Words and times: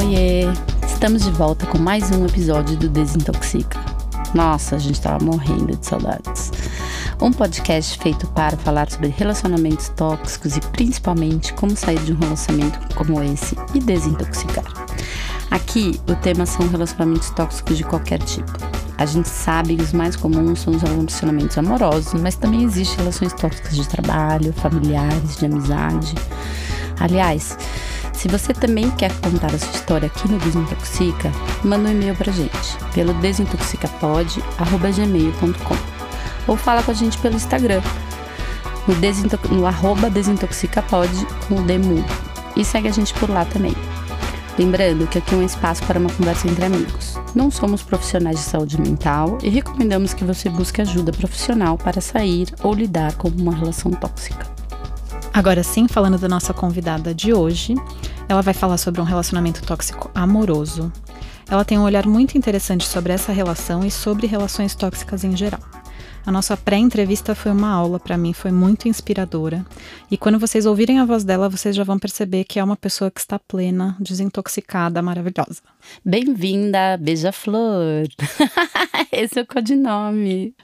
Oiê! 0.00 0.44
Estamos 0.86 1.22
de 1.22 1.30
volta 1.32 1.66
com 1.66 1.76
mais 1.76 2.10
um 2.10 2.24
episódio 2.24 2.78
do 2.78 2.88
Desintoxica. 2.88 3.78
Nossa, 4.32 4.76
a 4.76 4.78
gente 4.78 4.98
tava 4.98 5.22
morrendo 5.22 5.76
de 5.76 5.84
saudades. 5.84 6.50
Um 7.20 7.30
podcast 7.30 7.98
feito 7.98 8.26
para 8.28 8.56
falar 8.56 8.90
sobre 8.90 9.08
relacionamentos 9.08 9.90
tóxicos 9.90 10.56
e 10.56 10.60
principalmente 10.60 11.52
como 11.52 11.76
sair 11.76 11.98
de 11.98 12.14
um 12.14 12.16
relacionamento 12.16 12.78
como 12.94 13.22
esse 13.22 13.54
e 13.74 13.80
desintoxicar. 13.80 14.64
Aqui 15.50 16.00
o 16.08 16.14
tema 16.14 16.46
são 16.46 16.66
relacionamentos 16.68 17.28
tóxicos 17.28 17.76
de 17.76 17.84
qualquer 17.84 18.20
tipo. 18.20 18.50
A 18.96 19.04
gente 19.04 19.28
sabe 19.28 19.76
que 19.76 19.82
os 19.82 19.92
mais 19.92 20.16
comuns 20.16 20.60
são 20.60 20.74
os 20.74 20.80
relacionamentos 20.80 21.58
amorosos, 21.58 22.18
mas 22.18 22.34
também 22.34 22.62
existem 22.62 22.96
relações 22.96 23.34
tóxicas 23.34 23.76
de 23.76 23.86
trabalho, 23.86 24.54
familiares, 24.54 25.36
de 25.36 25.44
amizade. 25.44 26.14
Aliás, 26.98 27.58
se 28.22 28.28
você 28.28 28.54
também 28.54 28.88
quer 28.92 29.12
contar 29.18 29.52
a 29.52 29.58
sua 29.58 29.72
história 29.72 30.06
aqui 30.06 30.30
no 30.30 30.38
Desintoxica, 30.38 31.32
manda 31.64 31.88
um 31.88 31.92
e-mail 31.92 32.14
pra 32.14 32.32
gente 32.32 32.78
pelo 32.94 33.12
desintoxicapod.gmail.com 33.14 35.76
ou 36.46 36.56
fala 36.56 36.84
com 36.84 36.92
a 36.92 36.94
gente 36.94 37.18
pelo 37.18 37.34
Instagram, 37.34 37.82
no, 38.86 38.94
desinto 38.94 39.36
no 39.52 39.66
arroba 39.66 40.08
desintoxicapod 40.08 41.10
com 41.48 41.56
o 41.56 41.62
Demu. 41.62 42.04
E 42.54 42.64
segue 42.64 42.86
a 42.86 42.92
gente 42.92 43.12
por 43.14 43.28
lá 43.28 43.44
também. 43.44 43.74
Lembrando 44.56 45.08
que 45.08 45.18
aqui 45.18 45.34
é 45.34 45.38
um 45.38 45.44
espaço 45.44 45.82
para 45.82 45.98
uma 45.98 46.10
conversa 46.10 46.46
entre 46.46 46.64
amigos. 46.64 47.18
Não 47.34 47.50
somos 47.50 47.82
profissionais 47.82 48.36
de 48.36 48.44
saúde 48.44 48.80
mental 48.80 49.36
e 49.42 49.48
recomendamos 49.48 50.14
que 50.14 50.22
você 50.22 50.48
busque 50.48 50.80
ajuda 50.80 51.10
profissional 51.10 51.76
para 51.76 52.00
sair 52.00 52.46
ou 52.62 52.72
lidar 52.72 53.16
com 53.16 53.26
uma 53.26 53.52
relação 53.52 53.90
tóxica. 53.90 54.46
Agora 55.34 55.64
sim, 55.64 55.88
falando 55.88 56.18
da 56.18 56.28
nossa 56.28 56.52
convidada 56.52 57.14
de 57.14 57.32
hoje, 57.32 57.74
ela 58.28 58.42
vai 58.42 58.54
falar 58.54 58.78
sobre 58.78 59.00
um 59.00 59.04
relacionamento 59.04 59.62
tóxico 59.62 60.10
amoroso. 60.14 60.92
Ela 61.48 61.64
tem 61.64 61.78
um 61.78 61.82
olhar 61.82 62.06
muito 62.06 62.38
interessante 62.38 62.86
sobre 62.86 63.12
essa 63.12 63.32
relação 63.32 63.84
e 63.84 63.90
sobre 63.90 64.26
relações 64.26 64.74
tóxicas 64.74 65.24
em 65.24 65.36
geral. 65.36 65.60
A 66.24 66.30
nossa 66.30 66.56
pré-entrevista 66.56 67.34
foi 67.34 67.50
uma 67.50 67.68
aula 67.68 67.98
para 67.98 68.16
mim, 68.16 68.32
foi 68.32 68.52
muito 68.52 68.88
inspiradora. 68.88 69.66
E 70.08 70.16
quando 70.16 70.38
vocês 70.38 70.66
ouvirem 70.66 71.00
a 71.00 71.04
voz 71.04 71.24
dela, 71.24 71.48
vocês 71.48 71.74
já 71.74 71.82
vão 71.82 71.98
perceber 71.98 72.44
que 72.44 72.60
é 72.60 72.64
uma 72.64 72.76
pessoa 72.76 73.10
que 73.10 73.20
está 73.20 73.40
plena, 73.40 73.96
desintoxicada, 73.98 75.02
maravilhosa. 75.02 75.60
Bem-vinda, 76.04 76.96
Beija-Flor. 76.96 78.06
Esse 79.10 79.40
é 79.40 79.42
o 79.42 79.46
codinome. 79.46 80.54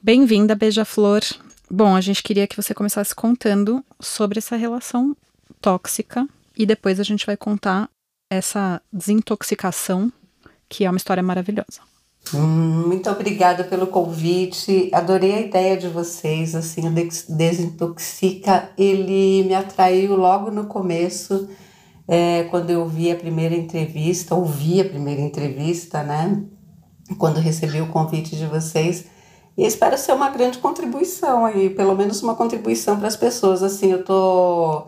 Bem-vinda, 0.00 0.54
Beija-Flor. 0.54 1.22
Bom, 1.68 1.96
a 1.96 2.00
gente 2.00 2.22
queria 2.22 2.46
que 2.46 2.56
você 2.56 2.72
começasse 2.72 3.12
contando 3.12 3.84
sobre 4.00 4.38
essa 4.38 4.56
relação 4.56 5.16
tóxica 5.60 6.28
e 6.58 6.66
depois 6.66 6.98
a 6.98 7.04
gente 7.04 7.24
vai 7.24 7.36
contar 7.36 7.88
essa 8.30 8.82
desintoxicação, 8.92 10.12
que 10.68 10.84
é 10.84 10.90
uma 10.90 10.98
história 10.98 11.22
maravilhosa. 11.22 11.80
Muito 12.32 13.08
obrigada 13.08 13.64
pelo 13.64 13.86
convite. 13.86 14.90
Adorei 14.92 15.34
a 15.34 15.40
ideia 15.40 15.76
de 15.78 15.88
vocês. 15.88 16.54
Assim, 16.54 16.86
o 16.86 16.92
Desintoxica, 16.92 18.70
ele 18.76 19.44
me 19.44 19.54
atraiu 19.54 20.14
logo 20.14 20.50
no 20.50 20.66
começo, 20.66 21.48
é, 22.06 22.44
quando 22.44 22.70
eu 22.70 22.86
vi 22.86 23.10
a 23.10 23.16
primeira 23.16 23.54
entrevista, 23.54 24.34
ouvi 24.34 24.80
a 24.80 24.84
primeira 24.84 25.20
entrevista, 25.20 26.02
né? 26.02 26.42
Quando 27.18 27.40
recebi 27.40 27.80
o 27.80 27.88
convite 27.88 28.36
de 28.36 28.46
vocês. 28.46 29.06
E 29.56 29.64
espero 29.66 29.96
ser 29.96 30.12
uma 30.12 30.30
grande 30.30 30.58
contribuição 30.58 31.44
aí, 31.44 31.70
pelo 31.70 31.96
menos 31.96 32.22
uma 32.22 32.34
contribuição 32.34 32.98
para 32.98 33.08
as 33.08 33.16
pessoas. 33.16 33.62
Assim, 33.62 33.92
eu 33.92 34.04
tô. 34.04 34.86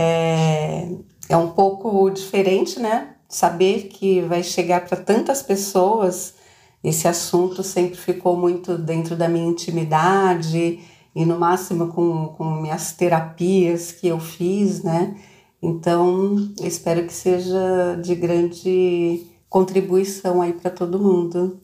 É, 0.00 0.88
é 1.28 1.36
um 1.36 1.48
pouco 1.48 2.08
diferente, 2.10 2.78
né? 2.78 3.16
Saber 3.28 3.88
que 3.88 4.20
vai 4.22 4.42
chegar 4.44 4.86
para 4.86 4.96
tantas 4.96 5.42
pessoas 5.42 6.34
esse 6.82 7.08
assunto 7.08 7.62
sempre 7.62 7.96
ficou 7.96 8.36
muito 8.36 8.78
dentro 8.78 9.16
da 9.16 9.28
minha 9.28 9.48
intimidade 9.48 10.80
e 11.14 11.24
no 11.24 11.38
máximo 11.38 11.88
com, 11.88 12.28
com 12.28 12.44
minhas 12.60 12.92
terapias 12.92 13.90
que 13.90 14.06
eu 14.06 14.20
fiz, 14.20 14.82
né? 14.82 15.16
Então, 15.60 16.36
espero 16.62 17.04
que 17.04 17.12
seja 17.12 17.96
de 18.00 18.14
grande 18.14 19.26
contribuição 19.48 20.40
aí 20.40 20.52
para 20.52 20.70
todo 20.70 21.00
mundo. 21.00 21.58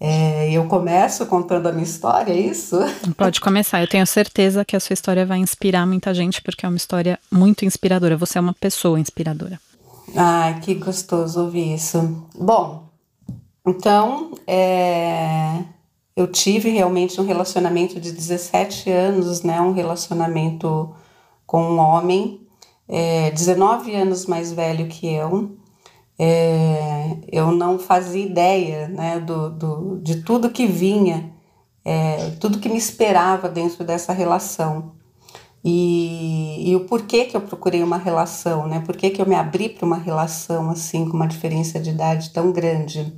É, 0.00 0.52
eu 0.52 0.64
começo 0.66 1.26
contando 1.26 1.66
a 1.66 1.72
minha 1.72 1.84
história, 1.84 2.32
é 2.32 2.38
isso? 2.38 2.76
Pode 3.16 3.40
começar. 3.40 3.80
Eu 3.80 3.88
tenho 3.88 4.06
certeza 4.06 4.64
que 4.64 4.76
a 4.76 4.80
sua 4.80 4.94
história 4.94 5.26
vai 5.26 5.38
inspirar 5.38 5.86
muita 5.86 6.14
gente, 6.14 6.40
porque 6.40 6.64
é 6.64 6.68
uma 6.68 6.76
história 6.76 7.18
muito 7.30 7.64
inspiradora. 7.64 8.16
Você 8.16 8.38
é 8.38 8.40
uma 8.40 8.54
pessoa 8.54 9.00
inspiradora. 9.00 9.60
Ai, 10.14 10.60
que 10.60 10.74
gostoso 10.74 11.42
ouvir 11.42 11.74
isso. 11.74 12.26
Bom, 12.38 12.88
então, 13.66 14.32
é, 14.46 15.64
eu 16.16 16.26
tive 16.28 16.70
realmente 16.70 17.20
um 17.20 17.26
relacionamento 17.26 18.00
de 18.00 18.12
17 18.12 18.90
anos, 18.90 19.42
né? 19.42 19.60
Um 19.60 19.72
relacionamento 19.72 20.94
com 21.44 21.62
um 21.62 21.78
homem, 21.78 22.46
é, 22.88 23.30
19 23.32 23.94
anos 23.94 24.26
mais 24.26 24.52
velho 24.52 24.86
que 24.86 25.06
eu. 25.06 25.57
É, 26.18 27.16
eu 27.30 27.52
não 27.52 27.78
fazia 27.78 28.24
ideia 28.24 28.88
né, 28.88 29.20
do, 29.20 29.50
do, 29.50 30.00
de 30.00 30.22
tudo 30.22 30.50
que 30.50 30.66
vinha, 30.66 31.32
é, 31.84 32.30
tudo 32.40 32.58
que 32.58 32.68
me 32.68 32.76
esperava 32.76 33.48
dentro 33.48 33.84
dessa 33.84 34.12
relação. 34.12 34.96
E, 35.64 36.70
e, 36.70 36.76
o 36.76 36.80
porquê 36.86 37.24
que 37.24 37.36
eu 37.36 37.40
procurei 37.40 37.82
uma 37.82 37.98
relação, 37.98 38.66
né? 38.66 38.80
Por 38.80 38.96
que, 38.96 39.12
eu 39.20 39.26
me 39.26 39.34
abri 39.34 39.68
para 39.68 39.84
uma 39.84 39.98
relação 39.98 40.70
assim, 40.70 41.08
com 41.08 41.16
uma 41.16 41.26
diferença 41.26 41.80
de 41.80 41.90
idade 41.90 42.30
tão 42.30 42.52
grande. 42.52 43.12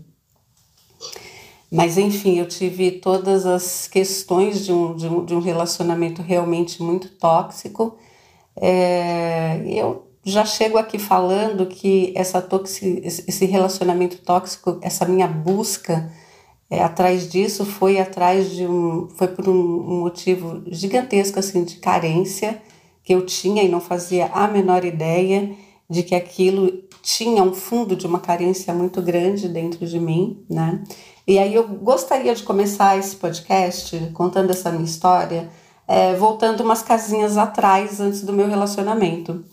Mas 1.71 1.97
enfim, 1.97 2.39
eu 2.39 2.49
tive 2.49 2.93
todas 2.93 3.47
as 3.47 3.87
questões 3.87 4.65
de 4.65 4.73
um, 4.73 4.97
de 4.97 5.07
um, 5.07 5.25
de 5.25 5.35
um 5.35 5.41
relacionamento 5.41 6.23
realmente 6.23 6.83
muito 6.83 7.09
tóxico. 7.11 7.97
É, 8.57 9.63
eu 9.67 10.10
já 10.31 10.45
chego 10.45 10.79
aqui 10.79 10.99
falando 10.99 11.67
que 11.67 12.13
essa 12.17 12.41
toxi, 12.41 13.03
esse 13.05 13.45
relacionamento 13.45 14.19
tóxico, 14.19 14.79
essa 14.81 15.05
minha 15.05 15.27
busca 15.27 16.11
é, 16.71 16.83
atrás 16.83 17.29
disso 17.29 17.67
foi 17.67 17.99
atrás 17.99 18.51
de 18.51 18.67
um 18.67 19.09
foi 19.17 19.29
por 19.29 19.49
um 19.49 20.01
motivo 20.01 20.63
gigantesco 20.69 21.39
assim 21.39 21.65
de 21.65 21.77
carência 21.77 22.63
que 23.03 23.13
eu 23.13 23.27
tinha 23.27 23.63
e 23.63 23.69
não 23.69 23.81
fazia 23.81 24.27
a 24.27 24.47
menor 24.47 24.85
ideia 24.85 25.55
de 25.89 26.05
que 26.05 26.15
aquilo 26.15 26.85
tinha 27.03 27.43
um 27.43 27.53
fundo 27.53 27.97
de 27.97 28.07
uma 28.07 28.21
carência 28.21 28.73
muito 28.73 29.03
grande 29.03 29.49
dentro 29.49 29.85
de 29.85 29.99
mim, 29.99 30.45
né? 30.49 30.85
E 31.27 31.39
aí 31.39 31.55
eu 31.55 31.67
gostaria 31.67 32.35
de 32.35 32.43
começar 32.43 32.97
esse 32.97 33.17
podcast 33.17 33.99
contando 34.15 34.51
essa 34.51 34.71
minha 34.71 34.85
história, 34.85 35.51
é, 35.89 36.15
voltando 36.15 36.63
umas 36.63 36.83
casinhas 36.83 37.37
atrás 37.37 38.01
antes 38.01 38.23
do 38.23 38.33
meu 38.33 38.49
relacionamento. 38.49 39.45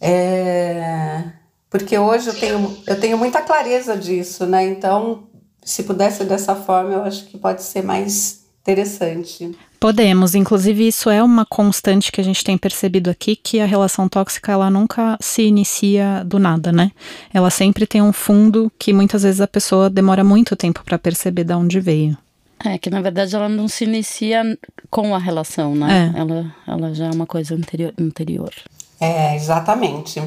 É, 0.00 1.24
porque 1.70 1.98
hoje 1.98 2.28
eu 2.28 2.34
tenho, 2.34 2.78
eu 2.86 3.00
tenho 3.00 3.18
muita 3.18 3.42
clareza 3.42 3.96
disso, 3.96 4.46
né? 4.46 4.66
Então, 4.66 5.24
se 5.62 5.82
pudesse 5.82 6.24
dessa 6.24 6.54
forma, 6.54 6.92
eu 6.92 7.02
acho 7.02 7.26
que 7.26 7.36
pode 7.36 7.62
ser 7.62 7.82
mais 7.82 8.46
interessante. 8.60 9.56
Podemos, 9.80 10.34
inclusive 10.34 10.88
isso 10.88 11.08
é 11.08 11.22
uma 11.22 11.46
constante 11.46 12.10
que 12.10 12.20
a 12.20 12.24
gente 12.24 12.42
tem 12.42 12.58
percebido 12.58 13.08
aqui, 13.08 13.36
que 13.36 13.60
a 13.60 13.66
relação 13.66 14.08
tóxica 14.08 14.52
ela 14.52 14.68
nunca 14.68 15.16
se 15.20 15.42
inicia 15.42 16.24
do 16.24 16.38
nada, 16.38 16.72
né? 16.72 16.90
Ela 17.32 17.48
sempre 17.48 17.86
tem 17.86 18.02
um 18.02 18.12
fundo 18.12 18.72
que 18.78 18.92
muitas 18.92 19.22
vezes 19.22 19.40
a 19.40 19.46
pessoa 19.46 19.88
demora 19.88 20.24
muito 20.24 20.56
tempo 20.56 20.82
para 20.84 20.98
perceber 20.98 21.44
de 21.44 21.54
onde 21.54 21.80
veio. 21.80 22.18
É, 22.64 22.76
que 22.76 22.90
na 22.90 23.00
verdade 23.00 23.36
ela 23.36 23.48
não 23.48 23.68
se 23.68 23.84
inicia 23.84 24.58
com 24.90 25.14
a 25.14 25.18
relação, 25.18 25.76
né? 25.76 26.12
É. 26.14 26.18
Ela, 26.18 26.54
ela 26.66 26.94
já 26.94 27.06
é 27.06 27.10
uma 27.10 27.26
coisa 27.26 27.54
anterior, 27.54 27.94
anterior. 27.98 28.52
É, 29.00 29.34
exatamente. 29.34 30.22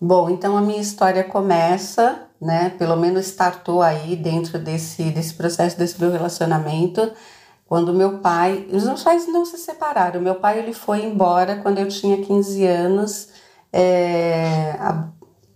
Bom, 0.00 0.30
então 0.30 0.56
a 0.56 0.60
minha 0.60 0.80
história 0.80 1.24
começa, 1.24 2.22
né? 2.40 2.70
Pelo 2.78 2.96
menos 2.96 3.26
startou 3.26 3.82
aí 3.82 4.16
dentro 4.16 4.58
desse, 4.58 5.04
desse 5.10 5.34
processo, 5.34 5.78
desse 5.78 6.00
meu 6.00 6.10
relacionamento 6.10 7.12
quando 7.66 7.92
meu 7.92 8.18
pai, 8.18 8.66
os 8.72 8.84
meus 8.84 9.02
pais 9.02 9.26
não 9.26 9.44
se 9.44 9.58
separaram. 9.58 10.20
Meu 10.20 10.36
pai 10.36 10.58
ele 10.58 10.72
foi 10.72 11.04
embora 11.04 11.56
quando 11.56 11.78
eu 11.78 11.88
tinha 11.88 12.22
15 12.22 12.64
anos, 12.64 13.28
é, 13.72 14.78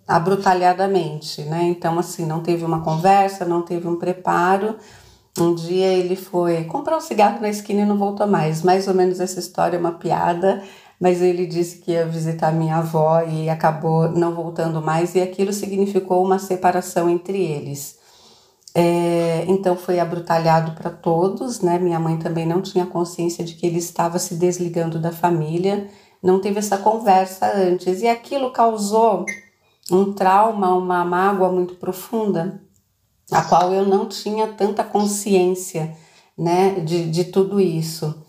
abrutalhadamente, 0.06 1.42
né? 1.42 1.62
Então 1.64 1.98
assim, 1.98 2.26
não 2.26 2.42
teve 2.42 2.64
uma 2.64 2.82
conversa, 2.82 3.44
não 3.44 3.62
teve 3.62 3.86
um 3.86 3.96
preparo. 3.96 4.76
Um 5.38 5.54
dia 5.54 5.86
ele 5.86 6.16
foi 6.16 6.64
comprar 6.64 6.96
um 6.96 7.00
cigarro 7.00 7.40
na 7.40 7.48
esquina 7.48 7.82
e 7.82 7.86
não 7.86 7.96
voltou 7.96 8.26
mais. 8.26 8.62
Mais 8.62 8.88
ou 8.88 8.94
menos 8.94 9.20
essa 9.20 9.38
história 9.38 9.76
é 9.76 9.80
uma 9.80 9.92
piada, 9.92 10.62
mas 11.00 11.22
ele 11.22 11.46
disse 11.46 11.78
que 11.78 11.92
ia 11.92 12.06
visitar 12.06 12.52
minha 12.52 12.76
avó 12.76 13.22
e 13.22 13.48
acabou 13.48 14.10
não 14.10 14.34
voltando 14.34 14.82
mais, 14.82 15.14
e 15.14 15.20
aquilo 15.20 15.52
significou 15.52 16.22
uma 16.22 16.38
separação 16.38 17.08
entre 17.08 17.42
eles. 17.42 17.98
É, 18.74 19.44
então 19.48 19.76
foi 19.76 19.98
abrutalhado 19.98 20.72
para 20.72 20.90
todos, 20.90 21.60
né? 21.60 21.78
Minha 21.78 21.98
mãe 21.98 22.18
também 22.18 22.46
não 22.46 22.60
tinha 22.62 22.86
consciência 22.86 23.44
de 23.44 23.54
que 23.54 23.66
ele 23.66 23.78
estava 23.78 24.18
se 24.18 24.34
desligando 24.34 25.00
da 25.00 25.10
família, 25.10 25.88
não 26.22 26.40
teve 26.40 26.58
essa 26.58 26.76
conversa 26.76 27.50
antes 27.56 28.02
e 28.02 28.06
aquilo 28.06 28.52
causou 28.52 29.24
um 29.90 30.12
trauma, 30.12 30.74
uma 30.74 31.04
mágoa 31.04 31.50
muito 31.50 31.74
profunda, 31.76 32.62
a 33.32 33.42
qual 33.42 33.72
eu 33.72 33.86
não 33.86 34.06
tinha 34.06 34.46
tanta 34.48 34.84
consciência 34.84 35.96
né, 36.38 36.80
de, 36.80 37.10
de 37.10 37.24
tudo 37.24 37.60
isso. 37.60 38.24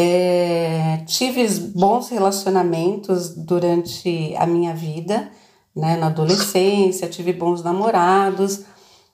É, 0.00 1.02
tive 1.06 1.44
bons 1.74 2.08
relacionamentos 2.08 3.34
durante 3.34 4.32
a 4.36 4.46
minha 4.46 4.72
vida, 4.72 5.28
né, 5.74 5.96
na 5.96 6.06
adolescência, 6.06 7.08
tive 7.08 7.32
bons 7.32 7.64
namorados, 7.64 8.60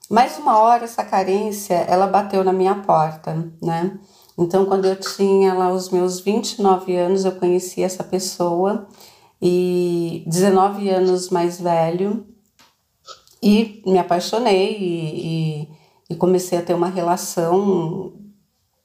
mas 0.07 0.37
uma 0.37 0.59
hora 0.59 0.83
essa 0.83 1.03
carência, 1.03 1.73
ela 1.73 2.05
bateu 2.05 2.43
na 2.43 2.53
minha 2.53 2.75
porta, 2.75 3.51
né? 3.59 3.97
Então, 4.37 4.63
quando 4.67 4.85
eu 4.85 4.95
tinha 4.95 5.55
lá 5.55 5.73
os 5.73 5.89
meus 5.89 6.19
29 6.19 6.95
anos, 6.95 7.25
eu 7.25 7.31
conheci 7.31 7.81
essa 7.81 8.03
pessoa 8.03 8.87
e 9.41 10.23
19 10.27 10.87
anos 10.87 11.31
mais 11.31 11.59
velho 11.59 12.27
e 13.41 13.81
me 13.87 13.97
apaixonei 13.97 14.77
e, 14.77 15.61
e, 15.61 15.69
e 16.11 16.15
comecei 16.15 16.59
a 16.59 16.61
ter 16.61 16.75
uma 16.75 16.89
relação 16.89 18.13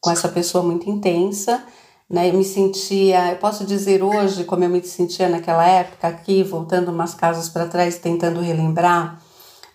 com 0.01 0.11
essa 0.11 0.31
pessoa 0.31 0.65
muito 0.65 0.89
intensa 0.89 1.63
né? 2.11 2.29
Eu 2.29 2.35
me 2.35 2.45
sentia, 2.45 3.31
eu 3.31 3.37
posso 3.37 3.65
dizer 3.65 4.03
hoje 4.03 4.43
como 4.43 4.65
eu 4.65 4.69
me 4.69 4.83
sentia 4.83 5.29
naquela 5.29 5.65
época 5.65 6.09
aqui, 6.09 6.43
voltando 6.43 6.91
umas 6.91 7.15
casas 7.15 7.49
para 7.49 7.69
trás, 7.69 7.99
tentando 7.99 8.41
relembrar, 8.41 9.23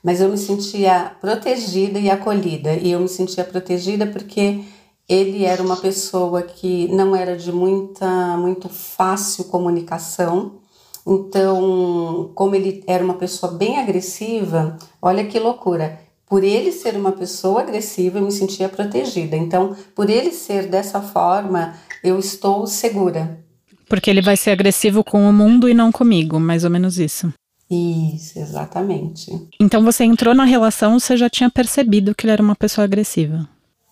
mas 0.03 0.19
eu 0.19 0.29
me 0.29 0.37
sentia 0.37 1.15
protegida 1.21 1.97
e 1.97 2.09
acolhida. 2.09 2.73
E 2.73 2.91
eu 2.91 2.99
me 2.99 3.07
sentia 3.07 3.43
protegida 3.45 4.05
porque 4.05 4.63
ele 5.07 5.45
era 5.45 5.63
uma 5.63 5.77
pessoa 5.77 6.41
que 6.43 6.87
não 6.89 7.15
era 7.15 7.37
de 7.37 7.51
muita, 7.51 8.37
muito 8.37 8.67
fácil 8.69 9.45
comunicação. 9.45 10.59
Então, 11.07 12.31
como 12.35 12.55
ele 12.55 12.83
era 12.85 13.03
uma 13.03 13.13
pessoa 13.13 13.51
bem 13.51 13.79
agressiva, 13.79 14.77
olha 15.01 15.25
que 15.25 15.39
loucura. 15.39 16.04
Por 16.27 16.43
ele 16.43 16.71
ser 16.71 16.95
uma 16.95 17.11
pessoa 17.11 17.61
agressiva, 17.61 18.17
eu 18.17 18.23
me 18.23 18.31
sentia 18.31 18.67
protegida. 18.67 19.35
Então, 19.35 19.75
por 19.93 20.09
ele 20.09 20.31
ser 20.31 20.67
dessa 20.67 21.01
forma, 21.01 21.75
eu 22.03 22.17
estou 22.17 22.65
segura. 22.65 23.39
Porque 23.87 24.09
ele 24.09 24.21
vai 24.21 24.35
ser 24.35 24.51
agressivo 24.51 25.03
com 25.03 25.29
o 25.29 25.33
mundo 25.33 25.69
e 25.69 25.73
não 25.73 25.91
comigo, 25.91 26.39
mais 26.39 26.63
ou 26.63 26.69
menos 26.69 26.97
isso. 26.97 27.31
Isso, 27.69 28.37
exatamente. 28.39 29.31
Então 29.59 29.83
você 29.83 30.03
entrou 30.03 30.35
na 30.35 30.45
relação, 30.45 30.99
você 30.99 31.17
já 31.17 31.29
tinha 31.29 31.49
percebido 31.49 32.13
que 32.13 32.25
ele 32.25 32.33
era 32.33 32.41
uma 32.41 32.55
pessoa 32.55 32.85
agressiva? 32.85 33.47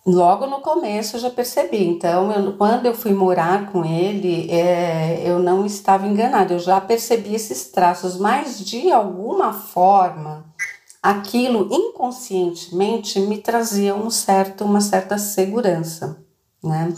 Logo 0.06 0.46
no 0.46 0.60
começo 0.60 1.16
eu 1.16 1.20
já 1.20 1.30
percebi. 1.30 1.82
Então, 1.82 2.30
eu, 2.30 2.52
quando 2.52 2.84
eu 2.84 2.94
fui 2.94 3.14
morar 3.14 3.72
com 3.72 3.84
ele, 3.84 4.50
é, 4.50 5.22
eu 5.24 5.38
não 5.38 5.64
estava 5.64 6.06
enganada. 6.06 6.52
Eu 6.52 6.58
já 6.58 6.78
percebi 6.78 7.34
esses 7.34 7.70
traços, 7.70 8.18
mas 8.18 8.62
de 8.62 8.92
alguma 8.92 9.54
forma, 9.54 10.44
aquilo 11.04 11.68
inconscientemente 11.70 13.20
me 13.20 13.36
trazia 13.36 13.94
um 13.94 14.08
certo, 14.08 14.64
uma 14.64 14.80
certa 14.80 15.18
segurança, 15.18 16.24
né? 16.62 16.94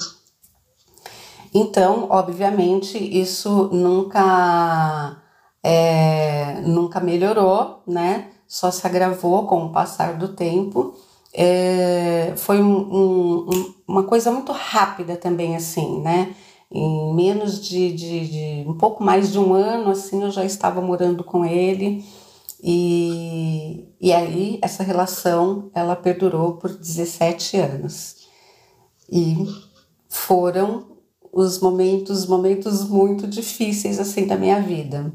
Então, 1.53 2.07
obviamente, 2.09 2.97
isso 2.97 3.69
nunca, 3.73 5.21
é, 5.61 6.61
nunca 6.61 7.01
melhorou, 7.01 7.83
né? 7.85 8.29
Só 8.47 8.71
se 8.71 8.87
agravou 8.87 9.45
com 9.45 9.67
o 9.67 9.73
passar 9.73 10.17
do 10.17 10.29
tempo. 10.29 10.95
É, 11.35 12.33
foi 12.37 12.63
um, 12.63 12.77
um, 12.77 13.75
uma 13.89 14.05
coisa 14.05 14.31
muito 14.31 14.53
rápida 14.53 15.17
também, 15.17 15.57
assim, 15.57 16.01
né? 16.01 16.33
Em 16.71 17.13
menos 17.13 17.61
de, 17.61 17.93
de, 17.93 18.29
de, 18.29 18.69
um 18.69 18.79
pouco 18.79 19.03
mais 19.03 19.33
de 19.33 19.39
um 19.41 19.53
ano, 19.53 19.91
assim, 19.91 20.23
eu 20.23 20.31
já 20.31 20.45
estava 20.45 20.81
morando 20.81 21.25
com 21.25 21.45
ele. 21.45 22.05
E, 22.69 23.95
e 24.01 24.13
aí, 24.13 24.59
essa 24.61 24.83
relação, 24.83 25.71
ela 25.73 25.95
perdurou 25.95 26.55
por 26.55 26.77
17 26.77 27.59
anos. 27.59 28.27
E 29.09 29.37
foram 30.09 30.97
os 31.33 31.61
momentos, 31.61 32.27
momentos 32.27 32.83
muito 32.89 33.29
difíceis 33.29 34.01
assim 34.01 34.27
da 34.27 34.37
minha 34.37 34.61
vida. 34.61 35.15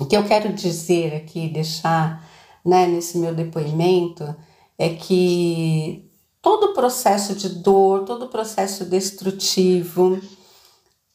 O 0.00 0.06
que 0.06 0.16
eu 0.16 0.24
quero 0.24 0.54
dizer 0.54 1.14
aqui, 1.14 1.48
deixar 1.48 2.26
né, 2.64 2.86
nesse 2.86 3.18
meu 3.18 3.34
depoimento, 3.34 4.34
é 4.78 4.88
que 4.88 6.10
todo 6.40 6.72
processo 6.72 7.34
de 7.34 7.50
dor, 7.50 8.06
todo 8.06 8.28
processo 8.28 8.86
destrutivo, 8.86 10.18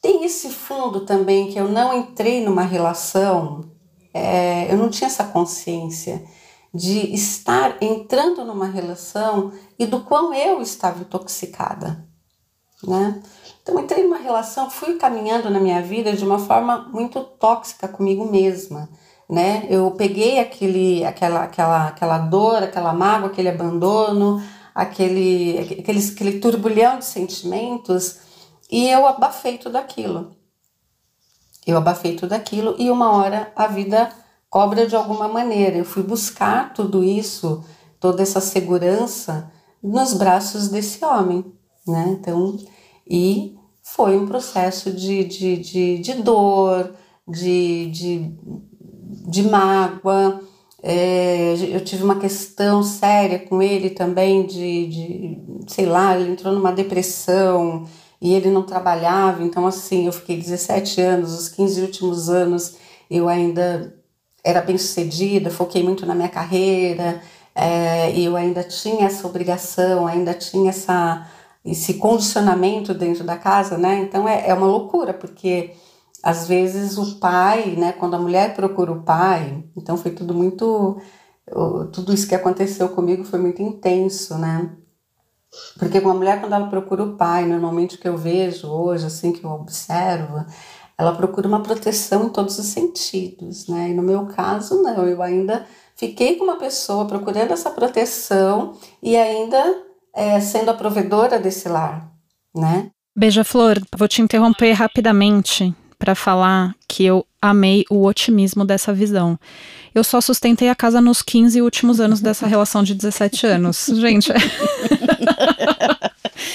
tem 0.00 0.24
esse 0.24 0.48
fundo 0.48 1.04
também 1.04 1.50
que 1.50 1.58
eu 1.58 1.68
não 1.68 1.92
entrei 1.92 2.44
numa 2.44 2.62
relação, 2.62 3.79
é, 4.12 4.72
eu 4.72 4.76
não 4.76 4.88
tinha 4.88 5.08
essa 5.08 5.24
consciência 5.24 6.22
de 6.72 7.12
estar 7.14 7.82
entrando 7.82 8.44
numa 8.44 8.66
relação 8.66 9.52
e 9.78 9.86
do 9.86 10.00
quão 10.00 10.32
eu 10.32 10.60
estava 10.60 11.00
intoxicada, 11.00 12.06
né? 12.82 13.22
Então, 13.62 13.78
entrei 13.78 14.02
numa 14.02 14.16
relação, 14.16 14.70
fui 14.70 14.96
caminhando 14.96 15.50
na 15.50 15.60
minha 15.60 15.82
vida 15.82 16.12
de 16.14 16.24
uma 16.24 16.38
forma 16.38 16.88
muito 16.92 17.22
tóxica 17.22 17.86
comigo 17.86 18.24
mesma. 18.24 18.88
Né? 19.28 19.66
Eu 19.70 19.92
peguei 19.92 20.40
aquele, 20.40 21.04
aquela, 21.04 21.44
aquela, 21.44 21.88
aquela 21.88 22.18
dor, 22.18 22.62
aquela 22.62 22.92
mágoa, 22.92 23.28
aquele 23.28 23.48
abandono, 23.48 24.42
aquele, 24.74 25.76
aquele, 25.78 26.00
aquele 26.00 26.40
turbulhão 26.40 26.98
de 26.98 27.04
sentimentos 27.04 28.18
e 28.70 28.88
eu 28.88 29.06
abafei 29.06 29.58
tudo 29.58 29.76
aquilo. 29.76 30.34
Eu 31.66 31.76
abafei 31.76 32.16
tudo 32.16 32.32
aquilo 32.32 32.74
e 32.78 32.90
uma 32.90 33.12
hora 33.12 33.52
a 33.54 33.66
vida 33.66 34.10
cobra 34.48 34.86
de 34.86 34.96
alguma 34.96 35.28
maneira. 35.28 35.76
Eu 35.76 35.84
fui 35.84 36.02
buscar 36.02 36.72
tudo 36.72 37.04
isso, 37.04 37.64
toda 37.98 38.22
essa 38.22 38.40
segurança 38.40 39.50
nos 39.82 40.14
braços 40.14 40.68
desse 40.68 41.04
homem, 41.04 41.44
né? 41.86 42.16
Então, 42.18 42.56
e 43.08 43.56
foi 43.82 44.16
um 44.18 44.26
processo 44.26 44.90
de, 44.92 45.24
de, 45.24 45.56
de, 45.56 45.98
de 45.98 46.14
dor, 46.14 46.92
de, 47.26 47.86
de, 47.90 48.34
de 49.28 49.42
mágoa. 49.42 50.40
É, 50.82 51.54
eu 51.72 51.84
tive 51.84 52.02
uma 52.04 52.18
questão 52.18 52.82
séria 52.82 53.38
com 53.38 53.60
ele 53.62 53.90
também, 53.90 54.46
de, 54.46 54.86
de, 54.86 55.42
sei 55.66 55.86
lá, 55.86 56.18
ele 56.18 56.32
entrou 56.32 56.54
numa 56.54 56.72
depressão 56.72 57.86
e 58.20 58.34
ele 58.34 58.50
não 58.50 58.62
trabalhava, 58.62 59.42
então 59.42 59.66
assim, 59.66 60.06
eu 60.06 60.12
fiquei 60.12 60.36
17 60.36 61.00
anos, 61.00 61.32
os 61.38 61.48
15 61.48 61.80
últimos 61.82 62.28
anos 62.28 62.76
eu 63.10 63.28
ainda 63.28 63.94
era 64.44 64.60
bem 64.60 64.78
sucedida, 64.78 65.50
foquei 65.50 65.82
muito 65.82 66.06
na 66.06 66.14
minha 66.14 66.28
carreira, 66.28 67.22
é, 67.54 68.18
eu 68.18 68.36
ainda 68.36 68.62
tinha 68.64 69.06
essa 69.06 69.26
obrigação, 69.26 70.06
ainda 70.06 70.34
tinha 70.34 70.70
essa 70.70 71.26
esse 71.64 71.94
condicionamento 71.94 72.94
dentro 72.94 73.22
da 73.22 73.36
casa, 73.36 73.76
né? 73.76 74.00
Então 74.00 74.26
é, 74.26 74.48
é 74.48 74.54
uma 74.54 74.66
loucura, 74.66 75.12
porque 75.12 75.72
às 76.22 76.46
vezes 76.48 76.98
o 76.98 77.18
pai, 77.18 77.74
né, 77.76 77.92
quando 77.92 78.14
a 78.14 78.18
mulher 78.18 78.54
procura 78.54 78.92
o 78.92 79.02
pai, 79.02 79.64
então 79.76 79.96
foi 79.96 80.10
tudo 80.12 80.34
muito. 80.34 81.00
Tudo 81.92 82.14
isso 82.14 82.28
que 82.28 82.34
aconteceu 82.34 82.88
comigo 82.90 83.24
foi 83.24 83.40
muito 83.40 83.60
intenso, 83.60 84.38
né? 84.38 84.70
Porque 85.78 85.98
uma 85.98 86.14
mulher, 86.14 86.40
quando 86.40 86.54
ela 86.54 86.68
procura 86.68 87.02
o 87.02 87.16
pai, 87.16 87.46
normalmente 87.46 87.96
o 87.96 87.98
que 87.98 88.08
eu 88.08 88.16
vejo 88.16 88.68
hoje, 88.68 89.06
assim, 89.06 89.32
que 89.32 89.44
eu 89.44 89.50
observo, 89.50 90.44
ela 90.96 91.14
procura 91.14 91.48
uma 91.48 91.62
proteção 91.62 92.26
em 92.26 92.28
todos 92.28 92.58
os 92.58 92.66
sentidos, 92.66 93.66
né? 93.66 93.90
E 93.90 93.94
no 93.94 94.02
meu 94.02 94.26
caso, 94.26 94.82
não, 94.82 95.06
eu 95.06 95.22
ainda 95.22 95.66
fiquei 95.96 96.36
com 96.36 96.44
uma 96.44 96.56
pessoa 96.56 97.06
procurando 97.06 97.52
essa 97.52 97.70
proteção 97.70 98.74
e 99.02 99.16
ainda 99.16 99.82
é, 100.14 100.38
sendo 100.40 100.70
a 100.70 100.74
provedora 100.74 101.38
desse 101.38 101.68
lar, 101.68 102.10
né? 102.54 102.90
Beija-flor, 103.16 103.80
vou 103.96 104.06
te 104.06 104.22
interromper 104.22 104.72
rapidamente 104.72 105.74
para 105.98 106.14
falar 106.14 106.74
que 106.88 107.04
eu 107.04 107.26
amei 107.40 107.84
o 107.90 108.04
otimismo 108.04 108.64
dessa 108.64 108.92
visão. 108.92 109.38
Eu 109.94 110.04
só 110.04 110.20
sustentei 110.20 110.68
a 110.68 110.74
casa 110.74 111.00
nos 111.00 111.22
15 111.22 111.60
últimos 111.62 112.00
anos 112.00 112.20
dessa 112.20 112.46
relação 112.48 112.82
de 112.82 112.94
17 112.94 113.46
anos. 113.46 113.86
Gente. 113.94 114.32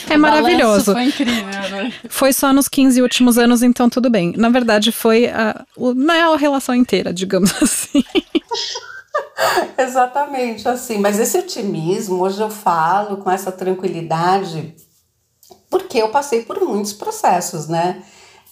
é 0.10 0.18
maravilhoso. 0.18 0.94
Foi 0.94 1.04
incrível, 1.04 1.46
né? 1.46 1.94
Foi 2.10 2.32
só 2.32 2.54
nos 2.54 2.68
15 2.68 3.02
últimos 3.02 3.38
anos, 3.38 3.64
então 3.64 3.90
tudo 3.90 4.10
bem. 4.10 4.34
Na 4.38 4.50
verdade, 4.50 4.92
foi 4.92 5.28
a, 5.28 5.66
não 5.78 6.14
é 6.14 6.22
a 6.22 6.38
relação 6.38 6.76
inteira, 6.76 7.14
digamos 7.14 7.54
assim. 7.62 8.04
Exatamente, 9.78 10.68
assim. 10.68 10.98
Mas 10.98 11.20
esse 11.20 11.38
otimismo, 11.38 12.22
hoje 12.22 12.42
eu 12.42 12.50
falo 12.50 13.18
com 13.18 13.30
essa 13.30 13.52
tranquilidade, 13.52 14.74
porque 15.70 15.98
eu 15.98 16.10
passei 16.10 16.44
por 16.44 16.60
muitos 16.62 16.94
processos, 16.94 17.68
né? 17.68 18.02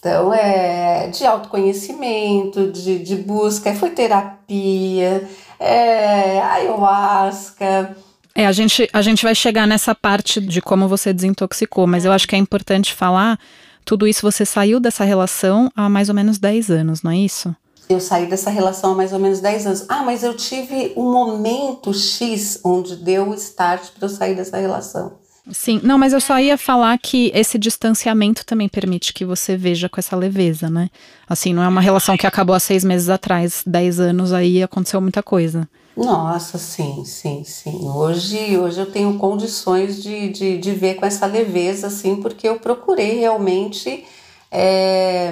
Então, 0.04 0.34
é 0.34 1.08
de 1.08 1.24
autoconhecimento, 1.24 2.70
de, 2.70 2.98
de 2.98 3.16
busca, 3.16 3.74
foi 3.74 3.88
terapia, 3.88 5.26
é, 5.58 6.42
ayahuasca. 6.42 7.96
É, 8.34 8.46
a 8.46 8.52
gente, 8.52 8.86
a 8.92 9.00
gente 9.00 9.24
vai 9.24 9.34
chegar 9.34 9.66
nessa 9.66 9.94
parte 9.94 10.42
de 10.42 10.60
como 10.60 10.86
você 10.88 11.10
desintoxicou, 11.10 11.86
mas 11.86 12.04
eu 12.04 12.12
acho 12.12 12.28
que 12.28 12.36
é 12.36 12.38
importante 12.38 12.92
falar, 12.92 13.38
tudo 13.82 14.06
isso 14.06 14.20
você 14.20 14.44
saiu 14.44 14.78
dessa 14.78 15.04
relação 15.04 15.70
há 15.74 15.88
mais 15.88 16.10
ou 16.10 16.14
menos 16.14 16.36
10 16.36 16.70
anos, 16.70 17.02
não 17.02 17.10
é 17.10 17.16
isso? 17.16 17.56
eu 17.88 18.00
saí 18.00 18.26
dessa 18.26 18.48
relação 18.48 18.92
há 18.92 18.94
mais 18.94 19.12
ou 19.12 19.18
menos 19.18 19.40
10 19.40 19.66
anos. 19.66 19.84
Ah, 19.88 20.02
mas 20.02 20.22
eu 20.22 20.34
tive 20.34 20.92
um 20.96 21.12
momento 21.12 21.92
X 21.94 22.60
onde 22.64 22.96
deu 22.96 23.28
o 23.28 23.34
start 23.34 23.90
para 23.92 24.06
eu 24.06 24.08
sair 24.10 24.34
dessa 24.34 24.58
relação. 24.58 25.23
Sim, 25.52 25.78
não, 25.82 25.98
mas 25.98 26.14
eu 26.14 26.20
só 26.20 26.38
ia 26.38 26.56
falar 26.56 26.96
que 26.98 27.30
esse 27.34 27.58
distanciamento 27.58 28.46
também 28.46 28.68
permite 28.68 29.12
que 29.12 29.26
você 29.26 29.56
veja 29.56 29.90
com 29.90 30.00
essa 30.00 30.16
leveza, 30.16 30.70
né? 30.70 30.88
Assim, 31.28 31.52
não 31.52 31.62
é 31.62 31.68
uma 31.68 31.82
relação 31.82 32.16
que 32.16 32.26
acabou 32.26 32.54
há 32.54 32.60
seis 32.60 32.82
meses 32.82 33.10
atrás, 33.10 33.62
dez 33.66 34.00
anos 34.00 34.32
aí 34.32 34.62
aconteceu 34.62 35.00
muita 35.02 35.22
coisa. 35.22 35.68
Nossa, 35.94 36.56
sim, 36.58 37.04
sim, 37.04 37.44
sim. 37.44 37.88
Hoje, 37.88 38.56
hoje 38.56 38.80
eu 38.80 38.90
tenho 38.90 39.18
condições 39.18 40.02
de, 40.02 40.30
de, 40.30 40.58
de 40.58 40.72
ver 40.72 40.94
com 40.94 41.04
essa 41.04 41.26
leveza, 41.26 41.88
assim, 41.88 42.16
porque 42.16 42.48
eu 42.48 42.58
procurei 42.58 43.20
realmente 43.20 44.04
é, 44.50 45.30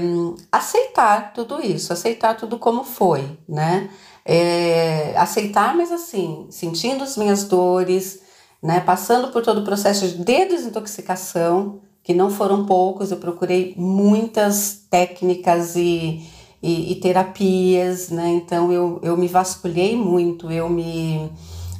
aceitar 0.52 1.32
tudo 1.32 1.64
isso, 1.64 1.92
aceitar 1.92 2.36
tudo 2.36 2.58
como 2.58 2.84
foi, 2.84 3.24
né? 3.48 3.88
É, 4.24 5.14
aceitar, 5.16 5.74
mas 5.74 5.90
assim, 5.90 6.46
sentindo 6.50 7.02
as 7.02 7.16
minhas 7.16 7.44
dores, 7.44 8.20
né? 8.62 8.80
Passando 8.80 9.28
por 9.32 9.42
todo 9.42 9.58
o 9.58 9.64
processo 9.64 10.06
de 10.06 10.24
desintoxicação, 10.24 11.80
que 12.02 12.14
não 12.14 12.30
foram 12.30 12.66
poucos, 12.66 13.10
eu 13.10 13.16
procurei 13.16 13.74
muitas 13.76 14.84
técnicas 14.90 15.76
e, 15.76 16.22
e, 16.62 16.92
e 16.92 16.94
terapias, 16.96 18.08
né? 18.10 18.28
Então 18.30 18.72
eu, 18.72 19.00
eu 19.02 19.16
me 19.16 19.28
vasculhei 19.28 19.96
muito, 19.96 20.50
eu 20.50 20.68
me, 20.68 21.30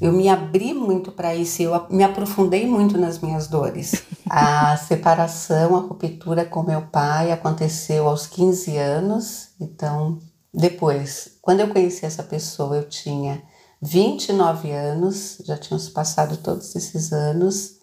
eu 0.01 0.13
me 0.13 0.29
abri 0.29 0.73
muito 0.75 1.11
para 1.13 1.35
isso, 1.35 1.63
eu 1.63 1.87
me 1.91 2.05
aprofundei 2.05 2.67
muito 2.67 2.99
nas 2.99 3.21
minhas 3.21 3.49
dores. 3.49 4.03
A 4.29 4.77
separação, 4.79 5.77
a 5.77 5.81
ruptura 5.81 6.47
com 6.47 6.63
meu 6.63 6.81
pai 6.81 7.31
aconteceu 7.31 8.09
aos 8.09 8.27
15 8.27 8.79
anos, 8.79 9.49
então 9.61 10.19
depois, 10.55 11.37
quando 11.43 11.61
eu 11.61 11.69
conheci 11.69 12.07
essa 12.07 12.23
pessoa, 12.23 12.77
eu 12.77 12.89
tinha 12.89 13.43
29 13.83 14.71
anos, 14.71 15.39
já 15.45 15.59
tínhamos 15.59 15.89
passado 15.89 16.37
todos 16.37 16.77
esses 16.77 17.13
anos. 17.13 17.81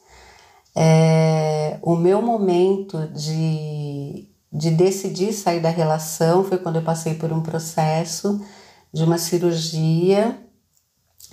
É, 0.73 1.77
o 1.81 1.93
meu 1.93 2.21
momento 2.21 3.05
de, 3.07 4.29
de 4.51 4.71
decidir 4.71 5.33
sair 5.33 5.59
da 5.59 5.69
relação 5.69 6.45
foi 6.45 6.57
quando 6.57 6.77
eu 6.77 6.83
passei 6.83 7.15
por 7.15 7.33
um 7.33 7.41
processo 7.43 8.39
de 8.93 9.03
uma 9.03 9.17
cirurgia 9.17 10.39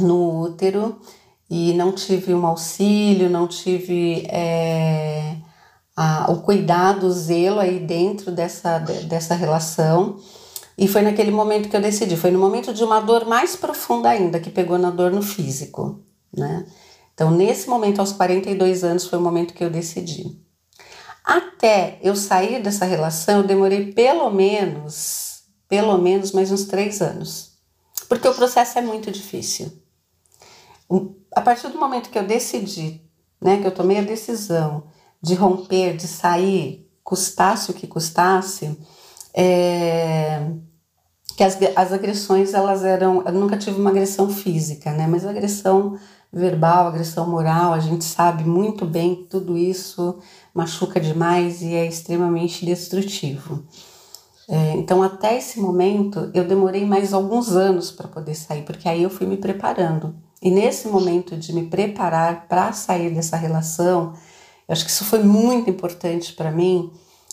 no 0.01 0.43
útero 0.43 1.01
e 1.49 1.73
não 1.75 1.93
tive 1.93 2.35
um 2.35 2.45
auxílio, 2.45 3.31
não 3.31 3.47
tive 3.47 4.27
é, 4.29 5.37
a, 5.97 6.29
o 6.31 6.43
cuidado, 6.43 7.07
o 7.07 7.13
zelo 7.13 7.61
aí 7.61 7.79
dentro 7.79 8.33
dessa, 8.33 8.81
dessa 8.81 9.37
relação. 9.37 10.19
E 10.79 10.87
foi 10.87 11.03
naquele 11.03 11.31
momento 11.31 11.69
que 11.69 11.77
eu 11.77 11.81
decidi, 11.81 12.17
foi 12.17 12.31
no 12.31 12.39
momento 12.39 12.73
de 12.75 12.85
uma 12.85 13.01
dor 13.01 13.27
mais 13.27 13.57
profunda 13.57 14.11
ainda, 14.11 14.39
que 14.39 14.51
pegou 14.51 14.77
na 14.77 14.91
dor 14.91 15.11
no 15.11 15.23
físico, 15.23 16.05
né? 16.37 16.67
Então, 17.15 17.31
nesse 17.31 17.67
momento, 17.69 18.01
aos 18.01 18.13
42 18.13 18.85
anos, 18.85 19.07
foi 19.07 19.19
o 19.19 19.23
momento 19.23 19.55
que 19.55 19.65
eu 19.65 19.71
decidi. 19.71 20.39
Até 21.25 21.99
eu 22.03 22.15
sair 22.15 22.63
dessa 22.63 22.85
relação, 22.85 23.39
eu 23.39 23.47
demorei 23.47 23.93
pelo 23.93 24.31
menos, 24.31 25.45
pelo 25.67 25.97
menos 25.97 26.33
mais 26.33 26.53
uns 26.53 26.65
três 26.65 27.01
anos. 27.01 27.57
Porque 28.07 28.29
o 28.29 28.35
processo 28.35 28.79
é 28.79 28.83
muito 28.83 29.11
difícil. 29.11 29.73
A 31.35 31.41
partir 31.41 31.69
do 31.69 31.79
momento 31.79 32.11
que 32.11 32.19
eu 32.19 32.27
decidi, 32.27 33.03
né, 33.41 33.59
que 33.61 33.67
eu 33.67 33.75
tomei 33.75 33.99
a 33.99 34.03
decisão 34.03 34.85
de 35.21 35.35
romper, 35.35 35.97
de 35.97 36.07
sair, 36.07 36.89
custasse 37.03 37.71
o 37.71 37.75
que 37.75 37.87
custasse, 37.87 38.79
é, 39.37 40.51
que 41.37 41.45
as, 41.45 41.59
as 41.77 41.93
agressões 41.93 42.55
elas 42.55 42.83
eram, 42.83 43.23
eu 43.27 43.33
nunca 43.33 43.59
tive 43.59 43.79
uma 43.79 43.91
agressão 43.91 44.31
física, 44.31 44.91
né, 44.93 45.07
mas 45.07 45.27
agressão 45.27 45.99
verbal, 46.33 46.89
agressão 46.89 47.29
moral, 47.29 47.73
a 47.73 47.81
gente 47.81 48.05
sabe 48.05 48.45
muito 48.45 48.87
bem 48.87 49.15
que 49.15 49.25
tudo 49.25 49.57
isso 49.57 50.19
machuca 50.55 50.99
demais 50.99 51.63
e 51.63 51.75
é 51.75 51.87
extremamente 51.87 52.65
destrutivo. 52.65 53.63
É, 54.49 54.75
então, 54.75 55.03
até 55.03 55.37
esse 55.37 55.61
momento, 55.61 56.31
eu 56.33 56.45
demorei 56.45 56.85
mais 56.85 57.13
alguns 57.13 57.51
anos 57.57 57.91
para 57.91 58.07
poder 58.07 58.35
sair, 58.35 58.63
porque 58.63 58.89
aí 58.89 59.03
eu 59.03 59.11
fui 59.11 59.27
me 59.27 59.37
preparando. 59.37 60.15
E 60.41 60.51
nesse 60.51 60.89
momento 60.89 61.37
de 61.37 61.53
me 61.53 61.67
preparar 61.67 62.47
para 62.49 62.73
sair 62.73 63.13
dessa 63.13 63.37
relação, 63.37 64.13
eu 64.69 64.73
acho 64.73 64.85
que 64.85 64.91
isso 64.91 65.05
foi 65.05 65.23
muito 65.23 65.69
importante 65.69 66.33
para 66.33 66.51
mim, 66.51 66.93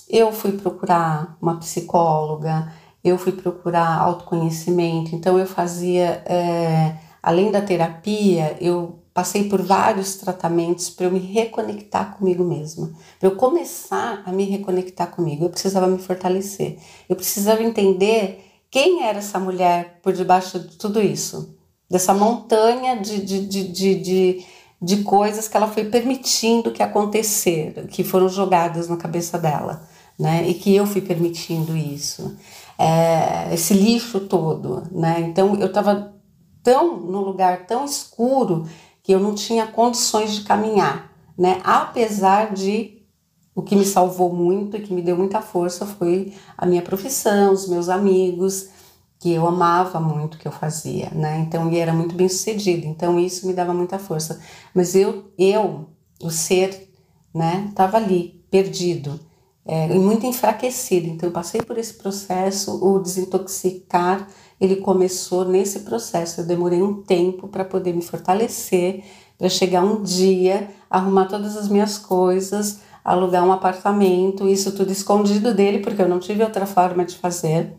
eu 0.10 0.32
fui 0.32 0.54
procurar 0.54 1.38
uma 1.42 1.58
psicóloga, 1.58 2.72
eu 3.04 3.18
fui 3.18 3.34
procurar 3.34 4.00
autoconhecimento, 4.00 5.14
então 5.14 5.38
eu 5.38 5.46
fazia, 5.46 6.24
é, 6.26 6.96
além 7.22 7.52
da 7.52 7.62
terapia, 7.62 8.56
eu 8.62 9.00
passei 9.14 9.48
por 9.48 9.62
vários 9.62 10.16
tratamentos 10.16 10.90
para 10.90 11.06
eu 11.06 11.12
me 11.12 11.20
reconectar 11.20 12.18
comigo 12.18 12.44
mesma, 12.44 12.92
para 13.20 13.30
eu 13.30 13.36
começar 13.36 14.24
a 14.26 14.32
me 14.32 14.46
reconectar 14.46 15.12
comigo. 15.12 15.46
Eu 15.46 15.50
precisava 15.50 15.88
me 15.88 16.00
fortalecer, 16.00 16.80
eu 17.10 17.16
precisava 17.16 17.62
entender 17.62 18.44
quem 18.72 19.04
era 19.04 19.20
essa 19.20 19.40
mulher 19.40 20.00
por 20.02 20.14
debaixo 20.14 20.60
de 20.60 20.78
tudo 20.78 21.02
isso, 21.02 21.56
dessa 21.90 22.14
montanha 22.14 22.96
de, 22.96 23.24
de, 23.24 23.46
de, 23.46 23.96
de, 24.02 24.46
de, 24.82 25.04
coisas 25.04 25.48
que 25.48 25.56
ela 25.56 25.68
foi 25.68 25.86
permitindo 25.86 26.72
que 26.72 26.82
aconteceram, 26.82 27.86
que 27.86 28.04
foram 28.04 28.28
jogadas 28.28 28.88
na 28.88 28.98
cabeça 28.98 29.38
dela 29.38 29.93
né? 30.18 30.48
E 30.48 30.54
que 30.54 30.76
eu 30.76 30.86
fui 30.86 31.02
permitindo 31.02 31.76
isso, 31.76 32.38
é, 32.78 33.54
esse 33.54 33.74
lixo 33.74 34.22
todo, 34.22 34.84
né? 34.92 35.22
Então 35.22 35.56
eu 35.56 35.68
estava 35.68 36.14
tão 36.62 36.98
no 36.98 37.22
lugar 37.22 37.66
tão 37.66 37.86
escuro 37.86 38.66
que 39.02 39.12
eu 39.12 39.20
não 39.20 39.36
tinha 39.36 39.68
condições 39.68 40.34
de 40.34 40.42
caminhar, 40.42 41.12
né? 41.38 41.60
Apesar 41.64 42.54
de 42.54 43.02
o 43.56 43.62
que 43.62 43.76
me 43.76 43.86
salvou 43.86 44.34
muito 44.34 44.78
e 44.78 44.82
que 44.82 44.94
me 44.94 45.02
deu 45.02 45.16
muita 45.18 45.42
força 45.42 45.86
foi 45.86 46.34
a 46.58 46.66
minha 46.66 46.82
profissão, 46.82 47.54
os 47.54 47.68
meus 47.68 47.90
amigos, 47.90 48.70
que 49.20 49.32
eu 49.32 49.48
amava 49.48 50.00
muito 50.00 50.38
que 50.38 50.48
eu 50.48 50.52
fazia, 50.52 51.10
né? 51.12 51.40
Então, 51.40 51.72
e 51.72 51.78
era 51.78 51.94
muito 51.94 52.16
bem 52.16 52.28
sucedido. 52.28 52.86
Então, 52.88 53.20
isso 53.20 53.48
me 53.48 53.54
dava 53.54 53.74
muita 53.74 53.98
força. 54.00 54.42
Mas 54.74 54.96
eu, 54.96 55.32
eu, 55.38 55.88
o 56.22 56.30
ser, 56.30 56.92
né, 57.34 57.72
tava 57.74 57.98
ali, 57.98 58.44
perdido 58.52 59.20
é, 59.66 59.96
e 59.96 60.00
muito 60.00 60.26
enfraquecido. 60.26 61.08
Então, 61.08 61.30
eu 61.30 61.34
passei 61.34 61.62
por 61.62 61.78
esse 61.78 61.94
processo, 61.94 62.84
o 62.84 63.00
desintoxicar, 63.00 64.28
ele 64.60 64.78
começou 64.78 65.46
nesse 65.46 65.82
processo. 65.82 66.42
Eu 66.42 66.46
demorei 66.46 66.82
um 66.82 67.02
tempo 67.02 67.48
para 67.48 67.66
poder 67.66 67.94
me 67.94 68.02
fortalecer, 68.02 69.04
para 69.38 69.50
chegar 69.50 69.84
um 69.84 70.02
dia, 70.02 70.70
arrumar 70.90 71.26
todas 71.26 71.58
as 71.58 71.68
minhas 71.68 71.98
coisas, 71.98 72.80
alugar 73.04 73.46
um 73.46 73.52
apartamento, 73.52 74.48
isso 74.48 74.72
tudo 74.74 74.92
escondido 74.92 75.54
dele, 75.54 75.80
porque 75.80 76.02
eu 76.02 76.08
não 76.08 76.20
tive 76.20 76.44
outra 76.44 76.66
forma 76.66 77.04
de 77.06 77.18
fazer. 77.18 77.74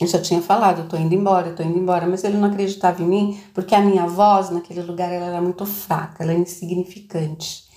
Eu 0.00 0.06
já 0.06 0.20
tinha 0.20 0.40
falado, 0.40 0.82
eu 0.82 0.88
tô 0.88 0.96
indo 0.96 1.14
embora, 1.14 1.48
eu 1.48 1.56
tô 1.56 1.62
indo 1.62 1.76
embora, 1.76 2.06
mas 2.06 2.22
ele 2.22 2.36
não 2.36 2.48
acreditava 2.48 3.02
em 3.02 3.06
mim, 3.06 3.40
porque 3.52 3.74
a 3.74 3.80
minha 3.80 4.06
voz 4.06 4.50
naquele 4.50 4.82
lugar 4.82 5.12
ela 5.12 5.26
era 5.26 5.42
muito 5.42 5.66
fraca, 5.66 6.22
ela 6.22 6.32
é 6.32 6.38
insignificante. 6.38 7.67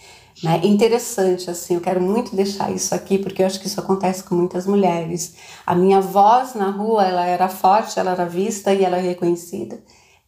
Né? 0.44 0.62
Interessante, 0.64 1.50
assim, 1.50 1.76
eu 1.76 1.82
quero 1.82 2.02
muito 2.02 2.36
deixar 2.36 2.72
isso 2.72 2.96
aqui, 2.96 3.18
porque 3.18 3.42
eu 3.42 3.46
acho 3.46 3.60
que 3.60 3.68
isso 3.68 3.80
acontece 3.80 4.24
com 4.24 4.36
muitas 4.36 4.66
mulheres. 4.66 5.36
A 5.66 5.76
minha 5.76 6.02
voz 6.02 6.56
na 6.56 6.70
rua, 6.70 7.06
ela 7.06 7.26
era 7.26 7.48
forte, 7.48 8.00
ela 8.00 8.12
era 8.12 8.26
vista 8.26 8.74
e 8.74 8.84
ela 8.84 8.98
é 8.98 9.02
reconhecida 9.02 9.82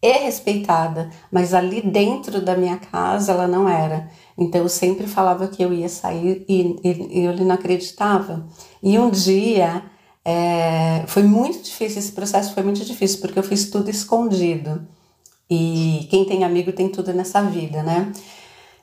e 0.03 0.11
respeitada, 0.25 1.09
mas 1.31 1.53
ali 1.53 1.81
dentro 1.81 2.41
da 2.41 2.57
minha 2.57 2.75
casa 2.75 3.31
ela 3.31 3.47
não 3.47 3.69
era. 3.69 4.09
Então 4.37 4.59
eu 4.59 4.67
sempre 4.67 5.07
falava 5.07 5.47
que 5.47 5.63
eu 5.63 5.71
ia 5.71 5.87
sair 5.87 6.43
e, 6.49 6.75
e, 6.83 7.19
e 7.21 7.25
ele 7.25 7.45
não 7.45 7.55
acreditava. 7.55 8.45
E 8.81 8.99
um 8.99 9.09
dia 9.09 9.81
é, 10.25 11.05
foi 11.07 11.23
muito 11.23 11.63
difícil, 11.63 11.99
esse 11.99 12.11
processo 12.11 12.53
foi 12.53 12.63
muito 12.63 12.83
difícil, 12.83 13.21
porque 13.21 13.39
eu 13.39 13.43
fiz 13.43 13.69
tudo 13.69 13.89
escondido. 13.89 14.85
E 15.49 16.05
quem 16.09 16.25
tem 16.25 16.43
amigo 16.43 16.73
tem 16.73 16.89
tudo 16.89 17.13
nessa 17.13 17.41
vida, 17.41 17.81
né? 17.81 18.11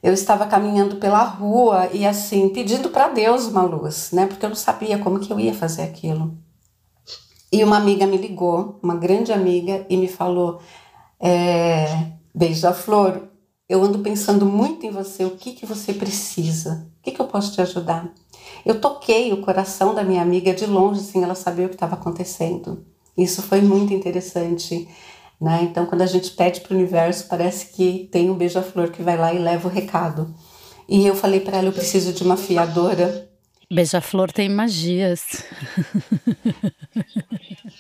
Eu 0.02 0.12
estava 0.12 0.46
caminhando 0.46 0.96
pela 0.96 1.22
rua 1.22 1.88
e 1.92 2.06
assim, 2.06 2.48
pedindo 2.48 2.88
para 2.88 3.08
Deus 3.08 3.46
uma 3.46 3.62
luz, 3.62 4.10
né? 4.12 4.26
Porque 4.26 4.44
eu 4.44 4.50
não 4.50 4.56
sabia 4.56 4.98
como 4.98 5.20
que 5.20 5.32
eu 5.32 5.38
ia 5.38 5.54
fazer 5.54 5.82
aquilo. 5.82 6.36
E 7.52 7.62
uma 7.64 7.76
amiga 7.76 8.06
me 8.06 8.16
ligou, 8.16 8.78
uma 8.82 8.94
grande 8.96 9.32
amiga, 9.32 9.84
e 9.90 9.96
me 9.96 10.08
falou: 10.08 10.60
é, 11.20 12.12
Beija-flor, 12.34 13.28
eu 13.68 13.82
ando 13.82 13.98
pensando 13.98 14.46
muito 14.46 14.86
em 14.86 14.90
você, 14.90 15.24
o 15.24 15.32
que, 15.32 15.52
que 15.52 15.66
você 15.66 15.92
precisa? 15.92 16.88
O 16.98 17.02
que, 17.02 17.12
que 17.12 17.20
eu 17.20 17.26
posso 17.26 17.52
te 17.52 17.60
ajudar? 17.60 18.12
Eu 18.64 18.80
toquei 18.80 19.32
o 19.32 19.40
coração 19.42 19.94
da 19.94 20.02
minha 20.02 20.22
amiga 20.22 20.54
de 20.54 20.66
longe, 20.66 21.00
sem 21.00 21.22
ela 21.22 21.34
saber 21.34 21.66
o 21.66 21.68
que 21.68 21.74
estava 21.74 21.94
acontecendo. 21.94 22.84
Isso 23.16 23.42
foi 23.42 23.60
muito 23.60 23.92
interessante. 23.92 24.88
Né? 25.40 25.62
Então, 25.62 25.86
quando 25.86 26.02
a 26.02 26.06
gente 26.06 26.32
pede 26.32 26.60
para 26.60 26.74
o 26.74 26.76
universo, 26.76 27.26
parece 27.26 27.72
que 27.72 28.08
tem 28.12 28.28
um 28.28 28.34
beija-flor 28.34 28.90
que 28.90 29.02
vai 29.02 29.16
lá 29.16 29.32
e 29.32 29.38
leva 29.38 29.68
o 29.68 29.70
recado. 29.70 30.34
E 30.86 31.06
eu 31.06 31.14
falei 31.14 31.40
para 31.40 31.56
ela: 31.56 31.68
eu 31.68 31.72
preciso 31.72 32.12
de 32.12 32.22
uma 32.22 32.36
fiadora. 32.36 33.30
Beija-flor 33.72 34.30
tem 34.32 34.48
magias. 34.48 35.44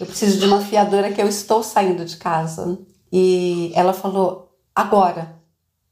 eu 0.00 0.06
preciso 0.06 0.38
de 0.38 0.46
uma 0.46 0.60
fiadora 0.60 1.12
que 1.12 1.20
eu 1.20 1.28
estou 1.28 1.62
saindo 1.62 2.04
de 2.04 2.16
casa. 2.16 2.78
E 3.12 3.72
ela 3.74 3.92
falou: 3.92 4.56
agora. 4.74 5.36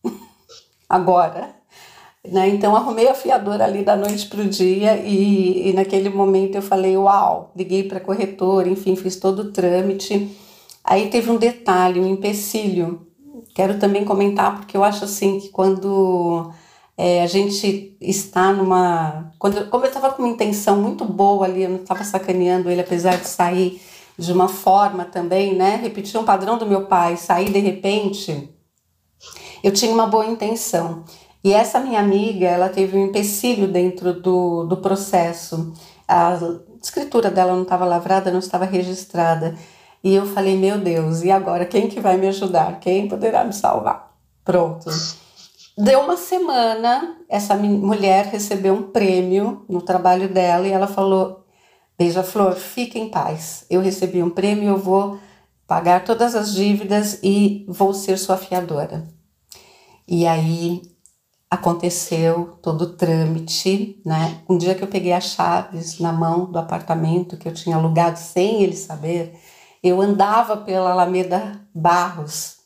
agora. 0.89 1.59
Né? 2.27 2.49
Então 2.49 2.75
arrumei 2.75 3.09
a 3.09 3.15
fiadora 3.15 3.65
ali 3.65 3.85
da 3.85 3.97
noite 3.97 4.27
para 4.27 4.41
o 4.41 4.49
dia 4.49 4.97
e, 4.97 5.69
e, 5.69 5.73
naquele 5.73 6.09
momento 6.09 6.57
eu 6.57 6.63
falei, 6.63 6.97
uau, 6.97 7.53
liguei 7.57 7.85
para 7.85 7.99
a 7.99 8.01
corretora, 8.03 8.69
enfim, 8.69 8.97
fiz 8.97 9.17
todo 9.17 9.41
o 9.41 9.53
trâmite. 9.53 10.37
Aí 10.89 11.11
teve 11.11 11.31
um 11.31 11.37
detalhe, 11.37 12.01
um 12.01 12.07
empecilho. 12.07 13.07
Quero 13.55 13.79
também 13.79 14.07
comentar 14.07 14.57
porque 14.57 14.75
eu 14.75 14.83
acho 14.83 15.05
assim 15.05 15.39
que 15.39 15.51
quando 15.51 16.51
é, 16.97 17.23
a 17.23 17.27
gente 17.27 17.95
está 18.01 18.55
numa. 18.55 19.31
Quando, 19.39 19.69
como 19.69 19.85
eu 19.85 19.89
estava 19.89 20.11
com 20.11 20.23
uma 20.23 20.33
intenção 20.33 20.81
muito 20.81 21.05
boa 21.05 21.45
ali, 21.45 21.65
eu 21.65 21.69
não 21.69 21.77
estava 21.77 22.03
sacaneando 22.05 22.71
ele, 22.71 22.81
apesar 22.81 23.19
de 23.19 23.29
sair 23.29 23.83
de 24.17 24.33
uma 24.33 24.49
forma 24.49 25.05
também, 25.05 25.55
né? 25.55 25.77
Repetir 25.77 26.19
um 26.19 26.25
padrão 26.25 26.57
do 26.57 26.65
meu 26.65 26.87
pai, 26.87 27.19
sair 27.19 27.53
de 27.53 27.59
repente, 27.59 28.49
eu 29.63 29.73
tinha 29.73 29.93
uma 29.93 30.07
boa 30.07 30.25
intenção. 30.25 31.05
E 31.45 31.53
essa 31.53 31.79
minha 31.81 32.01
amiga, 32.01 32.47
ela 32.47 32.71
teve 32.71 32.97
um 32.97 33.05
empecilho 33.05 33.69
dentro 33.69 34.19
do, 34.23 34.65
do 34.65 34.79
processo. 34.79 35.75
A 36.09 36.39
escritura 36.83 37.31
dela 37.31 37.53
não 37.55 37.63
estava 37.63 37.85
lavrada, 37.85 38.31
não 38.31 38.39
estava 38.39 38.65
registrada. 38.65 39.55
E 40.03 40.15
eu 40.15 40.27
falei, 40.27 40.57
meu 40.57 40.79
Deus, 40.79 41.23
e 41.23 41.31
agora 41.31 41.65
quem 41.65 41.89
que 41.89 42.01
vai 42.01 42.17
me 42.17 42.29
ajudar? 42.29 42.79
Quem 42.81 43.09
poderá 43.09 43.45
me 43.45 43.53
salvar? 43.53 44.17
Pronto. 44.45 44.91
Deu 45.77 46.01
uma 46.01 46.17
semana, 46.17 47.17
essa 47.29 47.55
mulher 47.55 48.27
recebeu 48.27 48.75
um 48.75 48.91
prêmio 48.91 49.65
no 49.69 49.81
trabalho 49.81 50.29
dela 50.29 50.67
e 50.67 50.73
ela 50.73 50.89
falou: 50.89 51.45
Beija-flor, 51.97 52.55
fique 52.57 52.99
em 52.99 53.09
paz. 53.09 53.65
Eu 53.71 53.81
recebi 53.81 54.23
um 54.23 54.31
prêmio, 54.31 54.69
eu 54.69 54.79
vou 54.79 55.19
pagar 55.69 56.05
todas 56.05 56.35
as 56.35 56.55
dívidas 56.55 57.21
e 57.23 57.65
vou 57.69 57.95
ser 57.95 58.17
sua 58.17 58.37
fiadora. 58.37 59.07
E 60.07 60.27
aí 60.27 60.83
aconteceu 61.51 62.59
todo 62.63 62.83
o 62.83 62.93
trâmite, 62.95 64.01
né? 64.05 64.41
Um 64.49 64.59
dia 64.59 64.75
que 64.75 64.83
eu 64.83 64.89
peguei 64.89 65.13
as 65.13 65.25
chaves 65.25 65.99
na 65.99 66.13
mão 66.13 66.51
do 66.51 66.59
apartamento 66.59 67.37
que 67.37 67.49
eu 67.49 67.55
tinha 67.55 67.77
alugado 67.77 68.19
sem 68.19 68.63
ele 68.63 68.77
saber, 68.77 69.35
eu 69.83 70.01
andava 70.01 70.57
pela 70.57 70.91
Alameda 70.91 71.61
Barros, 71.75 72.57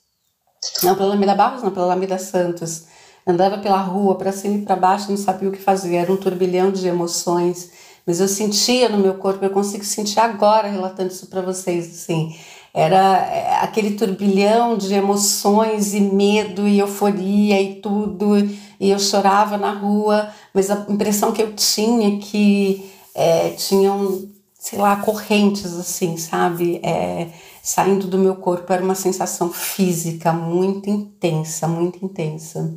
não 0.82 0.94
pela 0.94 1.08
Alameda 1.10 1.34
Barros, 1.34 1.62
não, 1.62 1.70
pela 1.70 1.86
Alameda 1.86 2.18
Santos, 2.18 2.84
andava 3.26 3.58
pela 3.58 3.80
rua 3.80 4.16
para 4.16 4.32
cima 4.32 4.56
e 4.56 4.62
para 4.62 4.76
baixo, 4.76 5.10
não 5.10 5.16
sabia 5.16 5.48
o 5.48 5.52
que 5.52 5.58
fazer, 5.58 5.96
era 5.96 6.12
um 6.12 6.16
turbilhão 6.16 6.72
de 6.72 6.86
emoções, 6.86 7.70
mas 8.06 8.20
eu 8.20 8.28
sentia 8.28 8.88
no 8.88 8.98
meu 8.98 9.14
corpo, 9.14 9.44
eu 9.44 9.50
consigo 9.50 9.84
sentir 9.84 10.18
agora 10.18 10.68
relatando 10.68 11.12
isso 11.12 11.26
para 11.26 11.40
vocês, 11.40 11.86
assim, 11.86 12.36
era 12.74 13.18
é, 13.26 13.60
aquele 13.60 13.92
turbilhão 13.92 14.76
de 14.76 14.94
emoções 14.94 15.94
e 15.94 16.00
medo 16.00 16.66
e 16.66 16.78
euforia 16.78 17.60
e 17.60 17.76
tudo, 17.76 18.36
e 18.80 18.90
eu 18.90 18.98
chorava 18.98 19.56
na 19.56 19.72
rua, 19.72 20.30
mas 20.52 20.70
a 20.70 20.86
impressão 20.88 21.32
que 21.32 21.42
eu 21.42 21.52
tinha 21.54 22.16
é 22.16 22.18
que 22.18 22.90
é, 23.14 23.50
tinham, 23.50 24.28
sei 24.62 24.78
lá, 24.78 24.94
correntes 24.94 25.74
assim, 25.74 26.16
sabe, 26.16 26.80
é, 26.84 27.32
saindo 27.60 28.06
do 28.06 28.16
meu 28.16 28.36
corpo, 28.36 28.72
era 28.72 28.82
uma 28.82 28.94
sensação 28.94 29.52
física 29.52 30.32
muito 30.32 30.88
intensa, 30.88 31.66
muito 31.66 32.04
intensa. 32.04 32.72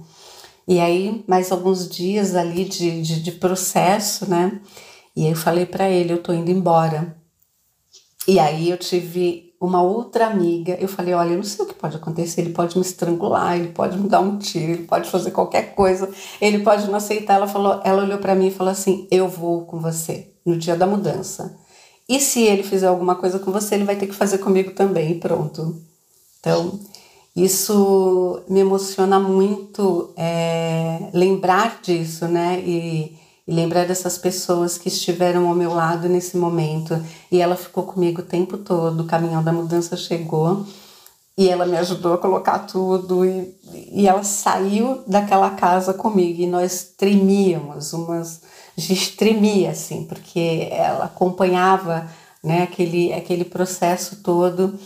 E 0.67 0.79
aí, 0.79 1.23
mais 1.27 1.51
alguns 1.51 1.87
dias 1.87 2.33
ali 2.33 2.65
de, 2.65 3.03
de, 3.03 3.21
de 3.21 3.31
processo, 3.33 4.27
né? 4.27 4.59
E 5.15 5.25
aí 5.25 5.31
eu 5.31 5.35
falei 5.35 5.63
para 5.67 5.87
ele, 5.87 6.11
eu 6.11 6.23
tô 6.23 6.33
indo 6.33 6.49
embora. 6.49 7.15
E 8.27 8.39
aí 8.39 8.71
eu 8.71 8.77
tive 8.79 9.53
uma 9.61 9.83
outra 9.83 10.25
amiga, 10.25 10.75
eu 10.81 10.87
falei, 10.87 11.13
olha, 11.13 11.33
eu 11.33 11.37
não 11.37 11.43
sei 11.43 11.65
o 11.65 11.67
que 11.67 11.75
pode 11.75 11.97
acontecer, 11.97 12.41
ele 12.41 12.51
pode 12.51 12.75
me 12.75 12.83
estrangular, 12.83 13.57
ele 13.59 13.69
pode 13.69 13.95
me 13.95 14.09
dar 14.09 14.21
um 14.21 14.39
tiro, 14.39 14.71
ele 14.71 14.83
pode 14.85 15.07
fazer 15.07 15.29
qualquer 15.29 15.75
coisa, 15.75 16.09
ele 16.41 16.63
pode 16.63 16.87
não 16.87 16.95
aceitar. 16.95 17.35
Ela 17.35 17.47
falou, 17.47 17.79
ela 17.83 18.01
olhou 18.01 18.17
para 18.17 18.33
mim 18.33 18.47
e 18.47 18.51
falou 18.51 18.71
assim: 18.71 19.07
"Eu 19.11 19.27
vou 19.27 19.65
com 19.67 19.79
você 19.79 20.33
no 20.43 20.57
dia 20.57 20.75
da 20.75 20.87
mudança. 20.87 21.63
E 22.07 22.19
se 22.19 22.41
ele 22.43 22.63
fizer 22.63 22.87
alguma 22.87 23.15
coisa 23.15 23.39
com 23.39 23.51
você, 23.51 23.75
ele 23.75 23.83
vai 23.85 23.95
ter 23.95 24.07
que 24.07 24.15
fazer 24.15 24.39
comigo 24.39 24.71
também, 24.71 25.19
pronto." 25.19 25.81
Então, 26.39 26.79
isso 27.35 28.41
me 28.49 28.59
emociona 28.59 29.19
muito 29.19 30.11
é, 30.17 31.09
lembrar 31.13 31.79
disso, 31.81 32.27
né? 32.27 32.59
E 32.59 33.17
e 33.47 33.53
lembrar 33.53 33.85
dessas 33.85 34.17
pessoas 34.17 34.77
que 34.77 34.87
estiveram 34.87 35.47
ao 35.47 35.55
meu 35.55 35.73
lado 35.73 36.09
nesse 36.09 36.35
momento. 36.37 36.99
E 37.31 37.39
ela 37.39 37.55
ficou 37.55 37.83
comigo 37.83 38.21
o 38.21 38.25
tempo 38.25 38.57
todo, 38.57 39.01
o 39.01 39.07
caminhão 39.07 39.43
da 39.43 39.53
mudança 39.53 39.95
chegou 39.95 40.65
e 41.37 41.49
ela 41.49 41.65
me 41.65 41.77
ajudou 41.77 42.13
a 42.13 42.17
colocar 42.17 42.59
tudo 42.59 43.25
e, 43.25 43.53
e 43.91 44.07
ela 44.07 44.23
saiu 44.23 45.03
daquela 45.05 45.49
casa 45.51 45.93
comigo 45.93 46.41
e 46.41 46.47
nós 46.47 46.93
tremíamos, 46.97 47.93
umas, 47.93 48.41
a 48.77 48.81
gente 48.81 49.15
tremia 49.17 49.71
assim, 49.71 50.05
porque 50.05 50.69
ela 50.71 51.05
acompanhava 51.05 52.09
né, 52.43 52.63
aquele, 52.63 53.11
aquele 53.13 53.43
processo 53.43 54.17
todo 54.23 54.79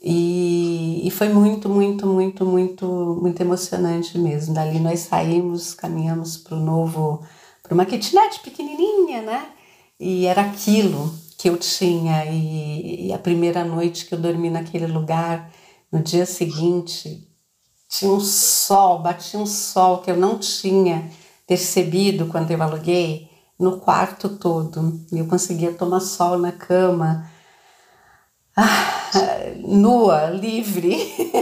e, 0.00 1.02
e 1.04 1.10
foi 1.10 1.28
muito, 1.28 1.68
muito, 1.68 2.06
muito, 2.06 2.44
muito, 2.44 3.18
muito 3.20 3.40
emocionante 3.40 4.16
mesmo. 4.16 4.54
Dali 4.54 4.78
nós 4.78 5.00
saímos, 5.00 5.74
caminhamos 5.74 6.36
para 6.36 6.56
o 6.56 6.60
novo 6.60 7.24
para 7.62 7.74
uma 7.74 7.84
kitnet 7.84 8.38
pequenininha, 8.40 9.22
né? 9.22 9.46
E 9.98 10.26
era 10.26 10.42
aquilo 10.42 11.12
que 11.36 11.48
eu 11.48 11.56
tinha. 11.56 12.24
E, 12.26 13.08
e, 13.08 13.12
a 13.12 13.18
primeira 13.18 13.64
noite 13.64 14.06
que 14.06 14.14
eu 14.14 14.20
dormi 14.20 14.48
naquele 14.48 14.86
lugar, 14.86 15.50
no 15.96 16.02
dia 16.02 16.26
seguinte, 16.26 17.26
tinha 17.88 18.12
um 18.12 18.20
sol, 18.20 18.98
batia 18.98 19.40
um 19.40 19.46
sol 19.46 19.98
que 19.98 20.10
eu 20.10 20.16
não 20.16 20.38
tinha 20.38 21.10
percebido 21.46 22.26
quando 22.26 22.50
eu 22.50 22.62
aluguei 22.62 23.30
no 23.58 23.78
quarto 23.78 24.28
todo. 24.28 25.00
Eu 25.10 25.26
conseguia 25.26 25.72
tomar 25.72 26.00
sol 26.00 26.36
na 26.36 26.52
cama. 26.52 27.30
Ah, 28.54 29.10
nua, 29.64 30.28
livre, 30.28 30.96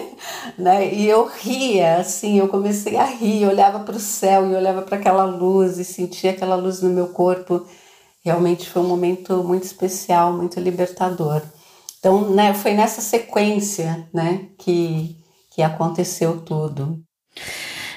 né? 0.56 0.94
E 0.94 1.08
eu 1.08 1.26
ria, 1.26 1.96
assim, 1.96 2.38
eu 2.38 2.46
comecei 2.46 2.96
a 2.96 3.04
rir, 3.04 3.46
olhava 3.46 3.80
para 3.80 3.96
o 3.96 4.00
céu 4.00 4.48
e 4.48 4.54
olhava 4.54 4.82
para 4.82 4.98
aquela 4.98 5.24
luz 5.24 5.78
e 5.78 5.84
sentia 5.84 6.30
aquela 6.30 6.54
luz 6.54 6.80
no 6.80 6.90
meu 6.90 7.08
corpo. 7.08 7.66
Realmente 8.24 8.70
foi 8.70 8.82
um 8.82 8.88
momento 8.88 9.42
muito 9.42 9.64
especial, 9.64 10.32
muito 10.32 10.60
libertador. 10.60 11.42
Então, 12.04 12.28
né, 12.34 12.52
foi 12.52 12.74
nessa 12.74 13.00
sequência, 13.00 14.06
né, 14.12 14.48
que, 14.58 15.16
que 15.50 15.62
aconteceu 15.62 16.42
tudo. 16.42 17.02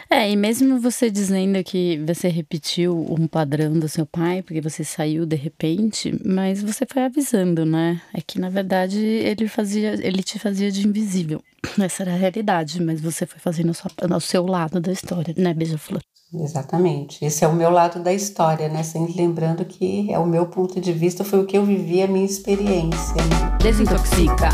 É, 0.09 0.31
e 0.31 0.37
mesmo 0.37 0.79
você 0.79 1.11
dizendo 1.11 1.61
que 1.61 2.01
você 2.07 2.29
repetiu 2.29 2.95
um 3.11 3.27
padrão 3.27 3.77
do 3.77 3.89
seu 3.89 4.05
pai, 4.05 4.41
porque 4.41 4.61
você 4.61 4.81
saiu 4.81 5.25
de 5.25 5.35
repente, 5.35 6.17
mas 6.25 6.63
você 6.63 6.85
foi 6.89 7.03
avisando, 7.03 7.65
né? 7.65 8.01
É 8.13 8.21
que 8.21 8.39
na 8.39 8.49
verdade 8.49 8.97
ele 8.97 9.49
fazia, 9.49 9.95
ele 10.01 10.23
te 10.23 10.39
fazia 10.39 10.71
de 10.71 10.87
invisível. 10.87 11.43
Essa 11.77 12.03
era 12.03 12.13
a 12.13 12.17
realidade, 12.17 12.81
mas 12.81 13.01
você 13.01 13.25
foi 13.25 13.39
fazendo 13.39 13.73
o 14.15 14.19
seu 14.21 14.45
lado 14.45 14.79
da 14.79 14.93
história, 14.93 15.35
né, 15.37 15.53
Beija-Flor? 15.53 16.01
Exatamente. 16.33 17.23
Esse 17.23 17.45
é 17.45 17.47
o 17.47 17.53
meu 17.53 17.69
lado 17.69 18.03
da 18.03 18.13
história, 18.13 18.67
né? 18.67 18.83
Sempre 18.83 19.13
lembrando 19.15 19.63
que 19.63 20.11
é 20.11 20.19
o 20.19 20.25
meu 20.25 20.45
ponto 20.47 20.79
de 20.81 20.91
vista, 20.91 21.23
foi 21.23 21.39
o 21.39 21.45
que 21.45 21.57
eu 21.57 21.63
vivi, 21.63 22.01
a 22.01 22.07
minha 22.07 22.25
experiência. 22.25 23.15
Né? 23.15 23.57
Desintoxica. 23.61 24.49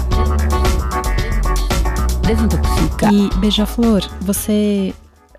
Desintoxica. 2.25 3.11
E 3.11 3.29
Beija-Flor, 3.39 4.01
você 4.21 4.93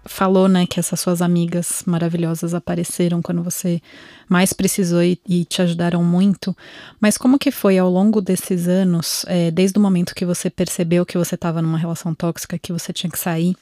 falou, 0.07 0.49
né, 0.49 0.67
que 0.67 0.79
essas 0.79 1.01
suas 1.01 1.23
amigas 1.23 1.83
maravilhosas 1.87 2.53
apareceram 2.53 3.23
quando 3.23 3.43
você 3.43 3.81
mais 4.29 4.53
precisou 4.53 5.03
e, 5.03 5.19
e 5.27 5.45
te 5.45 5.63
ajudaram 5.63 6.03
muito. 6.03 6.55
Mas 7.01 7.17
como 7.17 7.39
que 7.39 7.51
foi 7.51 7.79
ao 7.79 7.89
longo 7.89 8.21
desses 8.21 8.69
anos, 8.69 9.25
é, 9.29 9.51
desde 9.51 9.79
o 9.79 9.83
momento 9.83 10.15
que 10.15 10.27
você 10.27 10.51
percebeu 10.51 11.07
que 11.07 11.17
você 11.17 11.37
estava 11.37 11.63
numa 11.63 11.79
relação 11.79 12.15
tóxica, 12.15 12.59
que 12.59 12.73
você 12.73 12.93
tinha 12.93 13.11
que 13.11 13.19
sair? 13.19 13.57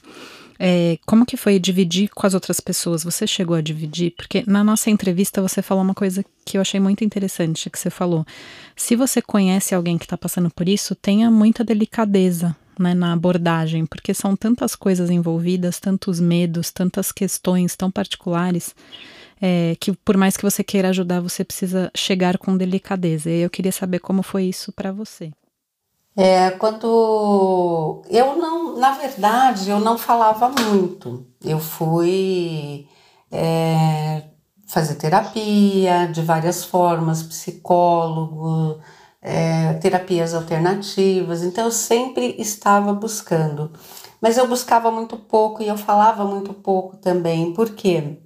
É, 0.65 0.97
como 1.05 1.25
que 1.25 1.35
foi 1.35 1.59
dividir 1.59 2.07
com 2.07 2.25
as 2.25 2.33
outras 2.33 2.61
pessoas? 2.61 3.03
Você 3.03 3.27
chegou 3.27 3.53
a 3.53 3.59
dividir? 3.59 4.11
Porque 4.15 4.45
na 4.47 4.63
nossa 4.63 4.89
entrevista 4.89 5.41
você 5.41 5.61
falou 5.61 5.83
uma 5.83 5.93
coisa 5.93 6.23
que 6.45 6.55
eu 6.55 6.61
achei 6.61 6.79
muito 6.79 7.03
interessante, 7.03 7.69
que 7.69 7.77
você 7.77 7.89
falou. 7.89 8.25
Se 8.73 8.95
você 8.95 9.21
conhece 9.21 9.75
alguém 9.75 9.97
que 9.97 10.05
está 10.05 10.17
passando 10.17 10.49
por 10.49 10.69
isso, 10.69 10.95
tenha 10.95 11.29
muita 11.29 11.65
delicadeza 11.65 12.55
né, 12.79 12.93
na 12.93 13.11
abordagem, 13.11 13.85
porque 13.85 14.13
são 14.13 14.37
tantas 14.37 14.73
coisas 14.73 15.09
envolvidas, 15.09 15.81
tantos 15.81 16.21
medos, 16.21 16.71
tantas 16.71 17.11
questões 17.11 17.75
tão 17.75 17.91
particulares, 17.91 18.73
é, 19.41 19.75
que 19.81 19.91
por 19.91 20.15
mais 20.15 20.37
que 20.37 20.43
você 20.43 20.63
queira 20.63 20.91
ajudar, 20.91 21.19
você 21.19 21.43
precisa 21.43 21.91
chegar 21.93 22.37
com 22.37 22.55
delicadeza. 22.55 23.29
E 23.29 23.41
eu 23.41 23.49
queria 23.49 23.73
saber 23.73 23.99
como 23.99 24.23
foi 24.23 24.45
isso 24.45 24.71
para 24.71 24.93
você. 24.93 25.33
É, 26.15 26.51
quando 26.51 28.03
eu 28.09 28.35
não, 28.35 28.77
na 28.77 28.91
verdade, 28.91 29.69
eu 29.69 29.79
não 29.79 29.97
falava 29.97 30.49
muito. 30.49 31.25
Eu 31.43 31.59
fui 31.59 32.87
é, 33.31 34.23
fazer 34.67 34.95
terapia 34.95 36.07
de 36.07 36.21
várias 36.21 36.63
formas, 36.63 37.23
psicólogo, 37.23 38.79
é, 39.21 39.73
terapias 39.75 40.33
alternativas. 40.35 41.43
Então 41.43 41.65
eu 41.65 41.71
sempre 41.71 42.35
estava 42.39 42.93
buscando, 42.93 43.71
mas 44.21 44.37
eu 44.37 44.47
buscava 44.47 44.91
muito 44.91 45.17
pouco 45.17 45.63
e 45.63 45.67
eu 45.67 45.77
falava 45.77 46.25
muito 46.25 46.53
pouco 46.53 46.97
também, 46.97 47.53
porque 47.53 48.19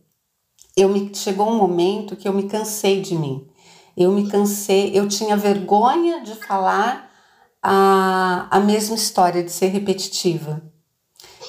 eu 0.75 0.89
me 0.89 1.13
chegou 1.15 1.49
um 1.49 1.57
momento 1.57 2.15
que 2.15 2.27
eu 2.27 2.33
me 2.33 2.43
cansei 2.49 3.01
de 3.01 3.15
mim. 3.15 3.47
Eu 3.95 4.11
me 4.11 4.29
cansei, 4.29 4.91
eu 4.93 5.07
tinha 5.07 5.35
vergonha 5.37 6.21
de 6.21 6.35
falar 6.35 7.06
a, 7.69 8.47
a 8.49 8.61
mesma 8.61 8.95
história, 8.95 9.43
de 9.43 9.51
ser 9.51 9.67
repetitiva. 9.67 10.61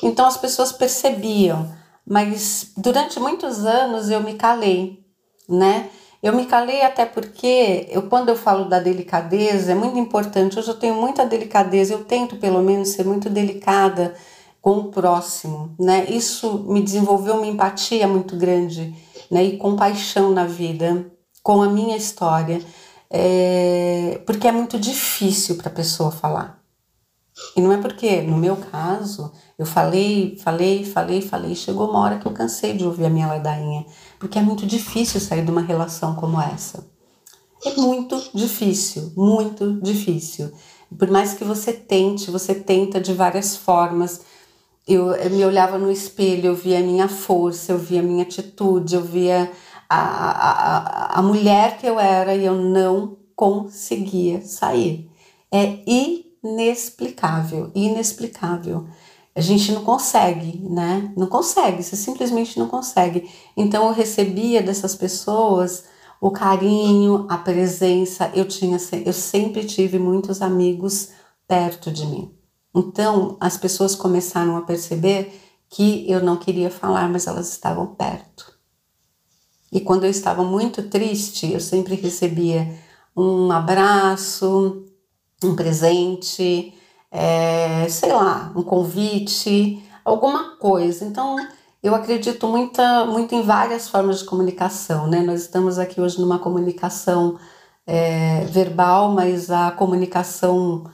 Então 0.02 0.26
as 0.26 0.37
pessoas 0.37 0.72
percebiam, 0.72 1.72
mas 2.04 2.72
durante 2.76 3.20
muitos 3.20 3.64
anos 3.64 4.11
eu 4.11 4.20
me 4.20 4.35
calei, 4.35 5.04
né? 5.48 5.88
Eu 6.20 6.33
me 6.35 6.46
calei 6.46 6.83
até 6.83 7.07
porque 7.07 7.87
eu, 7.88 8.02
quando 8.09 8.31
eu 8.31 8.37
falo 8.37 8.64
da 8.64 8.81
delicadeza, 8.81 9.70
é 9.70 9.74
muito 9.76 9.96
importante. 9.96 10.59
Hoje 10.59 10.66
eu 10.66 10.74
tenho 10.74 10.94
muita 10.94 11.24
delicadeza, 11.24 11.94
eu 11.94 12.04
tento 12.04 12.35
pelo 12.38 12.61
menos 12.61 12.88
ser 12.88 13.04
muito 13.04 13.31
delicada 13.31 14.16
com 14.61 14.72
o 14.78 14.90
próximo, 14.90 15.72
né? 15.78 16.04
Isso 16.09 16.64
me 16.66 16.83
desenvolveu 16.83 17.37
uma 17.37 17.46
empatia 17.46 18.09
muito 18.09 18.35
grande, 18.35 18.92
né? 19.31 19.44
E 19.44 19.57
compaixão 19.57 20.33
na 20.33 20.44
vida, 20.44 21.07
com 21.44 21.62
a 21.62 21.68
minha 21.68 21.96
história, 21.96 22.61
é... 23.11 24.21
porque 24.27 24.49
é 24.49 24.53
muito 24.53 24.79
difícil 24.79 25.57
para 25.57 25.68
a 25.68 25.75
pessoa 25.75 26.11
falar. 26.11 26.59
E 27.57 27.61
não 27.61 27.73
é 27.73 27.79
porque, 27.79 28.21
no 28.23 28.37
meu 28.37 28.57
caso, 28.57 29.33
eu 29.59 29.64
falei, 29.64 30.37
falei, 30.42 30.85
falei, 30.85 31.23
falei, 31.23 31.55
chegou 31.55 31.88
uma 31.88 32.01
hora 32.01 32.18
que 32.18 32.27
eu 32.27 32.33
cansei 32.33 32.77
de 32.77 32.85
ouvir 32.85 33.07
a 33.07 33.11
minha 33.11 33.29
ladainha, 33.29 33.87
porque 34.18 34.38
é 34.38 34.42
muito 34.42 34.66
difícil 34.66 35.21
sair 35.21 35.44
de 35.44 35.51
uma 35.51 35.61
relação 35.61 36.14
como 36.14 36.40
essa. 36.40 36.85
É 37.64 37.75
muito 37.75 38.21
difícil, 38.35 39.12
muito 39.16 39.81
difícil. 39.81 40.53
Por 40.97 41.11
mais 41.11 41.35
que 41.35 41.44
você 41.44 41.73
tente, 41.73 42.31
você 42.31 42.55
tenta 42.55 43.01
de 43.01 43.12
várias 43.12 43.57
formas. 43.57 44.21
Eu, 44.87 45.11
eu 45.12 45.31
me 45.31 45.44
olhava 45.44 45.77
no 45.77 45.90
espelho, 45.90 46.47
eu 46.47 46.55
via 46.55 46.79
a 46.79 46.83
minha 46.83 47.09
força, 47.09 47.73
eu 47.73 47.79
via 47.79 48.01
a 48.01 48.03
minha 48.03 48.23
atitude, 48.23 48.94
eu 48.94 49.03
via 49.03 49.51
a, 49.88 49.98
a, 49.98 51.18
a, 51.18 51.22
mulher 51.22 51.79
que 51.79 51.87
eu 51.87 51.98
era 51.98 52.35
e 52.35 52.44
eu 52.44 52.55
não 52.55 53.16
conseguia 53.35 54.42
sair. 54.42 55.11
É 55.51 55.79
inexplicável, 55.87 57.70
inexplicável. 57.74 58.87
A 59.35 59.40
gente 59.40 59.72
não 59.72 59.85
consegue, 59.85 60.59
né? 60.68 61.12
Não 61.16 61.27
consegue, 61.29 61.83
você 61.83 61.96
simplesmente 61.96 62.59
não 62.59 62.68
consegue. 62.68 63.31
Então 63.57 63.87
eu 63.87 63.92
recebia 63.92 64.61
dessas 64.61 64.94
pessoas 64.94 65.85
o 66.20 66.31
carinho, 66.31 67.27
a 67.29 67.38
presença. 67.38 68.31
Eu 68.35 68.46
tinha, 68.46 68.77
eu 69.07 69.12
sempre 69.12 69.64
tive 69.64 69.98
muitos 69.98 70.42
amigos 70.42 71.11
perto 71.46 71.90
de 71.90 72.05
mim. 72.07 72.35
Então 72.74 73.37
as 73.40 73.57
pessoas 73.57 73.94
começaram 73.94 74.57
a 74.57 74.62
perceber 74.62 75.33
que 75.70 76.11
eu 76.11 76.22
não 76.22 76.37
queria 76.37 76.70
falar, 76.70 77.09
mas 77.09 77.27
elas 77.27 77.48
estavam 77.48 77.94
perto. 77.94 78.58
E 79.72 79.81
quando 79.81 80.04
eu 80.04 80.11
estava 80.11 80.42
muito 80.42 80.83
triste, 80.85 81.52
eu 81.52 81.61
sempre 81.61 81.94
recebia 81.94 82.74
um 83.16 83.50
abraço, 83.52 84.85
um 85.42 85.54
presente, 85.54 86.74
é, 87.11 87.87
sei 87.88 88.12
lá, 88.12 88.52
um 88.57 88.62
convite, 88.62 89.83
alguma 90.04 90.57
coisa. 90.57 91.04
Então, 91.04 91.37
eu 91.83 91.94
acredito 91.94 92.46
muita, 92.46 93.04
muito 93.07 93.35
em 93.35 93.42
várias 93.42 93.88
formas 93.88 94.20
de 94.20 94.24
comunicação, 94.24 95.07
né? 95.07 95.20
Nós 95.20 95.42
estamos 95.42 95.78
aqui 95.78 96.00
hoje 96.00 96.20
numa 96.20 96.38
comunicação 96.38 97.38
é, 97.87 98.44
verbal, 98.46 99.12
mas 99.12 99.50
a 99.50 99.70
comunicação 99.70 100.85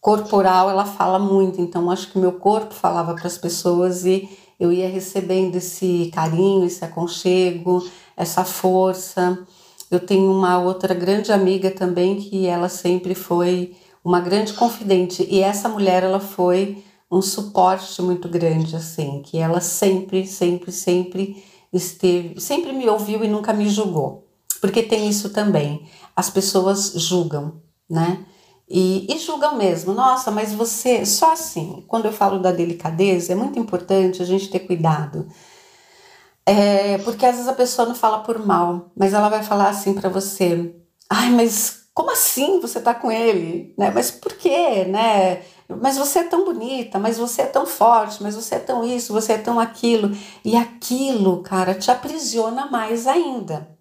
corporal 0.00 0.70
ela 0.70 0.84
fala 0.84 1.18
muito. 1.18 1.60
Então, 1.60 1.90
acho 1.90 2.10
que 2.10 2.18
meu 2.18 2.32
corpo 2.32 2.74
falava 2.74 3.14
para 3.14 3.26
as 3.26 3.38
pessoas 3.38 4.04
e 4.04 4.28
eu 4.60 4.70
ia 4.70 4.88
recebendo 4.88 5.56
esse 5.56 6.10
carinho, 6.14 6.66
esse 6.66 6.84
aconchego, 6.84 7.82
essa 8.14 8.44
força. 8.44 9.38
Eu 9.90 9.98
tenho 9.98 10.30
uma 10.30 10.60
outra 10.60 10.92
grande 10.92 11.32
amiga 11.32 11.70
também 11.70 12.16
que 12.16 12.46
ela 12.46 12.68
sempre 12.68 13.14
foi 13.14 13.74
uma 14.04 14.20
grande 14.20 14.52
confidente 14.52 15.26
e 15.28 15.40
essa 15.40 15.68
mulher 15.68 16.02
ela 16.02 16.20
foi 16.20 16.84
um 17.10 17.22
suporte 17.22 18.00
muito 18.02 18.28
grande 18.28 18.76
assim, 18.76 19.22
que 19.22 19.38
ela 19.38 19.60
sempre, 19.60 20.26
sempre, 20.26 20.70
sempre 20.70 21.42
esteve, 21.72 22.40
sempre 22.40 22.72
me 22.72 22.88
ouviu 22.88 23.24
e 23.24 23.28
nunca 23.28 23.52
me 23.52 23.68
julgou. 23.68 24.28
Porque 24.60 24.82
tem 24.82 25.08
isso 25.08 25.30
também. 25.30 25.86
As 26.14 26.28
pessoas 26.28 26.92
julgam, 26.94 27.60
né? 27.88 28.26
E, 28.70 29.12
e, 29.12 29.18
julgam 29.18 29.56
mesmo. 29.56 29.92
Nossa, 29.92 30.30
mas 30.30 30.52
você. 30.54 31.04
Só 31.04 31.32
assim, 31.32 31.84
quando 31.88 32.06
eu 32.06 32.12
falo 32.12 32.38
da 32.38 32.52
delicadeza, 32.52 33.32
é 33.32 33.34
muito 33.36 33.58
importante 33.58 34.22
a 34.22 34.24
gente 34.24 34.48
ter 34.48 34.60
cuidado. 34.60 35.26
É, 36.46 36.98
porque 36.98 37.26
às 37.26 37.36
vezes 37.36 37.48
a 37.48 37.52
pessoa 37.54 37.88
não 37.88 37.94
fala 37.94 38.20
por 38.20 38.38
mal, 38.44 38.90
mas 38.96 39.12
ela 39.12 39.28
vai 39.28 39.42
falar 39.42 39.68
assim 39.68 39.94
para 39.94 40.08
você: 40.08 40.74
ai, 41.08 41.30
mas 41.30 41.80
como 41.92 42.12
assim 42.12 42.60
você 42.60 42.80
tá 42.80 42.94
com 42.94 43.10
ele? 43.10 43.74
Né? 43.76 43.90
Mas 43.90 44.10
por 44.10 44.34
quê? 44.34 44.84
Né? 44.84 45.42
Mas 45.68 45.98
você 45.98 46.20
é 46.20 46.24
tão 46.24 46.44
bonita, 46.44 46.98
mas 46.98 47.18
você 47.18 47.42
é 47.42 47.46
tão 47.46 47.66
forte, 47.66 48.22
mas 48.22 48.34
você 48.34 48.56
é 48.56 48.58
tão 48.60 48.84
isso, 48.84 49.12
você 49.12 49.34
é 49.34 49.38
tão 49.38 49.60
aquilo. 49.60 50.16
E 50.44 50.56
aquilo, 50.56 51.42
cara, 51.42 51.74
te 51.74 51.90
aprisiona 51.90 52.66
mais 52.66 53.06
ainda. 53.06 53.79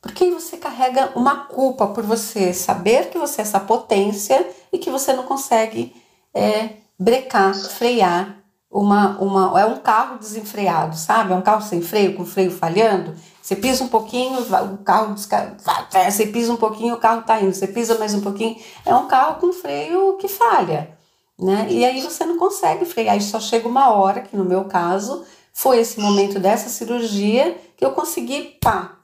Porque 0.00 0.24
aí 0.24 0.30
você 0.30 0.56
carrega 0.56 1.12
uma 1.16 1.46
culpa 1.46 1.88
por 1.88 2.04
você 2.04 2.52
saber 2.52 3.10
que 3.10 3.18
você 3.18 3.40
é 3.40 3.42
essa 3.42 3.58
potência 3.58 4.48
e 4.72 4.78
que 4.78 4.90
você 4.90 5.12
não 5.12 5.24
consegue 5.24 5.94
é, 6.32 6.70
brecar, 6.98 7.54
frear 7.54 8.38
uma, 8.70 9.18
uma. 9.18 9.60
É 9.60 9.64
um 9.64 9.78
carro 9.78 10.18
desenfreado, 10.18 10.96
sabe? 10.96 11.32
É 11.32 11.36
um 11.36 11.42
carro 11.42 11.62
sem 11.62 11.80
freio, 11.80 12.14
com 12.14 12.24
freio 12.24 12.50
falhando. 12.50 13.14
Você 13.42 13.56
pisa 13.56 13.82
um 13.82 13.88
pouquinho, 13.88 14.40
o 14.40 14.78
carro 14.78 15.16
você 15.16 16.26
pisa 16.26 16.52
um 16.52 16.56
pouquinho, 16.56 16.94
o 16.94 16.98
carro 16.98 17.20
está 17.20 17.40
indo. 17.40 17.54
Você 17.54 17.66
pisa 17.66 17.98
mais 17.98 18.12
um 18.12 18.20
pouquinho, 18.20 18.56
é 18.84 18.94
um 18.94 19.08
carro 19.08 19.40
com 19.40 19.52
freio 19.52 20.18
que 20.18 20.28
falha, 20.28 20.90
né? 21.38 21.66
E 21.70 21.84
aí 21.84 22.02
você 22.02 22.26
não 22.26 22.36
consegue 22.36 22.84
frear. 22.84 23.16
E 23.16 23.22
só 23.22 23.40
chega 23.40 23.66
uma 23.66 23.90
hora 23.90 24.20
que 24.20 24.36
no 24.36 24.44
meu 24.44 24.64
caso 24.64 25.24
foi 25.52 25.78
esse 25.78 25.98
momento 25.98 26.38
dessa 26.38 26.68
cirurgia 26.68 27.56
que 27.74 27.84
eu 27.84 27.92
consegui 27.92 28.58
pá, 28.60 28.97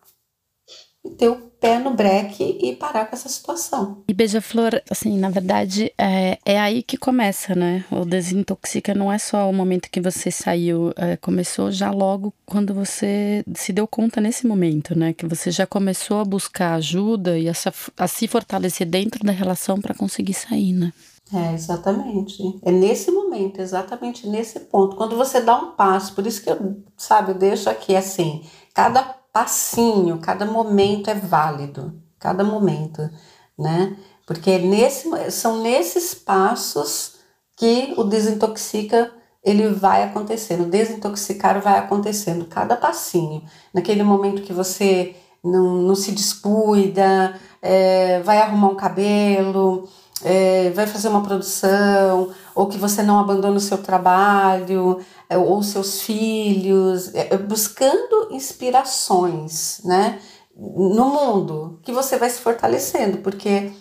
ter 1.10 1.28
o 1.28 1.36
pé 1.60 1.78
no 1.78 1.94
breque 1.94 2.58
e 2.60 2.76
parar 2.76 3.06
com 3.06 3.16
essa 3.16 3.28
situação. 3.28 4.02
E 4.08 4.12
beija-flor, 4.12 4.82
assim, 4.90 5.18
na 5.18 5.30
verdade, 5.30 5.92
é, 5.96 6.38
é 6.44 6.60
aí 6.60 6.82
que 6.82 6.96
começa, 6.96 7.54
né? 7.54 7.84
O 7.90 8.04
desintoxica 8.04 8.94
não 8.94 9.12
é 9.12 9.18
só 9.18 9.48
o 9.48 9.52
momento 9.52 9.90
que 9.90 10.00
você 10.00 10.30
saiu, 10.30 10.92
é, 10.96 11.16
começou 11.16 11.70
já 11.70 11.90
logo 11.90 12.34
quando 12.44 12.74
você 12.74 13.44
se 13.54 13.72
deu 13.72 13.86
conta 13.86 14.20
nesse 14.20 14.46
momento, 14.46 14.98
né? 14.98 15.12
Que 15.12 15.26
você 15.26 15.50
já 15.50 15.66
começou 15.66 16.20
a 16.20 16.24
buscar 16.24 16.74
ajuda 16.74 17.38
e 17.38 17.48
a, 17.48 17.52
a 17.98 18.08
se 18.08 18.28
fortalecer 18.28 18.86
dentro 18.86 19.24
da 19.24 19.32
relação 19.32 19.80
para 19.80 19.94
conseguir 19.94 20.34
sair, 20.34 20.72
né? 20.72 20.92
É, 21.32 21.54
exatamente. 21.54 22.42
É 22.62 22.70
nesse 22.70 23.10
momento, 23.10 23.60
exatamente 23.60 24.28
nesse 24.28 24.60
ponto. 24.60 24.96
Quando 24.96 25.16
você 25.16 25.40
dá 25.40 25.56
um 25.56 25.72
passo, 25.72 26.14
por 26.14 26.26
isso 26.26 26.42
que 26.42 26.50
eu, 26.50 26.82
sabe, 26.96 27.32
eu 27.32 27.38
deixo 27.38 27.70
aqui 27.70 27.96
assim, 27.96 28.44
cada 28.74 29.23
passinho, 29.34 30.20
cada 30.20 30.46
momento 30.46 31.10
é 31.10 31.14
válido, 31.14 32.00
cada 32.20 32.44
momento, 32.44 33.10
né? 33.58 33.96
Porque 34.24 34.52
é 34.52 34.58
nesse, 34.60 35.10
são 35.32 35.60
nesses 35.60 36.14
passos 36.14 37.16
que 37.56 37.94
o 37.96 38.04
desintoxica 38.04 39.10
ele 39.42 39.68
vai 39.68 40.04
acontecendo, 40.04 40.70
desintoxicar 40.70 41.60
vai 41.60 41.78
acontecendo, 41.78 42.46
cada 42.46 42.76
passinho. 42.76 43.42
Naquele 43.74 44.04
momento 44.04 44.42
que 44.42 44.52
você 44.52 45.16
não, 45.42 45.82
não 45.82 45.96
se 45.96 46.12
descuida, 46.12 47.38
é, 47.60 48.20
vai 48.22 48.38
arrumar 48.38 48.68
um 48.68 48.76
cabelo, 48.76 49.88
é, 50.22 50.70
vai 50.70 50.86
fazer 50.86 51.08
uma 51.08 51.22
produção, 51.22 52.32
ou 52.54 52.68
que 52.68 52.78
você 52.78 53.02
não 53.02 53.18
abandona 53.18 53.56
o 53.56 53.60
seu 53.60 53.78
trabalho, 53.78 55.00
ou 55.36 55.62
seus 55.62 56.02
filhos, 56.02 57.14
é, 57.14 57.34
é, 57.34 57.38
buscando 57.38 58.28
inspirações, 58.30 59.80
né? 59.84 60.20
No 60.56 61.08
mundo, 61.08 61.80
que 61.82 61.92
você 61.92 62.16
vai 62.16 62.30
se 62.30 62.40
fortalecendo, 62.40 63.18
porque 63.18 63.72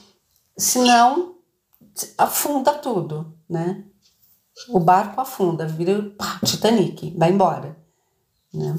senão 0.57 1.35
afunda 2.17 2.73
tudo, 2.73 3.33
né? 3.49 3.83
O 4.69 4.79
barco 4.79 5.21
afunda, 5.21 5.67
vira 5.67 6.11
pá, 6.17 6.39
Titanic, 6.43 7.15
vai 7.17 7.31
embora, 7.31 7.77
né? 8.53 8.75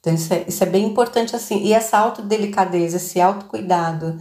Então 0.00 0.14
isso 0.14 0.32
é, 0.32 0.44
isso 0.48 0.64
é 0.64 0.66
bem 0.66 0.86
importante 0.86 1.36
assim, 1.36 1.58
e 1.58 1.72
essa 1.72 1.98
autodelicadeza, 1.98 2.96
esse 2.96 3.20
autocuidado, 3.20 4.18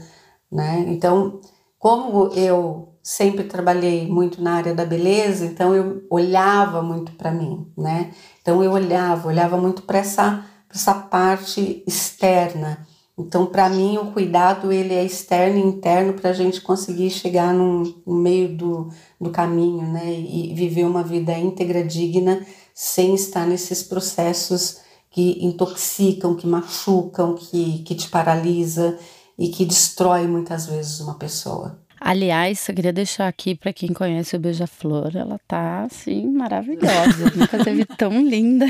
né? 0.52 0.86
Então, 0.88 1.39
como 1.78 2.28
eu 2.34 2.88
sempre 3.02 3.44
trabalhei 3.44 4.08
muito 4.08 4.42
na 4.42 4.56
área 4.56 4.74
da 4.74 4.86
beleza, 4.86 5.46
então 5.46 5.74
eu 5.74 6.04
olhava 6.10 6.82
muito 6.82 7.12
para 7.14 7.32
mim, 7.32 7.68
né? 7.78 8.12
Então 8.42 8.64
eu 8.64 8.72
olhava, 8.72 9.28
olhava 9.28 9.58
muito 9.58 9.84
para 9.84 10.00
essa 10.00 10.46
essa 10.70 10.94
parte 10.94 11.84
externa. 11.88 12.86
Então, 13.18 13.46
para 13.46 13.70
mim, 13.70 13.98
o 13.98 14.12
cuidado 14.12 14.72
ele 14.72 14.94
é 14.94 15.04
externo 15.04 15.58
e 15.58 15.62
interno 15.62 16.14
para 16.14 16.30
a 16.30 16.34
gente 16.34 16.62
conseguir 16.62 17.10
chegar 17.10 17.54
no, 17.54 17.84
no 18.06 18.16
meio 18.16 18.56
do, 18.56 18.90
do 19.20 19.30
caminho, 19.30 19.92
né? 19.92 20.10
E 20.10 20.54
viver 20.54 20.86
uma 20.86 21.04
vida 21.04 21.38
íntegra, 21.38 21.84
digna, 21.84 22.46
sem 22.74 23.14
estar 23.14 23.46
nesses 23.46 23.84
processos 23.84 24.78
que 25.12 25.44
intoxicam, 25.44 26.36
que 26.36 26.48
machucam, 26.48 27.36
que, 27.36 27.80
que 27.80 27.96
te 27.96 28.08
paralisa 28.08 28.98
e 29.38 29.50
que 29.50 29.66
destrói 29.66 30.26
muitas 30.28 30.68
vezes 30.68 31.02
uma 31.02 31.16
pessoa. 31.16 31.78
Aliás, 32.00 32.68
eu 32.68 32.76
queria 32.76 32.94
deixar 32.94 33.28
aqui 33.28 33.56
para 33.56 33.74
quem 33.74 33.94
conhece 33.94 34.36
o 34.36 34.40
Beija-Flor, 34.40 35.12
ela 35.16 35.40
tá 35.48 35.84
assim 35.84 36.28
maravilhosa, 36.32 37.32
nunca 37.36 37.64
teve 37.64 37.86
tão 37.86 38.26
linda, 38.26 38.66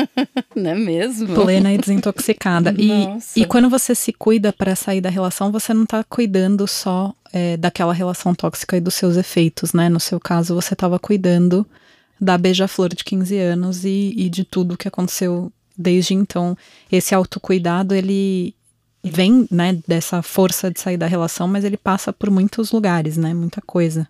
não 0.54 0.70
é 0.70 0.74
mesmo? 0.74 1.34
Plena 1.34 1.72
e 1.72 1.78
desintoxicada. 1.78 2.74
e, 2.76 3.40
e 3.40 3.44
quando 3.46 3.70
você 3.70 3.94
se 3.94 4.12
cuida 4.12 4.52
para 4.52 4.76
sair 4.76 5.00
da 5.00 5.08
relação, 5.08 5.50
você 5.50 5.72
não 5.72 5.86
tá 5.86 6.04
cuidando 6.04 6.66
só 6.66 7.14
é, 7.32 7.56
daquela 7.56 7.92
relação 7.92 8.34
tóxica 8.34 8.76
e 8.76 8.80
dos 8.80 8.94
seus 8.94 9.16
efeitos, 9.16 9.72
né? 9.72 9.88
No 9.88 10.00
seu 10.00 10.18
caso, 10.18 10.54
você 10.54 10.74
estava 10.74 10.98
cuidando 10.98 11.66
da 12.20 12.38
Beija-Flor 12.38 12.94
de 12.94 13.04
15 13.04 13.38
anos 13.38 13.84
e, 13.84 14.14
e 14.16 14.28
de 14.28 14.44
tudo 14.44 14.76
que 14.76 14.88
aconteceu 14.88 15.52
desde 15.76 16.14
então. 16.14 16.56
Esse 16.90 17.14
autocuidado, 17.14 17.94
ele 17.94 18.54
vem, 19.10 19.46
né, 19.50 19.78
dessa 19.86 20.22
força 20.22 20.70
de 20.70 20.80
sair 20.80 20.96
da 20.96 21.06
relação, 21.06 21.46
mas 21.48 21.64
ele 21.64 21.76
passa 21.76 22.12
por 22.12 22.30
muitos 22.30 22.72
lugares, 22.72 23.16
né, 23.16 23.32
muita 23.34 23.60
coisa. 23.60 24.06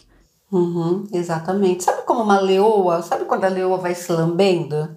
Uhum, 0.50 1.06
exatamente. 1.12 1.84
Sabe 1.84 2.02
como 2.02 2.22
uma 2.22 2.40
leoa, 2.40 3.02
sabe 3.02 3.24
quando 3.24 3.44
a 3.44 3.48
leoa 3.48 3.78
vai 3.78 3.94
se 3.94 4.10
lambendo? 4.12 4.88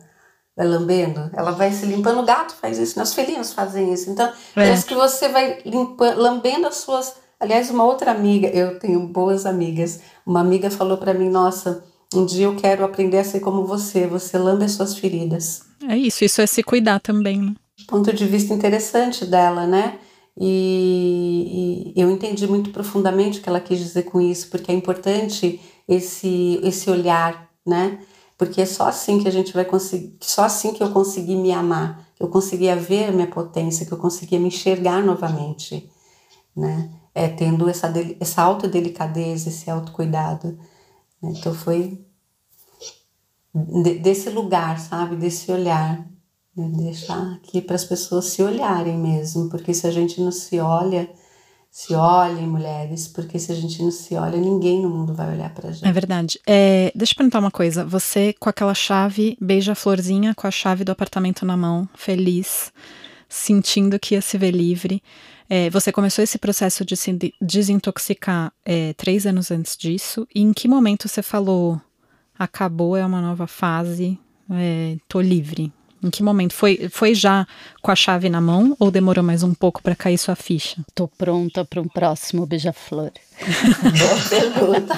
Vai 0.55 0.67
lambendo? 0.67 1.29
Ela 1.33 1.51
vai 1.51 1.71
se 1.71 1.85
limpando, 1.85 2.19
o 2.19 2.25
gato 2.25 2.53
faz 2.53 2.77
isso, 2.77 2.99
nossos 2.99 3.15
felinos 3.15 3.53
fazem 3.53 3.93
isso. 3.93 4.09
Então, 4.09 4.27
é. 4.27 4.33
parece 4.53 4.85
que 4.85 4.95
você 4.95 5.29
vai 5.29 5.59
limpando, 5.65 6.19
lambendo 6.19 6.67
as 6.67 6.77
suas... 6.77 7.15
Aliás, 7.39 7.69
uma 7.69 7.85
outra 7.85 8.11
amiga, 8.11 8.49
eu 8.49 8.77
tenho 8.79 9.07
boas 9.07 9.45
amigas, 9.45 10.01
uma 10.25 10.41
amiga 10.41 10.69
falou 10.69 10.97
para 10.97 11.13
mim, 11.13 11.29
nossa, 11.29 11.81
um 12.13 12.25
dia 12.25 12.47
eu 12.47 12.55
quero 12.57 12.83
aprender 12.83 13.19
a 13.19 13.23
ser 13.23 13.39
como 13.39 13.65
você, 13.65 14.05
você 14.05 14.37
lambe 14.37 14.65
as 14.65 14.73
suas 14.73 14.97
feridas. 14.97 15.61
É 15.87 15.95
isso, 15.95 16.25
isso 16.25 16.41
é 16.41 16.45
se 16.45 16.61
cuidar 16.61 16.99
também, 16.99 17.41
né? 17.41 17.55
Ponto 17.87 18.13
de 18.13 18.25
vista 18.25 18.53
interessante 18.53 19.25
dela, 19.25 19.65
né? 19.67 19.99
E, 20.37 21.93
e, 21.95 22.01
eu 22.01 22.09
entendi 22.09 22.47
muito 22.47 22.71
profundamente 22.71 23.39
o 23.39 23.41
que 23.41 23.49
ela 23.49 23.59
quis 23.59 23.77
dizer 23.77 24.03
com 24.03 24.21
isso, 24.21 24.49
porque 24.49 24.71
é 24.71 24.75
importante 24.75 25.59
esse, 25.87 26.59
esse 26.63 26.89
olhar, 26.89 27.49
né? 27.65 27.99
Porque 28.37 28.61
é 28.61 28.65
só 28.65 28.87
assim 28.87 29.19
que 29.19 29.27
a 29.27 29.31
gente 29.31 29.53
vai 29.53 29.65
conseguir, 29.65 30.17
só 30.21 30.45
assim 30.45 30.73
que 30.73 30.81
eu 30.81 30.91
consegui 30.91 31.35
me 31.35 31.51
amar, 31.51 32.07
que 32.15 32.23
eu 32.23 32.29
conseguia 32.29 32.75
ver 32.75 33.09
a 33.09 33.11
minha 33.11 33.27
potência, 33.27 33.85
que 33.85 33.91
eu 33.91 33.97
conseguia 33.97 34.39
me 34.39 34.47
enxergar 34.47 35.03
novamente, 35.03 35.89
né? 36.55 36.89
É 37.13 37.27
tendo 37.27 37.69
essa, 37.69 37.91
essa 38.19 38.41
autodelicadeza, 38.41 39.49
esse 39.49 39.69
autocuidado. 39.69 40.57
Né? 41.21 41.33
Então 41.37 41.53
foi 41.53 41.99
desse 44.01 44.29
lugar, 44.29 44.79
sabe? 44.79 45.17
Desse 45.17 45.51
olhar 45.51 46.07
deixar 46.55 47.33
aqui 47.33 47.61
para 47.61 47.75
as 47.75 47.85
pessoas 47.85 48.25
se 48.25 48.41
olharem 48.41 48.97
mesmo, 48.97 49.49
porque 49.49 49.73
se 49.73 49.87
a 49.87 49.91
gente 49.91 50.19
não 50.19 50.31
se 50.31 50.59
olha, 50.59 51.09
se 51.71 51.93
olhem 51.93 52.47
mulheres, 52.47 53.07
porque 53.07 53.37
se 53.37 53.51
a 53.51 53.55
gente 53.55 53.81
não 53.81 53.91
se 53.91 54.15
olha, 54.15 54.37
ninguém 54.37 54.81
no 54.81 54.89
mundo 54.89 55.13
vai 55.13 55.33
olhar 55.33 55.53
para 55.53 55.71
gente. 55.71 55.87
É 55.87 55.91
verdade. 55.91 56.39
É, 56.45 56.91
deixa 56.95 57.13
eu 57.13 57.17
perguntar 57.17 57.39
uma 57.39 57.51
coisa. 57.51 57.85
Você 57.85 58.33
com 58.39 58.49
aquela 58.49 58.73
chave, 58.73 59.37
beija 59.39 59.73
a 59.73 59.75
florzinha 59.75 60.33
com 60.33 60.47
a 60.47 60.51
chave 60.51 60.83
do 60.83 60.91
apartamento 60.91 61.45
na 61.45 61.55
mão, 61.55 61.87
feliz, 61.95 62.73
sentindo 63.27 63.99
que 63.99 64.15
ia 64.15 64.21
se 64.21 64.37
ver 64.37 64.51
livre. 64.51 65.01
É, 65.47 65.69
você 65.69 65.91
começou 65.91 66.23
esse 66.23 66.37
processo 66.37 66.83
de 66.83 66.95
se 66.97 67.17
desintoxicar 67.41 68.51
é, 68.65 68.93
três 68.93 69.25
anos 69.25 69.51
antes 69.51 69.77
disso. 69.77 70.27
E 70.33 70.41
em 70.41 70.53
que 70.53 70.67
momento 70.67 71.07
você 71.07 71.21
falou, 71.21 71.79
acabou, 72.37 72.97
é 72.97 73.05
uma 73.05 73.21
nova 73.21 73.47
fase, 73.47 74.19
é, 74.51 74.97
tô 75.07 75.21
livre? 75.21 75.71
Em 76.01 76.09
que 76.09 76.23
momento? 76.23 76.53
Foi, 76.53 76.89
foi 76.89 77.13
já 77.13 77.45
com 77.81 77.91
a 77.91 77.95
chave 77.95 78.29
na 78.29 78.39
mão 78.39 78.75
ou 78.79 78.89
demorou 78.89 79.23
mais 79.23 79.43
um 79.43 79.53
pouco 79.53 79.81
para 79.81 79.95
cair 79.95 80.17
sua 80.17 80.35
ficha? 80.35 80.77
Tô 80.95 81.07
pronta 81.07 81.65
para 81.65 81.81
um 81.81 81.87
próximo 81.87 82.45
beija-flor. 82.45 83.11
Boa 83.39 84.29
pergunta. 84.29 84.95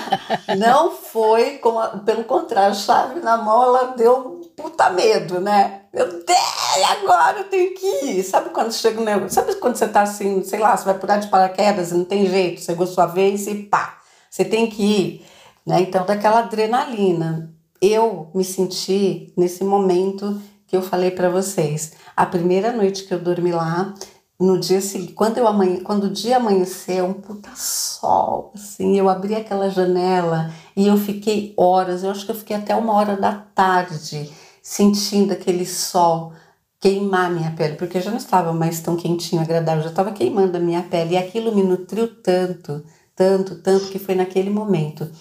Não 0.57 0.91
foi, 0.91 1.57
como 1.57 1.79
a, 1.79 1.87
pelo 1.89 2.23
contrário, 2.23 2.75
chave 2.75 3.19
na 3.19 3.37
mão, 3.37 3.63
ela 3.63 3.95
deu 3.95 4.15
um 4.17 4.41
puta 4.55 4.91
medo, 4.91 5.39
né? 5.39 5.81
Meu 5.91 6.07
Deus, 6.07 6.89
agora 6.91 7.39
eu 7.39 7.43
tenho 7.45 7.73
que 7.73 8.05
ir. 8.05 8.23
Sabe 8.23 8.51
quando 8.51 8.71
chega 8.71 9.01
um 9.01 9.29
Sabe 9.29 9.55
quando 9.55 9.75
você 9.75 9.87
tá 9.87 10.03
assim, 10.03 10.43
sei 10.43 10.59
lá, 10.59 10.77
você 10.77 10.85
vai 10.85 10.99
pular 10.99 11.17
de 11.17 11.27
paraquedas, 11.29 11.91
não 11.91 12.05
tem 12.05 12.27
jeito, 12.27 12.61
chegou 12.61 12.85
sua 12.85 13.07
vez 13.07 13.47
e 13.47 13.55
pá, 13.55 13.97
você 14.29 14.45
tem 14.45 14.69
que 14.69 14.83
ir. 14.83 15.25
Né? 15.65 15.81
Então, 15.81 16.05
daquela 16.05 16.39
adrenalina. 16.39 17.51
Eu 17.83 18.29
me 18.35 18.43
senti 18.43 19.33
nesse 19.35 19.63
momento 19.63 20.39
que 20.71 20.77
eu 20.77 20.81
falei 20.81 21.11
para 21.11 21.29
vocês. 21.29 21.91
A 22.15 22.25
primeira 22.25 22.71
noite 22.71 23.03
que 23.03 23.13
eu 23.13 23.19
dormi 23.19 23.51
lá, 23.51 23.93
no 24.39 24.57
dia 24.57 24.79
seguinte, 24.79 25.11
quando, 25.11 25.37
eu 25.37 25.45
amanhe, 25.45 25.81
quando 25.81 26.05
o 26.05 26.09
dia 26.09 26.37
amanheceu, 26.37 27.07
um 27.07 27.13
puta 27.13 27.49
sol, 27.57 28.53
assim, 28.55 28.97
eu 28.97 29.09
abri 29.09 29.35
aquela 29.35 29.69
janela 29.69 30.49
e 30.73 30.87
eu 30.87 30.95
fiquei 30.95 31.53
horas, 31.57 32.03
eu 32.03 32.09
acho 32.09 32.25
que 32.25 32.31
eu 32.31 32.35
fiquei 32.35 32.55
até 32.55 32.73
uma 32.73 32.93
hora 32.93 33.17
da 33.17 33.33
tarde 33.33 34.31
sentindo 34.63 35.33
aquele 35.33 35.65
sol 35.65 36.31
queimar 36.79 37.29
minha 37.29 37.51
pele, 37.51 37.75
porque 37.75 37.97
eu 37.97 38.01
já 38.01 38.09
não 38.09 38.17
estava 38.17 38.53
mais 38.53 38.79
tão 38.79 38.95
quentinho, 38.95 39.41
agradável, 39.41 39.83
já 39.83 39.89
estava 39.89 40.13
queimando 40.13 40.55
a 40.55 40.61
minha 40.61 40.83
pele 40.83 41.15
e 41.15 41.17
aquilo 41.17 41.53
me 41.53 41.63
nutriu 41.63 42.07
tanto, 42.23 42.81
tanto, 43.13 43.55
tanto 43.55 43.89
que 43.89 43.99
foi 43.99 44.15
naquele 44.15 44.49
momento. 44.49 45.11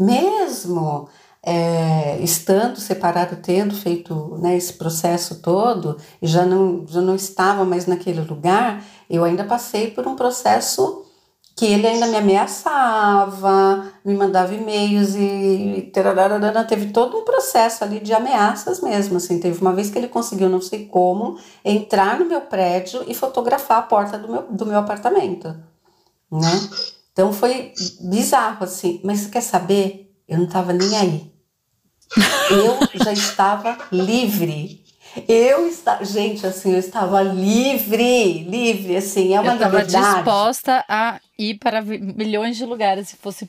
Mesmo 0.00 1.08
é, 1.42 2.18
estando 2.20 2.80
separado, 2.80 3.36
tendo 3.36 3.74
feito 3.74 4.36
né, 4.40 4.56
esse 4.56 4.72
processo 4.72 5.36
todo, 5.36 5.96
e 6.20 6.26
já 6.26 6.44
não, 6.44 6.84
já 6.86 7.00
não 7.00 7.14
estava 7.14 7.64
mais 7.64 7.86
naquele 7.86 8.20
lugar, 8.20 8.84
eu 9.08 9.22
ainda 9.24 9.44
passei 9.44 9.90
por 9.90 10.06
um 10.06 10.16
processo 10.16 11.04
que 11.56 11.64
ele 11.64 11.86
ainda 11.86 12.06
me 12.08 12.16
ameaçava, 12.16 13.90
me 14.04 14.12
mandava 14.12 14.54
e-mails 14.54 15.14
e 15.14 15.90
teve 16.68 16.92
todo 16.92 17.16
um 17.16 17.24
processo 17.24 17.82
ali 17.82 17.98
de 17.98 18.12
ameaças 18.12 18.82
mesmo, 18.82 19.16
assim, 19.16 19.40
teve 19.40 19.58
uma 19.62 19.72
vez 19.72 19.88
que 19.88 19.96
ele 19.96 20.08
conseguiu, 20.08 20.50
não 20.50 20.60
sei 20.60 20.84
como, 20.84 21.38
entrar 21.64 22.18
no 22.18 22.26
meu 22.26 22.42
prédio 22.42 23.02
e 23.08 23.14
fotografar 23.14 23.78
a 23.78 23.82
porta 23.82 24.18
do 24.18 24.30
meu, 24.30 24.42
do 24.50 24.66
meu 24.66 24.78
apartamento, 24.78 25.56
né? 26.30 26.68
Então 27.10 27.32
foi 27.32 27.72
bizarro, 28.02 28.62
assim, 28.64 29.00
mas 29.02 29.20
você 29.20 29.30
quer 29.30 29.40
saber? 29.40 30.05
Eu 30.28 30.38
não 30.38 30.44
estava 30.46 30.72
nem 30.72 30.96
aí. 30.96 31.32
Eu 32.50 33.04
já 33.04 33.12
estava 33.12 33.78
livre. 33.92 34.84
Eu 35.26 35.66
estava, 35.66 36.04
gente, 36.04 36.46
assim, 36.46 36.72
eu 36.72 36.78
estava 36.78 37.22
livre, 37.22 38.44
livre, 38.44 38.96
assim, 38.96 39.34
é 39.34 39.40
uma 39.40 39.52
eu 39.52 39.54
liberdade. 39.54 39.94
Eu 39.94 40.00
estava 40.00 40.14
disposta 40.16 40.84
a 40.86 41.20
ir 41.38 41.58
para 41.58 41.80
milhões 41.80 42.56
de 42.56 42.66
lugares 42.66 43.08
se 43.08 43.16
fosse 43.16 43.48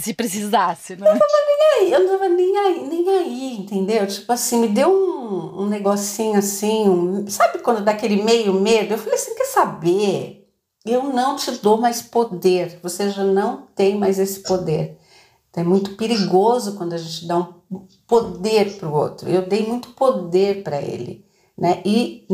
se 0.00 0.14
precisasse, 0.14 0.94
né? 0.94 1.08
Eu 1.08 1.14
não 1.14 1.14
estava 1.14 1.32
nem 1.46 1.86
aí, 1.86 1.92
eu 1.92 1.98
não 1.98 2.14
estava 2.14 2.28
nem 2.28 2.56
aí, 2.56 2.88
nem 2.88 3.08
aí, 3.08 3.56
entendeu? 3.56 4.06
Tipo 4.06 4.32
assim, 4.32 4.60
me 4.60 4.68
deu 4.68 4.90
um, 4.90 5.62
um 5.62 5.66
negocinho 5.66 6.38
assim, 6.38 6.88
um, 6.88 7.28
sabe 7.28 7.58
quando 7.58 7.82
dá 7.82 7.90
aquele 7.90 8.22
meio 8.22 8.54
medo? 8.54 8.94
Eu 8.94 8.98
falei 8.98 9.14
assim, 9.14 9.34
quer 9.34 9.46
saber? 9.46 10.48
Eu 10.84 11.04
não 11.04 11.34
te 11.34 11.50
dou 11.50 11.80
mais 11.80 12.00
poder, 12.00 12.78
você 12.80 13.10
já 13.10 13.24
não 13.24 13.66
tem 13.74 13.96
mais 13.96 14.20
esse 14.20 14.40
poder. 14.40 14.98
Então, 15.52 15.62
é 15.62 15.66
muito 15.66 15.96
perigoso 15.96 16.76
quando 16.76 16.94
a 16.94 16.98
gente 16.98 17.26
dá 17.26 17.38
um 17.38 17.86
poder 18.06 18.78
para 18.78 18.88
o 18.88 18.94
outro. 18.94 19.28
Eu 19.28 19.46
dei 19.46 19.66
muito 19.66 19.90
poder 19.90 20.62
para 20.62 20.80
ele, 20.80 21.26
né? 21.56 21.82
E 21.84 22.26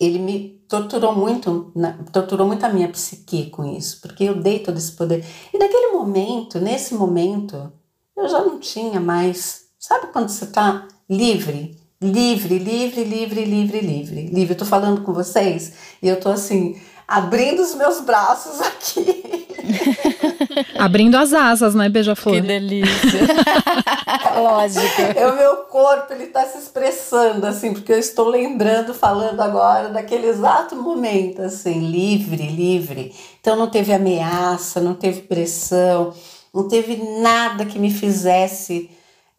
ele 0.00 0.18
me 0.18 0.60
torturou 0.68 1.14
muito, 1.14 1.72
torturou 2.12 2.46
muito 2.46 2.64
a 2.64 2.68
minha 2.70 2.88
psique 2.88 3.50
com 3.50 3.64
isso, 3.64 4.00
porque 4.00 4.24
eu 4.24 4.34
dei 4.34 4.58
todo 4.58 4.78
esse 4.78 4.92
poder. 4.92 5.24
E 5.54 5.58
naquele 5.58 5.92
momento, 5.92 6.58
nesse 6.58 6.92
momento, 6.92 7.72
eu 8.16 8.28
já 8.28 8.40
não 8.40 8.58
tinha 8.58 8.98
mais. 8.98 9.66
Sabe 9.78 10.08
quando 10.12 10.28
você 10.28 10.46
está 10.46 10.88
livre? 11.08 11.78
Livre, 12.02 12.58
livre, 12.58 13.04
livre, 13.04 13.44
livre, 13.44 13.80
livre, 13.80 14.26
livre. 14.26 14.54
Eu 14.54 14.58
tô 14.58 14.64
falando 14.64 15.02
com 15.02 15.12
vocês 15.12 15.74
e 16.02 16.08
eu 16.08 16.18
tô 16.18 16.30
assim, 16.30 16.80
abrindo 17.06 17.62
os 17.62 17.76
meus 17.76 18.00
braços 18.00 18.60
aqui. 18.60 19.46
Abrindo 20.80 21.16
as 21.16 21.32
asas, 21.32 21.74
né, 21.74 21.88
beija-flor? 21.88 22.36
Que 22.36 22.40
delícia. 22.40 23.20
Lógico. 24.36 25.02
É 25.14 25.26
o 25.26 25.36
meu 25.36 25.56
corpo, 25.64 26.12
ele 26.12 26.26
tá 26.26 26.44
se 26.44 26.58
expressando, 26.58 27.46
assim, 27.46 27.72
porque 27.72 27.92
eu 27.92 27.98
estou 27.98 28.28
lembrando, 28.28 28.94
falando 28.94 29.40
agora 29.40 29.88
daquele 29.90 30.26
exato 30.26 30.74
momento, 30.74 31.42
assim, 31.42 31.80
livre, 31.90 32.46
livre. 32.48 33.14
Então 33.40 33.56
não 33.56 33.68
teve 33.68 33.92
ameaça, 33.92 34.80
não 34.80 34.94
teve 34.94 35.22
pressão, 35.22 36.12
não 36.52 36.68
teve 36.68 36.96
nada 37.20 37.64
que 37.64 37.78
me 37.78 37.90
fizesse 37.90 38.90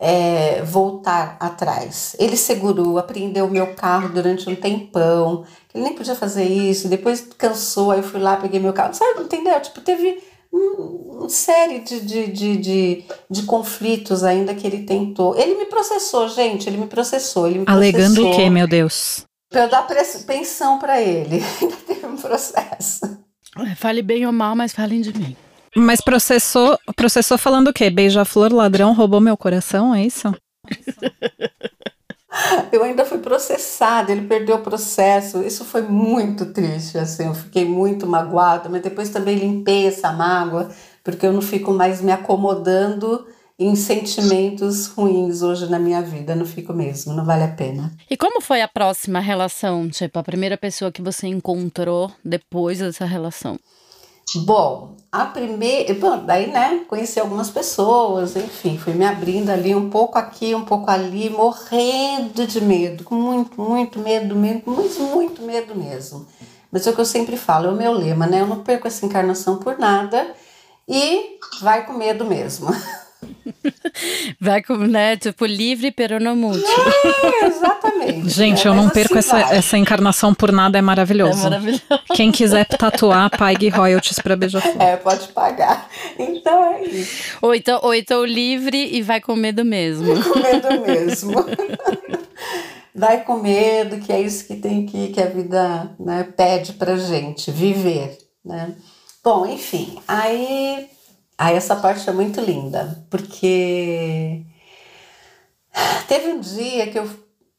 é, 0.02 0.64
voltar 0.64 1.38
atrás. 1.40 2.16
Ele 2.18 2.36
segurou, 2.36 2.98
apreendeu 2.98 3.46
o 3.46 3.52
meu 3.52 3.76
carro 3.76 4.10
durante 4.10 4.50
um 4.50 4.56
tempão, 4.56 5.46
ele 5.74 5.84
nem 5.84 5.94
podia 5.94 6.16
fazer 6.16 6.44
isso, 6.44 6.88
depois 6.88 7.22
cansou, 7.38 7.92
aí 7.92 8.00
eu 8.00 8.04
fui 8.04 8.20
lá, 8.20 8.38
peguei 8.38 8.60
meu 8.60 8.74
carro, 8.74 8.96
sabe, 8.96 9.22
entendeu? 9.22 9.60
Tipo, 9.62 9.80
teve 9.82 10.18
uma 10.52 11.30
série 11.30 11.80
de, 11.80 12.02
de, 12.02 12.28
de, 12.28 12.58
de, 12.58 13.04
de 13.30 13.44
conflitos 13.44 14.24
ainda 14.24 14.54
que 14.54 14.68
ele 14.68 14.84
tentou. 14.84 15.38
Ele 15.38 15.56
me 15.56 15.66
processou, 15.66 16.28
gente, 16.28 16.68
ele 16.68 16.78
me 16.78 16.88
processou. 16.88 17.48
Ele 17.48 17.60
me 17.60 17.66
Alegando 17.68 18.28
o 18.28 18.36
quê, 18.36 18.50
meu 18.50 18.68
Deus? 18.68 19.24
Pra 19.50 19.64
eu 19.64 19.70
dar 19.70 19.88
pensão 20.26 20.80
para 20.80 21.02
ele. 21.02 21.44
Ainda 21.62 21.76
teve 21.76 22.06
um 22.06 22.16
processo. 22.16 23.02
Fale 23.76 24.02
bem 24.02 24.26
ou 24.26 24.32
mal, 24.32 24.56
mas 24.56 24.72
falem 24.72 25.02
de 25.02 25.18
mim. 25.18 25.36
Mas 25.76 26.00
processou, 26.02 26.78
processou 26.96 27.38
falando 27.38 27.68
o 27.68 27.74
quê? 27.74 27.90
Beija-flor, 27.90 28.54
ladrão, 28.54 28.94
roubou 28.94 29.20
meu 29.20 29.36
coração, 29.36 29.94
é 29.94 30.06
isso? 30.06 30.34
Eu 32.72 32.84
ainda 32.84 33.06
fui 33.06 33.17
processada, 33.17 34.12
ele 34.12 34.28
perdeu 34.28 34.56
o 34.56 34.62
processo. 34.62 35.41
Isso 35.44 35.65
foi 35.65 35.82
muito 35.82 36.46
triste, 36.48 36.98
assim, 36.98 37.26
eu 37.26 37.34
fiquei 37.34 37.65
muito 37.65 38.08
magoada, 38.08 38.70
mas 38.70 38.82
depois 38.82 39.10
também 39.10 39.38
limpei 39.38 39.88
essa 39.88 40.12
mágoa, 40.12 40.70
porque 41.04 41.26
eu 41.26 41.34
não 41.34 41.41
fico 41.41 41.72
mais 41.72 42.02
me 42.02 42.12
acomodando 42.12 43.28
em 43.60 43.76
sentimentos 43.76 44.88
ruins 44.88 45.44
hoje 45.44 45.70
na 45.70 45.78
minha 45.78 46.02
vida, 46.02 46.36
não 46.36 46.46
fico 46.46 46.74
mesmo, 46.74 47.13
não 47.13 47.24
vale 47.24 47.44
a 47.44 47.48
pena. 47.50 47.91
E 48.10 48.17
como 48.17 48.41
foi 48.41 48.62
a 48.62 48.67
próxima 48.67 49.20
relação, 49.20 49.88
tipo, 49.88 50.17
a 50.17 50.24
primeira 50.24 50.58
pessoa 50.58 50.91
que 50.91 51.02
você 51.02 51.28
encontrou 51.28 52.12
depois 52.26 52.80
dessa 52.80 53.06
relação? 53.06 53.60
Bom, 54.46 54.96
a 55.12 55.26
primeira. 55.26 55.94
Bom, 55.94 56.26
daí, 56.26 56.50
né, 56.50 56.86
conheci 56.88 57.20
algumas 57.20 57.50
pessoas, 57.50 58.36
enfim, 58.36 58.78
fui 58.78 58.94
me 58.94 59.06
abrindo 59.06 59.50
ali 59.50 59.76
um 59.76 59.90
pouco 59.90 60.18
aqui, 60.18 60.56
um 60.56 60.64
pouco 60.64 60.90
ali, 60.90 61.30
morrendo 61.30 62.48
de 62.48 62.62
medo, 62.62 63.04
com 63.04 63.16
muito, 63.16 63.62
muito 63.62 64.00
medo, 64.00 64.36
medo, 64.36 64.64
muito, 64.72 65.02
muito 65.02 65.42
medo 65.42 65.76
mesmo. 65.76 66.26
Mas 66.72 66.88
é 66.88 66.92
o 66.92 66.96
que 66.96 67.02
eu 67.02 67.06
sempre 67.06 67.36
falo, 67.36 67.68
é 67.68 67.72
o 67.72 67.76
meu 67.76 67.92
lema, 67.92 68.26
né? 68.26 68.42
Eu 68.42 68.48
não 68.48 68.64
perco 68.64 68.88
essa 68.88 69.06
encarnação 69.06 69.58
por 69.58 69.78
nada 69.78 70.34
e 70.88 71.38
vai 71.62 71.86
com 71.86 71.94
medo 71.94 72.24
mesmo. 72.26 72.70
Vai 74.40 74.62
com, 74.62 74.76
né, 74.78 75.18
tipo, 75.18 75.46
livre 75.46 75.92
peronomútil. 75.92 76.64
É, 76.64 77.46
exatamente. 77.46 78.30
Gente, 78.30 78.68
é, 78.68 78.70
eu 78.70 78.76
não 78.76 78.90
perco 78.90 79.18
assim 79.18 79.36
essa, 79.36 79.54
essa 79.54 79.78
encarnação 79.78 80.34
por 80.34 80.52
nada, 80.52 80.78
é 80.78 80.82
maravilhoso. 80.82 81.40
É 81.40 81.44
maravilhoso. 81.44 81.84
Quem 82.14 82.32
quiser 82.32 82.66
tatuar, 82.66 83.30
pague 83.38 83.70
royalties 83.70 84.20
pra 84.20 84.36
beija-flor. 84.38 84.82
É, 84.82 84.98
pode 84.98 85.28
pagar. 85.30 85.90
Então 86.18 86.74
é 86.74 86.84
isso. 86.84 87.38
Ou 87.42 87.54
então, 87.54 87.80
ou 87.84 87.94
então 87.94 88.26
livre 88.26 88.96
e 88.96 89.02
vai 89.02 89.22
com 89.22 89.36
medo 89.36 89.64
mesmo. 89.64 90.22
Com 90.24 90.40
medo 90.40 90.82
mesmo. 90.82 91.46
vai 92.94 93.24
com 93.24 93.38
medo, 93.38 94.00
que 94.00 94.12
é 94.12 94.22
isso 94.22 94.46
que 94.46 94.56
tem 94.56 94.86
que, 94.86 95.10
que 95.10 95.22
a 95.22 95.28
vida 95.28 95.92
né, 96.00 96.28
pede 96.36 96.74
pra 96.74 96.96
gente, 96.96 97.52
viver, 97.52 98.18
né? 98.44 98.74
Bom, 99.24 99.46
enfim, 99.46 100.00
aí 100.08 100.90
Aí 101.42 101.56
essa 101.56 101.76
parte 101.76 102.08
é 102.08 102.14
muito 102.14 102.40
linda, 102.40 103.04
porque 103.10 104.46
teve 106.08 106.34
um 106.34 106.40
dia 106.40 106.86
que 106.86 107.00
eu, 107.00 107.10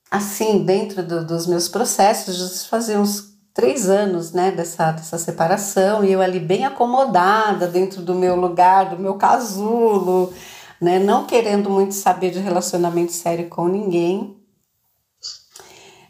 assim, 0.08 0.64
dentro 0.64 1.02
do, 1.02 1.26
dos 1.26 1.48
meus 1.48 1.68
processos, 1.68 2.64
fazia 2.66 3.00
uns 3.00 3.34
três 3.52 3.88
anos, 3.88 4.30
né, 4.30 4.52
dessa, 4.52 4.92
dessa 4.92 5.18
separação, 5.18 6.04
e 6.04 6.12
eu 6.12 6.22
ali 6.22 6.38
bem 6.38 6.64
acomodada 6.64 7.66
dentro 7.66 8.02
do 8.02 8.14
meu 8.14 8.36
lugar, 8.36 8.90
do 8.90 9.02
meu 9.02 9.14
casulo, 9.14 10.32
né, 10.80 11.00
não 11.00 11.26
querendo 11.26 11.68
muito 11.68 11.94
saber 11.94 12.30
de 12.30 12.38
relacionamento 12.38 13.10
sério 13.10 13.48
com 13.48 13.66
ninguém. 13.66 14.36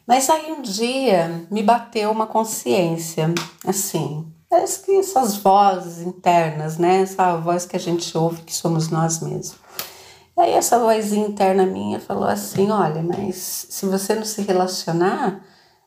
Mas 0.06 0.28
aí 0.28 0.52
um 0.52 0.60
dia 0.60 1.46
me 1.50 1.62
bateu 1.62 2.10
uma 2.10 2.26
consciência, 2.26 3.32
assim, 3.66 4.30
Parece 4.52 4.84
que 4.84 4.98
essas 4.98 5.38
vozes 5.38 6.06
internas, 6.06 6.76
né? 6.76 7.00
Essa 7.00 7.38
voz 7.38 7.64
que 7.64 7.74
a 7.74 7.80
gente 7.80 8.14
ouve, 8.18 8.42
que 8.42 8.54
somos 8.54 8.90
nós 8.90 9.20
mesmos. 9.20 9.54
E 10.36 10.40
aí 10.42 10.52
essa 10.52 10.78
vozinha 10.78 11.26
interna 11.26 11.64
minha 11.64 11.98
falou 11.98 12.28
assim, 12.28 12.70
olha, 12.70 13.02
mas 13.02 13.66
se 13.70 13.86
você 13.86 14.14
não 14.14 14.26
se 14.26 14.42
relacionar, 14.42 15.42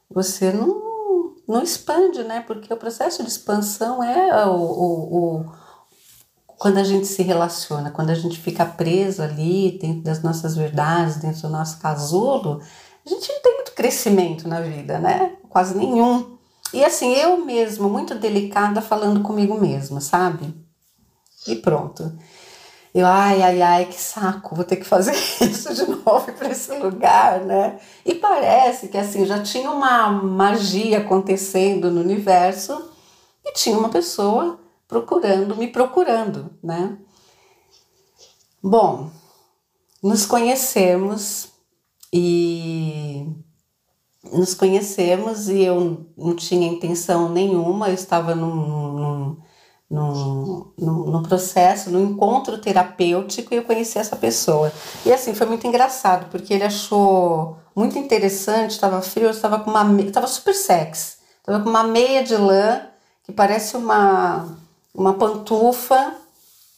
você 0.10 0.52
não, 0.52 1.36
não 1.48 1.62
expande, 1.62 2.24
né? 2.24 2.42
Porque 2.42 2.74
o 2.74 2.78
processo 2.78 3.22
de 3.22 3.30
expansão 3.30 4.04
é 4.04 4.48
o, 4.48 4.56
o, 4.56 5.16
o 5.16 5.52
quando 6.58 6.80
a 6.80 6.84
gente 6.84 7.06
se 7.06 7.22
relaciona, 7.22 7.92
quando 7.92 8.10
a 8.10 8.16
gente 8.16 8.40
fica 8.40 8.66
preso 8.66 9.22
ali 9.22 9.78
dentro 9.80 10.02
das 10.02 10.24
nossas 10.24 10.56
verdades, 10.56 11.18
dentro 11.18 11.44
do 11.44 11.50
nosso 11.50 11.78
casulo, 11.78 12.64
a 13.06 13.10
gente 13.10 13.32
não 13.32 13.42
tem 13.44 13.54
muito 13.58 13.74
crescimento 13.74 14.48
na 14.48 14.60
vida, 14.60 14.98
né? 14.98 15.36
Quase 15.50 15.78
nenhum. 15.78 16.35
E 16.76 16.84
assim, 16.84 17.14
eu 17.14 17.38
mesmo, 17.38 17.90
muito 17.90 18.14
delicada, 18.16 18.82
falando 18.82 19.22
comigo 19.22 19.58
mesma, 19.58 20.02
sabe? 20.02 20.54
E 21.48 21.56
pronto. 21.56 22.12
Eu, 22.94 23.06
ai, 23.06 23.42
ai, 23.42 23.62
ai, 23.62 23.86
que 23.86 23.96
saco, 23.96 24.54
vou 24.54 24.66
ter 24.66 24.76
que 24.76 24.84
fazer 24.84 25.14
isso 25.40 25.74
de 25.74 25.86
novo 25.86 26.34
para 26.34 26.50
esse 26.50 26.78
lugar, 26.78 27.40
né? 27.40 27.80
E 28.06 28.16
parece 28.16 28.90
que 28.90 28.98
assim, 28.98 29.26
já 29.26 29.42
tinha 29.42 29.72
uma 29.72 30.10
magia 30.12 30.98
acontecendo 30.98 31.90
no 31.90 32.02
universo 32.02 32.92
e 33.46 33.54
tinha 33.54 33.78
uma 33.78 33.90
pessoa 33.90 34.60
procurando, 34.86 35.56
me 35.56 35.70
procurando, 35.70 36.50
né? 36.62 36.98
Bom, 38.62 39.10
nos 40.04 40.26
conhecemos 40.26 41.54
e 42.12 43.28
nos 44.32 44.54
conhecemos 44.54 45.50
e 45.50 45.62
eu 45.62 46.06
não 46.18 46.36
tinha 46.36 46.68
intenção 46.68 47.30
nenhuma, 47.30 47.90
eu 47.90 47.94
estava 47.94 48.36
num, 48.36 49.38
num, 49.90 50.74
num, 50.78 51.06
num, 51.06 51.24
processo, 51.24 51.90
num 51.90 52.12
encontro 52.12 52.58
terapêutico 52.58 53.54
e 53.54 53.58
eu 53.58 53.64
conheci 53.64 53.98
essa 53.98 54.16
pessoa. 54.16 54.72
E 55.06 55.14
assim, 55.14 55.34
foi 55.34 55.48
muito 55.48 55.66
engraçado, 55.68 56.30
porque 56.30 56.54
ele 56.54 56.64
achou 56.64 57.58
muito 57.76 57.98
interessante, 58.00 58.72
estava 58.72 59.02
frio, 59.02 59.26
eu 59.26 59.32
estava 59.32 59.60
com 59.60 59.70
uma 59.70 60.02
estava 60.02 60.28
super 60.28 60.54
sexy, 60.54 61.18
estava 61.40 61.64
com 61.64 61.70
uma 61.70 61.84
meia 61.84 62.24
de 62.24 62.36
lã 62.36 62.82
que 63.24 63.32
parece 63.32 63.76
uma, 63.76 64.58
uma 64.94 65.14
pantufa 65.14 66.16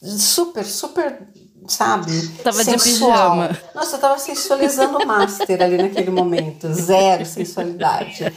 super, 0.02 0.66
super 0.66 1.28
sabe? 1.68 2.28
Tava 2.44 2.64
sensual. 2.64 2.78
de 2.78 2.84
pijama. 2.84 3.58
Nossa, 3.76 3.96
eu 3.96 4.00
tava 4.00 4.20
sensualizando 4.20 4.98
o 4.98 5.06
master 5.06 5.62
ali 5.62 5.78
naquele 5.78 6.10
momento, 6.12 6.72
zero 6.74 7.26
sensualidade. 7.26 8.34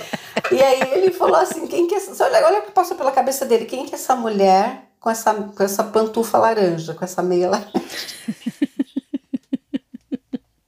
E 0.51 0.63
aí 0.63 0.81
ele 0.93 1.13
falou 1.13 1.37
assim: 1.37 1.67
quem 1.67 1.87
que 1.87 1.95
é 1.95 1.99
essa? 1.99 2.25
Olha, 2.25 2.47
olha 2.47 2.59
o 2.61 2.63
que 2.63 2.73
passou 2.73 2.97
pela 2.97 3.13
cabeça 3.13 3.45
dele: 3.45 3.65
quem 3.65 3.87
que 3.87 3.93
é 3.93 3.95
essa 3.95 4.17
mulher 4.17 4.85
com 4.99 5.11
essa, 5.11 5.35
com 5.35 5.63
essa 5.63 5.85
pantufa 5.85 6.39
laranja, 6.39 6.95
com 6.95 7.05
essa 7.05 7.23
meia 7.23 7.51
laranja? 7.51 7.71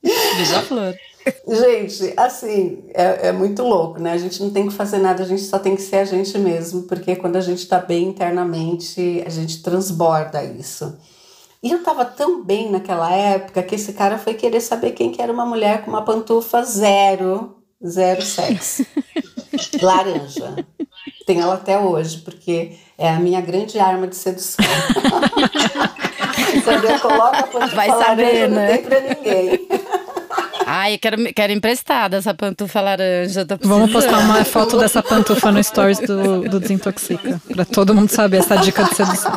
Beija-flor. 0.03 0.95
Gente, 1.47 2.15
assim, 2.17 2.85
é, 2.89 3.29
é 3.29 3.33
muito 3.33 3.63
louco, 3.63 4.01
né? 4.01 4.13
A 4.13 4.19
gente 4.19 4.43
não 4.43 4.51
tem 4.51 4.67
que 4.67 4.75
fazer 4.75 4.99
nada, 4.99 5.23
a 5.23 5.27
gente 5.27 5.43
só 5.43 5.59
tem 5.59 5.77
que 5.77 5.83
ser 5.83 5.97
a 5.97 6.05
gente 6.05 6.37
mesmo, 6.39 6.83
porque 6.83 7.15
quando 7.15 7.37
a 7.37 7.41
gente 7.41 7.67
tá 7.67 7.79
bem 7.79 8.09
internamente, 8.09 9.23
a 9.25 9.31
gente 9.31 9.63
transborda 9.63 10.43
isso. 10.43 10.99
E 11.63 11.71
eu 11.71 11.83
tava 11.83 12.05
tão 12.05 12.43
bem 12.43 12.71
naquela 12.71 13.13
época 13.15 13.63
que 13.63 13.77
esse 13.77 13.93
cara 13.93 14.19
foi 14.19 14.35
querer 14.35 14.61
saber 14.61 14.91
quem 14.93 15.13
que 15.13 15.23
era 15.23 15.33
uma 15.33 15.47
mulher 15.47 15.85
com 15.85 15.91
uma 15.91 16.03
pantufa 16.03 16.63
zero, 16.65 17.57
zero 17.87 18.21
sexo. 18.21 18.85
Laranja. 19.81 20.67
Tem 21.25 21.41
ela 21.41 21.55
até 21.55 21.79
hoje, 21.79 22.19
porque 22.19 22.77
é 22.99 23.09
a 23.09 23.21
minha 23.21 23.41
grande 23.41 23.79
arma 23.79 24.09
de 24.09 24.17
sedução. 24.17 24.65
Quando 26.65 26.85
eu 26.85 26.99
coloco 26.99 27.37
a 27.37 27.43
pantufa 27.45 27.77
Vai 27.77 27.89
saber, 27.89 28.25
laranja, 28.25 28.49
né? 28.49 28.67
não 28.67 28.75
tem 28.75 28.83
pra 28.85 29.01
ninguém. 29.01 29.69
Ai, 30.67 30.99
quero, 30.99 31.17
quero 31.35 31.53
emprestada 31.53 32.17
essa 32.17 32.35
pantufa 32.35 32.81
laranja. 32.81 33.47
Vamos 33.61 33.93
postar 33.93 34.19
uma 34.19 34.45
foto 34.45 34.79
dessa 34.79 35.03
pantufa 35.03 35.51
no 35.51 35.63
stories 35.63 35.99
do, 36.01 36.49
do 36.49 36.61
Desintoxica. 36.61 37.41
Pra 37.53 37.65
todo 37.65 37.95
mundo 37.95 38.11
saber 38.11 38.39
essa 38.39 38.57
dica 38.57 38.85
de 38.85 38.95
sedução. 38.95 39.33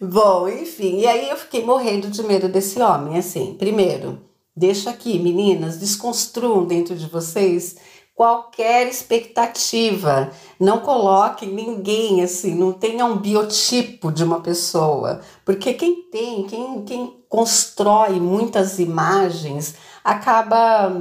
Bom, 0.00 0.48
enfim, 0.48 1.00
e 1.00 1.06
aí 1.06 1.28
eu 1.28 1.36
fiquei 1.36 1.64
morrendo 1.64 2.08
de 2.08 2.22
medo 2.22 2.48
desse 2.48 2.80
homem, 2.80 3.18
assim. 3.18 3.54
Primeiro, 3.58 4.20
deixa 4.56 4.90
aqui, 4.90 5.18
meninas, 5.18 5.76
desconstruam 5.78 6.64
dentro 6.64 6.94
de 6.94 7.06
vocês 7.06 7.76
qualquer 8.18 8.88
expectativa. 8.88 10.32
Não 10.58 10.80
coloquem 10.80 11.50
ninguém 11.50 12.20
assim, 12.20 12.52
não 12.52 12.72
tenha 12.72 13.04
um 13.04 13.16
biotipo 13.16 14.10
de 14.10 14.24
uma 14.24 14.40
pessoa, 14.40 15.20
porque 15.44 15.72
quem 15.72 16.02
tem, 16.10 16.42
quem, 16.42 16.82
quem 16.82 17.22
constrói 17.28 18.18
muitas 18.18 18.80
imagens 18.80 19.76
acaba 20.02 20.92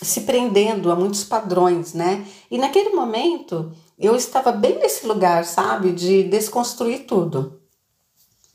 se 0.00 0.22
prendendo 0.22 0.90
a 0.90 0.96
muitos 0.96 1.24
padrões, 1.24 1.92
né? 1.92 2.26
E 2.50 2.56
naquele 2.56 2.94
momento 2.94 3.70
eu 3.98 4.16
estava 4.16 4.50
bem 4.50 4.78
nesse 4.78 5.06
lugar, 5.06 5.44
sabe, 5.44 5.92
de 5.92 6.22
desconstruir 6.22 7.00
tudo. 7.00 7.60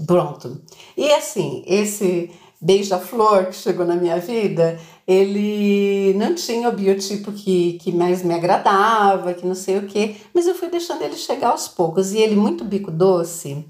Pronto. 0.07 0.59
E 0.97 1.11
assim, 1.11 1.63
esse 1.67 2.31
beija-flor 2.61 3.47
que 3.47 3.55
chegou 3.55 3.85
na 3.85 3.95
minha 3.95 4.19
vida, 4.19 4.79
ele 5.07 6.13
não 6.15 6.35
tinha 6.35 6.69
o 6.69 6.71
biotipo 6.71 7.31
que, 7.31 7.73
que 7.73 7.91
mais 7.91 8.23
me 8.23 8.33
agradava, 8.33 9.33
que 9.33 9.45
não 9.45 9.55
sei 9.55 9.77
o 9.77 9.87
quê, 9.87 10.15
mas 10.33 10.47
eu 10.47 10.55
fui 10.55 10.69
deixando 10.69 11.03
ele 11.03 11.15
chegar 11.15 11.51
aos 11.51 11.67
poucos. 11.67 12.13
E 12.13 12.17
ele 12.17 12.35
muito 12.35 12.65
bico 12.65 12.91
doce 12.91 13.65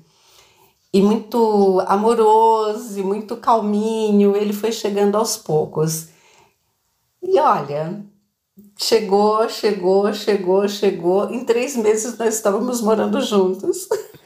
e 0.94 1.02
muito 1.02 1.84
amoroso 1.88 3.00
e 3.00 3.04
muito 3.04 3.38
calminho, 3.38 4.36
ele 4.36 4.54
foi 4.54 4.72
chegando 4.72 5.16
aos 5.16 5.38
poucos. 5.38 6.08
E 7.22 7.40
olha, 7.40 8.04
chegou, 8.78 9.48
chegou, 9.50 10.14
chegou, 10.14 10.68
chegou. 10.68 11.30
Em 11.32 11.44
três 11.44 11.76
meses 11.76 12.18
nós 12.18 12.36
estávamos 12.36 12.82
morando 12.82 13.22
juntos. 13.22 13.88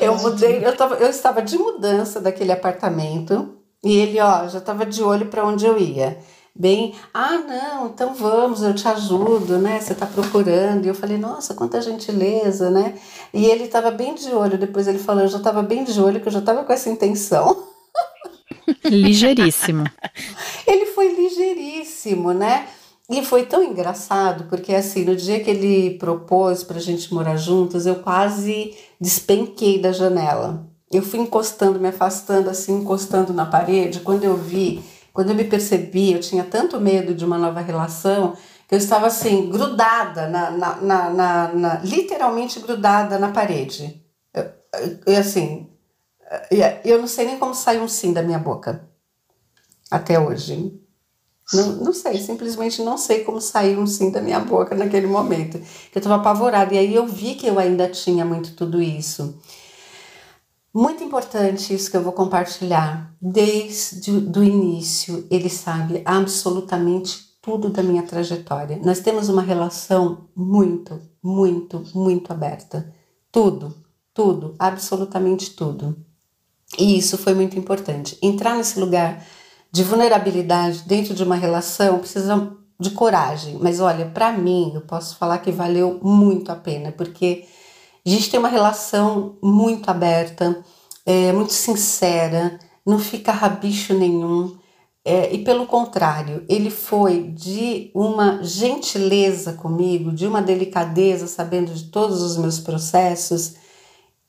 eu 0.00 0.16
mudei, 0.16 0.64
eu, 0.64 0.76
tava, 0.76 0.96
eu 0.96 1.08
estava 1.08 1.42
de 1.42 1.56
mudança 1.58 2.20
daquele 2.20 2.52
apartamento 2.52 3.56
e 3.82 3.96
ele, 3.96 4.20
ó, 4.20 4.48
já 4.48 4.58
estava 4.58 4.86
de 4.86 5.02
olho 5.02 5.26
para 5.26 5.44
onde 5.44 5.66
eu 5.66 5.78
ia. 5.78 6.18
Bem, 6.56 6.94
ah, 7.12 7.36
não, 7.38 7.88
então 7.88 8.14
vamos, 8.14 8.62
eu 8.62 8.72
te 8.72 8.86
ajudo, 8.86 9.58
né? 9.58 9.80
Você 9.80 9.92
está 9.92 10.06
procurando. 10.06 10.84
E 10.84 10.88
eu 10.88 10.94
falei, 10.94 11.18
nossa, 11.18 11.52
quanta 11.52 11.82
gentileza, 11.82 12.70
né? 12.70 12.94
E 13.32 13.44
ele 13.46 13.64
estava 13.64 13.90
bem 13.90 14.14
de 14.14 14.30
olho. 14.30 14.56
Depois 14.56 14.86
ele 14.86 15.00
falou, 15.00 15.22
eu 15.22 15.28
já 15.28 15.38
estava 15.38 15.62
bem 15.62 15.82
de 15.82 16.00
olho, 16.00 16.20
que 16.20 16.28
eu 16.28 16.32
já 16.32 16.38
estava 16.38 16.62
com 16.62 16.72
essa 16.72 16.88
intenção. 16.88 17.64
Ligeiríssimo. 18.84 19.84
ele 20.64 20.86
foi 20.86 21.12
ligeiríssimo, 21.14 22.32
né? 22.32 22.68
E 23.10 23.22
foi 23.22 23.44
tão 23.44 23.62
engraçado, 23.62 24.44
porque 24.44 24.74
assim, 24.74 25.04
no 25.04 25.14
dia 25.14 25.42
que 25.42 25.50
ele 25.50 25.98
propôs 25.98 26.62
pra 26.64 26.78
gente 26.78 27.12
morar 27.12 27.36
juntos, 27.36 27.84
eu 27.84 27.96
quase 27.96 28.74
despenquei 28.98 29.80
da 29.80 29.92
janela. 29.92 30.66
Eu 30.90 31.02
fui 31.02 31.18
encostando, 31.18 31.78
me 31.78 31.88
afastando, 31.88 32.48
assim, 32.48 32.76
encostando 32.80 33.32
na 33.32 33.44
parede. 33.44 34.00
Quando 34.00 34.24
eu 34.24 34.36
vi, 34.36 34.82
quando 35.12 35.30
eu 35.30 35.34
me 35.34 35.44
percebi, 35.44 36.12
eu 36.12 36.20
tinha 36.20 36.44
tanto 36.44 36.80
medo 36.80 37.14
de 37.14 37.24
uma 37.24 37.36
nova 37.36 37.60
relação, 37.60 38.36
que 38.66 38.74
eu 38.74 38.78
estava 38.78 39.06
assim, 39.06 39.50
grudada, 39.50 40.28
na, 40.28 40.50
na, 40.50 41.10
na, 41.10 41.52
na, 41.52 41.80
literalmente 41.80 42.58
grudada 42.60 43.18
na 43.18 43.32
parede. 43.32 44.02
E 45.06 45.14
assim, 45.14 45.68
eu 46.84 46.98
não 46.98 47.06
sei 47.06 47.26
nem 47.26 47.38
como 47.38 47.54
saiu 47.54 47.82
um 47.82 47.88
sim 47.88 48.12
da 48.12 48.22
minha 48.22 48.38
boca. 48.38 48.88
Até 49.90 50.18
hoje. 50.18 50.80
Não, 51.52 51.76
não 51.76 51.92
sei, 51.92 52.18
simplesmente 52.18 52.82
não 52.82 52.96
sei 52.96 53.22
como 53.22 53.40
saiu 53.40 53.80
um 53.80 53.86
sim 53.86 54.10
da 54.10 54.20
minha 54.20 54.40
boca 54.40 54.74
naquele 54.74 55.06
momento. 55.06 55.58
Eu 55.58 55.98
estava 55.98 56.16
apavorada. 56.16 56.74
E 56.74 56.78
aí 56.78 56.94
eu 56.94 57.06
vi 57.06 57.34
que 57.34 57.46
eu 57.46 57.58
ainda 57.58 57.88
tinha 57.88 58.24
muito 58.24 58.54
tudo 58.54 58.80
isso. 58.80 59.38
Muito 60.72 61.04
importante 61.04 61.72
isso 61.72 61.90
que 61.90 61.96
eu 61.96 62.02
vou 62.02 62.12
compartilhar. 62.12 63.14
Desde 63.20 64.10
o 64.10 64.42
início, 64.42 65.26
ele 65.30 65.48
sabe 65.48 66.02
absolutamente 66.04 67.34
tudo 67.40 67.68
da 67.68 67.82
minha 67.82 68.02
trajetória. 68.02 68.80
Nós 68.82 69.00
temos 69.00 69.28
uma 69.28 69.42
relação 69.42 70.28
muito, 70.34 71.00
muito, 71.22 71.84
muito 71.94 72.32
aberta. 72.32 72.92
Tudo, 73.30 73.74
tudo, 74.14 74.54
absolutamente 74.58 75.50
tudo. 75.50 75.96
E 76.78 76.98
isso 76.98 77.18
foi 77.18 77.34
muito 77.34 77.58
importante. 77.58 78.18
Entrar 78.22 78.56
nesse 78.56 78.80
lugar 78.80 79.24
de 79.74 79.82
vulnerabilidade 79.82 80.84
dentro 80.86 81.12
de 81.12 81.24
uma 81.24 81.34
relação 81.34 81.98
precisa 81.98 82.56
de 82.78 82.90
coragem. 82.90 83.58
Mas 83.60 83.80
olha, 83.80 84.06
para 84.06 84.30
mim, 84.30 84.70
eu 84.72 84.82
posso 84.82 85.16
falar 85.16 85.38
que 85.38 85.50
valeu 85.50 85.98
muito 86.00 86.52
a 86.52 86.54
pena, 86.54 86.92
porque 86.92 87.44
a 88.06 88.08
gente 88.08 88.30
tem 88.30 88.38
uma 88.38 88.48
relação 88.48 89.36
muito 89.42 89.90
aberta, 89.90 90.64
é, 91.04 91.32
muito 91.32 91.52
sincera, 91.52 92.56
não 92.86 93.00
fica 93.00 93.32
rabicho 93.32 93.94
nenhum. 93.94 94.56
É, 95.04 95.34
e 95.34 95.42
pelo 95.42 95.66
contrário, 95.66 96.44
ele 96.48 96.70
foi 96.70 97.24
de 97.32 97.90
uma 97.92 98.44
gentileza 98.44 99.54
comigo, 99.54 100.12
de 100.12 100.24
uma 100.24 100.40
delicadeza, 100.40 101.26
sabendo 101.26 101.74
de 101.74 101.90
todos 101.90 102.22
os 102.22 102.36
meus 102.36 102.60
processos, 102.60 103.56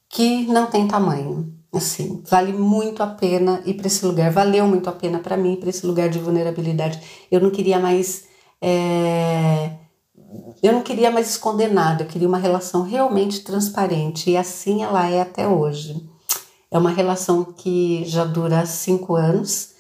que 0.09 0.47
não 0.47 0.65
tem 0.65 0.87
tamanho. 0.87 1.54
Assim, 1.75 2.23
vale 2.29 2.53
muito 2.53 3.03
a 3.03 3.07
pena 3.07 3.61
ir 3.65 3.73
para 3.73 3.87
esse 3.87 4.05
lugar. 4.05 4.31
Valeu 4.31 4.65
muito 4.65 4.89
a 4.89 4.93
pena 4.93 5.19
para 5.19 5.35
mim, 5.35 5.57
para 5.57 5.69
esse 5.69 5.85
lugar 5.85 6.09
de 6.09 6.19
vulnerabilidade. 6.19 7.01
Eu 7.29 7.41
não 7.41 7.51
queria 7.51 7.79
mais. 7.79 8.23
É... 8.61 9.71
Eu 10.63 10.71
não 10.73 10.81
queria 10.81 11.11
mais 11.11 11.29
esconder 11.29 11.71
nada, 11.71 12.03
eu 12.03 12.07
queria 12.07 12.27
uma 12.27 12.37
relação 12.37 12.81
realmente 12.81 13.41
transparente. 13.41 14.31
E 14.31 14.37
assim 14.37 14.83
ela 14.83 15.09
é 15.09 15.21
até 15.21 15.47
hoje. 15.47 15.95
É 16.71 16.77
uma 16.77 16.89
relação 16.89 17.43
que 17.43 18.03
já 18.05 18.23
dura 18.23 18.65
cinco 18.65 19.15
anos 19.15 19.71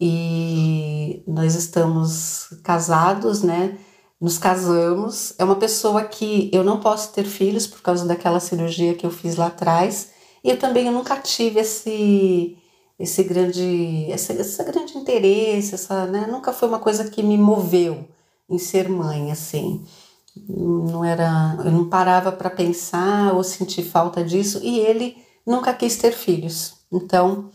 e 0.00 1.22
nós 1.26 1.54
estamos 1.54 2.48
casados, 2.62 3.42
né? 3.42 3.76
Nos 4.20 4.38
casamos. 4.38 5.34
É 5.38 5.44
uma 5.44 5.56
pessoa 5.56 6.04
que 6.04 6.50
eu 6.52 6.62
não 6.62 6.80
posso 6.80 7.12
ter 7.12 7.24
filhos 7.24 7.66
por 7.66 7.80
causa 7.80 8.06
daquela 8.06 8.40
cirurgia 8.40 8.94
que 8.94 9.06
eu 9.06 9.10
fiz 9.10 9.36
lá 9.36 9.46
atrás 9.46 10.17
e 10.42 10.50
eu 10.50 10.58
também 10.58 10.86
eu 10.86 10.92
nunca 10.92 11.16
tive 11.16 11.60
esse 11.60 12.56
esse 12.98 13.22
grande 13.22 14.06
esse, 14.10 14.32
esse 14.32 14.64
grande 14.64 14.96
interesse, 14.98 15.74
essa, 15.74 16.06
né? 16.06 16.26
Nunca 16.26 16.52
foi 16.52 16.68
uma 16.68 16.78
coisa 16.78 17.08
que 17.08 17.22
me 17.22 17.38
moveu 17.38 18.08
em 18.48 18.58
ser 18.58 18.88
mãe, 18.88 19.30
assim. 19.30 19.84
Não 20.48 21.04
era, 21.04 21.56
eu 21.64 21.70
não 21.70 21.88
parava 21.88 22.32
para 22.32 22.50
pensar 22.50 23.34
ou 23.34 23.42
sentir 23.44 23.82
falta 23.82 24.24
disso 24.24 24.60
e 24.62 24.78
ele 24.78 25.16
nunca 25.46 25.72
quis 25.74 25.96
ter 25.96 26.12
filhos. 26.12 26.74
Então, 26.92 27.50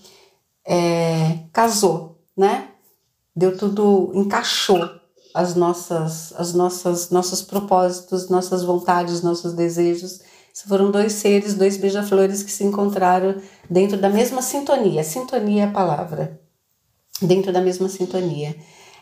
é, 0.66 1.40
casou, 1.52 2.20
né? 2.38 2.70
Deu 3.36 3.58
tudo, 3.58 4.12
encaixou 4.14 4.88
as 5.34 5.56
nossas, 5.56 6.34
as 6.38 6.54
nossas, 6.54 7.10
nossos 7.10 7.42
propósitos, 7.42 8.30
nossas 8.30 8.64
vontades, 8.64 9.24
nossos 9.24 9.54
desejos 9.54 10.22
foram 10.54 10.92
dois 10.92 11.14
seres, 11.14 11.56
dois 11.56 11.78
beija-flores 11.78 12.44
que 12.44 12.52
se 12.52 12.64
encontraram 12.64 13.36
dentro 13.68 13.98
da 13.98 14.10
mesma 14.10 14.42
sintonia. 14.42 15.04
Sintonia 15.04 15.64
é 15.64 15.66
a 15.66 15.72
palavra. 15.72 16.40
Dentro 17.20 17.52
da 17.52 17.60
mesma 17.60 17.90
sintonia. 17.90 18.56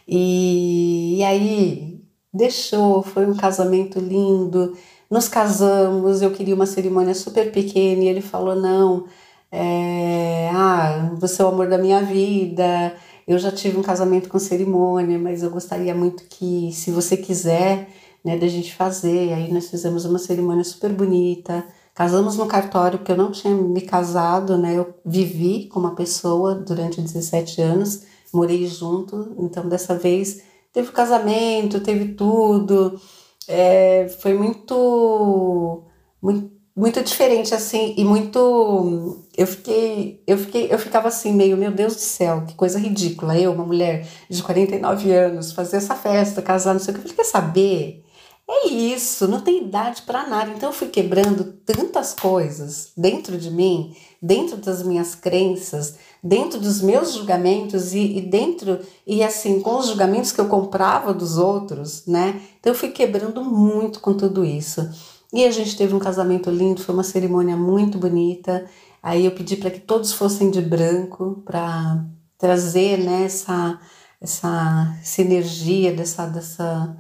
E, 0.08 1.18
e 1.18 1.24
aí 1.24 2.02
deixou, 2.34 3.04
foi 3.04 3.26
um 3.26 3.36
casamento 3.36 4.00
lindo. 4.00 4.78
Nos 5.10 5.28
casamos, 5.28 6.22
eu 6.22 6.32
queria 6.32 6.56
uma 6.56 6.66
cerimônia 6.66 7.14
super 7.14 7.52
pequena 7.52 8.04
e 8.04 8.08
ele 8.08 8.22
falou: 8.22 8.56
não, 8.56 9.06
é, 9.52 10.50
ah, 10.54 11.12
você 11.20 11.42
é 11.42 11.46
o 11.46 11.50
amor 11.50 11.68
da 11.68 11.78
minha 11.78 12.02
vida. 12.02 12.96
Eu 13.28 13.38
já 13.38 13.52
tive 13.52 13.78
um 13.78 13.84
casamento 13.84 14.30
com 14.30 14.40
cerimônia, 14.40 15.20
mas 15.20 15.44
eu 15.44 15.50
gostaria 15.52 15.94
muito 15.94 16.24
que, 16.30 16.72
se 16.74 16.92
você 16.92 17.16
quiser, 17.18 17.90
né, 18.24 18.38
da 18.38 18.48
gente 18.48 18.74
fazer. 18.74 19.34
Aí 19.34 19.52
nós 19.52 19.70
fizemos 19.70 20.06
uma 20.06 20.20
cerimônia 20.20 20.64
super 20.64 20.92
bonita. 20.94 21.66
Casamos 21.94 22.38
no 22.38 22.48
cartório, 22.48 23.00
porque 23.00 23.12
eu 23.12 23.18
não 23.18 23.32
tinha 23.32 23.54
me 23.54 23.82
casado, 23.82 24.58
né? 24.58 24.78
Eu 24.78 24.94
vivi 25.06 25.68
com 25.68 25.80
uma 25.80 25.96
pessoa 25.96 26.56
durante 26.56 27.02
17 27.02 27.62
anos, 27.62 28.04
morei 28.34 28.66
junto, 28.66 29.36
então 29.38 29.68
dessa 29.68 29.96
vez 29.96 30.42
teve 30.72 30.92
casamento, 30.92 31.82
teve 31.82 32.14
tudo. 32.14 33.00
É, 33.48 34.08
foi 34.22 34.34
muito, 34.34 35.84
muito, 36.22 36.52
muito 36.76 37.04
diferente 37.04 37.54
assim 37.54 37.94
e 37.98 38.06
muito 38.06 39.28
eu 39.38 39.46
fiquei 39.46 40.24
eu 40.26 40.38
fiquei 40.38 40.68
eu 40.72 40.80
ficava 40.80 41.10
assim 41.10 41.34
meio 41.34 41.58
meu 41.58 41.72
Deus 41.72 41.96
do 41.96 42.00
céu 42.00 42.46
que 42.46 42.54
coisa 42.56 42.80
ridícula 42.80 43.38
eu 43.38 43.52
uma 43.52 43.66
mulher 43.66 44.08
de 44.30 44.42
49 44.42 45.12
anos 45.12 45.52
fazer 45.52 45.78
essa 45.78 45.96
festa 45.96 46.42
casar 46.42 46.74
não 46.74 46.80
sei 46.80 46.94
o 46.94 46.98
que 46.98 47.00
eu 47.00 47.04
falei, 47.04 47.18
quer 47.18 47.26
saber 47.26 48.06
é 48.52 48.68
isso, 48.68 49.28
não 49.28 49.40
tem 49.40 49.64
idade 49.64 50.02
para 50.02 50.28
nada. 50.28 50.52
Então 50.52 50.70
eu 50.70 50.74
fui 50.74 50.90
quebrando 50.90 51.44
tantas 51.66 52.14
coisas 52.14 52.92
dentro 52.98 53.38
de 53.38 53.50
mim, 53.50 53.96
dentro 54.22 54.58
das 54.58 54.84
minhas 54.84 55.16
crenças, 55.16 55.96
dentro 56.22 56.60
dos 56.60 56.82
meus 56.82 57.14
julgamentos 57.14 57.94
e, 57.94 58.18
e, 58.18 58.22
dentro 58.22 58.80
e 59.08 59.24
assim 59.24 59.62
com 59.62 59.78
os 59.78 59.88
julgamentos 59.88 60.32
que 60.32 60.42
eu 60.42 60.48
comprava 60.48 61.14
dos 61.14 61.38
outros, 61.38 62.06
né? 62.06 62.42
Então 62.60 62.74
eu 62.74 62.78
fui 62.78 62.90
quebrando 62.90 63.44
muito 63.44 64.00
com 64.00 64.14
tudo 64.14 64.44
isso. 64.44 64.90
E 65.34 65.46
a 65.46 65.52
gente 65.52 65.78
teve 65.78 65.96
um 65.96 66.00
casamento 66.00 66.52
lindo, 66.52 66.82
foi 66.82 66.94
uma 66.94 67.04
cerimônia 67.04 67.56
muito 67.56 67.98
bonita. 67.98 68.66
Aí 69.02 69.26
eu 69.26 69.32
pedi 69.32 69.56
para 69.56 69.72
que 69.72 69.80
todos 69.80 70.12
fossem 70.12 70.52
de 70.52 70.62
branco 70.62 71.42
para 71.46 72.04
trazer 72.38 72.98
né, 72.98 73.24
essa, 73.26 73.80
essa, 74.20 74.98
essa 75.02 75.22
energia 75.22 75.94
dessa 75.94 76.26
dessa 76.26 76.98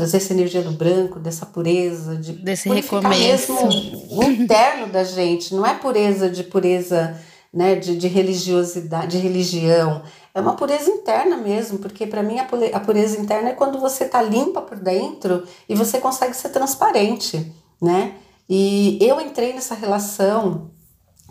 trazer 0.00 0.16
essa 0.16 0.32
energia 0.32 0.62
do 0.62 0.72
branco, 0.72 1.18
dessa 1.18 1.46
pureza, 1.46 2.16
de 2.16 2.32
desse 2.32 2.68
recomeço. 2.68 3.52
mesmo 3.54 4.22
interno 4.24 4.88
da 4.88 5.04
gente, 5.04 5.54
não 5.54 5.64
é 5.64 5.74
pureza 5.74 6.28
de 6.28 6.42
pureza, 6.42 7.16
né, 7.52 7.74
de, 7.74 7.96
de 7.96 8.08
religiosidade, 8.08 9.18
de 9.18 9.18
religião, 9.18 10.02
é 10.34 10.40
uma 10.40 10.54
pureza 10.54 10.90
interna 10.90 11.36
mesmo, 11.36 11.78
porque 11.78 12.06
para 12.06 12.22
mim 12.22 12.38
a 12.38 12.80
pureza 12.80 13.20
interna 13.20 13.50
é 13.50 13.54
quando 13.54 13.78
você 13.78 14.04
tá 14.04 14.22
limpa 14.22 14.62
por 14.62 14.78
dentro 14.78 15.44
e 15.68 15.74
você 15.74 15.98
consegue 15.98 16.34
ser 16.34 16.50
transparente, 16.50 17.52
né? 17.82 18.14
E 18.48 18.98
eu 19.00 19.20
entrei 19.20 19.52
nessa 19.52 19.74
relação 19.74 20.70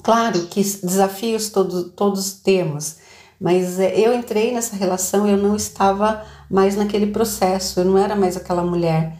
Claro 0.03 0.47
que 0.47 0.61
desafios 0.61 1.49
todos, 1.49 1.91
todos 1.95 2.33
temos, 2.33 2.97
mas 3.39 3.79
é, 3.79 3.97
eu 3.99 4.13
entrei 4.13 4.53
nessa 4.53 4.75
relação 4.75 5.27
e 5.27 5.31
eu 5.31 5.37
não 5.37 5.55
estava 5.55 6.25
mais 6.49 6.75
naquele 6.75 7.07
processo, 7.07 7.79
eu 7.79 7.85
não 7.85 7.97
era 7.97 8.15
mais 8.15 8.35
aquela 8.35 8.63
mulher 8.63 9.17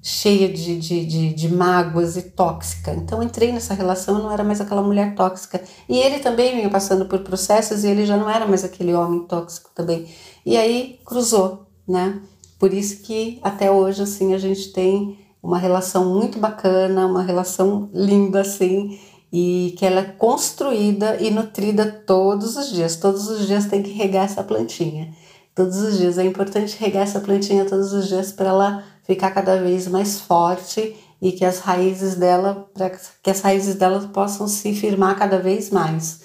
cheia 0.00 0.48
de, 0.48 0.78
de, 0.78 1.04
de, 1.04 1.34
de 1.34 1.48
mágoas 1.48 2.16
e 2.16 2.22
tóxica. 2.22 2.92
Então 2.94 3.22
entrei 3.22 3.52
nessa 3.52 3.74
relação, 3.74 4.16
eu 4.16 4.22
não 4.22 4.32
era 4.32 4.44
mais 4.44 4.60
aquela 4.60 4.82
mulher 4.82 5.14
tóxica. 5.14 5.60
E 5.88 5.98
ele 5.98 6.20
também 6.20 6.54
vinha 6.56 6.70
passando 6.70 7.06
por 7.06 7.20
processos 7.20 7.84
e 7.84 7.88
ele 7.88 8.06
já 8.06 8.16
não 8.16 8.30
era 8.30 8.46
mais 8.46 8.64
aquele 8.64 8.94
homem 8.94 9.24
tóxico 9.24 9.70
também. 9.74 10.06
E 10.46 10.56
aí 10.56 11.00
cruzou, 11.04 11.66
né? 11.86 12.20
Por 12.58 12.72
isso 12.72 13.02
que 13.02 13.38
até 13.42 13.70
hoje 13.70 14.02
assim 14.02 14.34
a 14.34 14.38
gente 14.38 14.72
tem 14.72 15.18
uma 15.42 15.58
relação 15.58 16.14
muito 16.14 16.38
bacana, 16.38 17.06
uma 17.06 17.22
relação 17.22 17.88
linda 17.92 18.40
assim, 18.40 18.98
e 19.32 19.74
que 19.78 19.84
ela 19.84 20.00
é 20.00 20.04
construída 20.04 21.16
e 21.20 21.30
nutrida 21.30 21.86
todos 22.06 22.56
os 22.56 22.70
dias. 22.70 22.96
Todos 22.96 23.28
os 23.28 23.46
dias 23.46 23.66
tem 23.66 23.82
que 23.82 23.90
regar 23.90 24.24
essa 24.24 24.42
plantinha. 24.42 25.14
Todos 25.58 25.76
os 25.78 25.98
dias 25.98 26.18
é 26.18 26.24
importante 26.24 26.76
regar 26.78 27.02
essa 27.02 27.18
plantinha 27.18 27.64
todos 27.64 27.92
os 27.92 28.06
dias 28.06 28.30
para 28.30 28.50
ela 28.50 28.84
ficar 29.02 29.32
cada 29.32 29.60
vez 29.60 29.88
mais 29.88 30.20
forte 30.20 30.96
e 31.20 31.32
que 31.32 31.44
as 31.44 31.58
raízes 31.58 32.14
dela, 32.14 32.70
para 32.72 32.92
que 33.20 33.28
as 33.28 33.40
raízes 33.40 33.74
dela 33.74 34.08
possam 34.14 34.46
se 34.46 34.72
firmar 34.72 35.18
cada 35.18 35.40
vez 35.40 35.70
mais. 35.70 36.20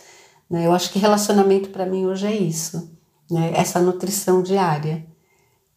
Né? 0.47 0.67
Eu 0.67 0.71
acho 0.71 0.91
que 0.91 0.99
relacionamento 0.99 1.69
para 1.69 1.83
mim 1.83 2.05
hoje 2.05 2.27
é 2.27 2.31
isso, 2.31 2.95
né? 3.27 3.53
essa 3.55 3.79
nutrição 3.79 4.43
diária. 4.43 5.03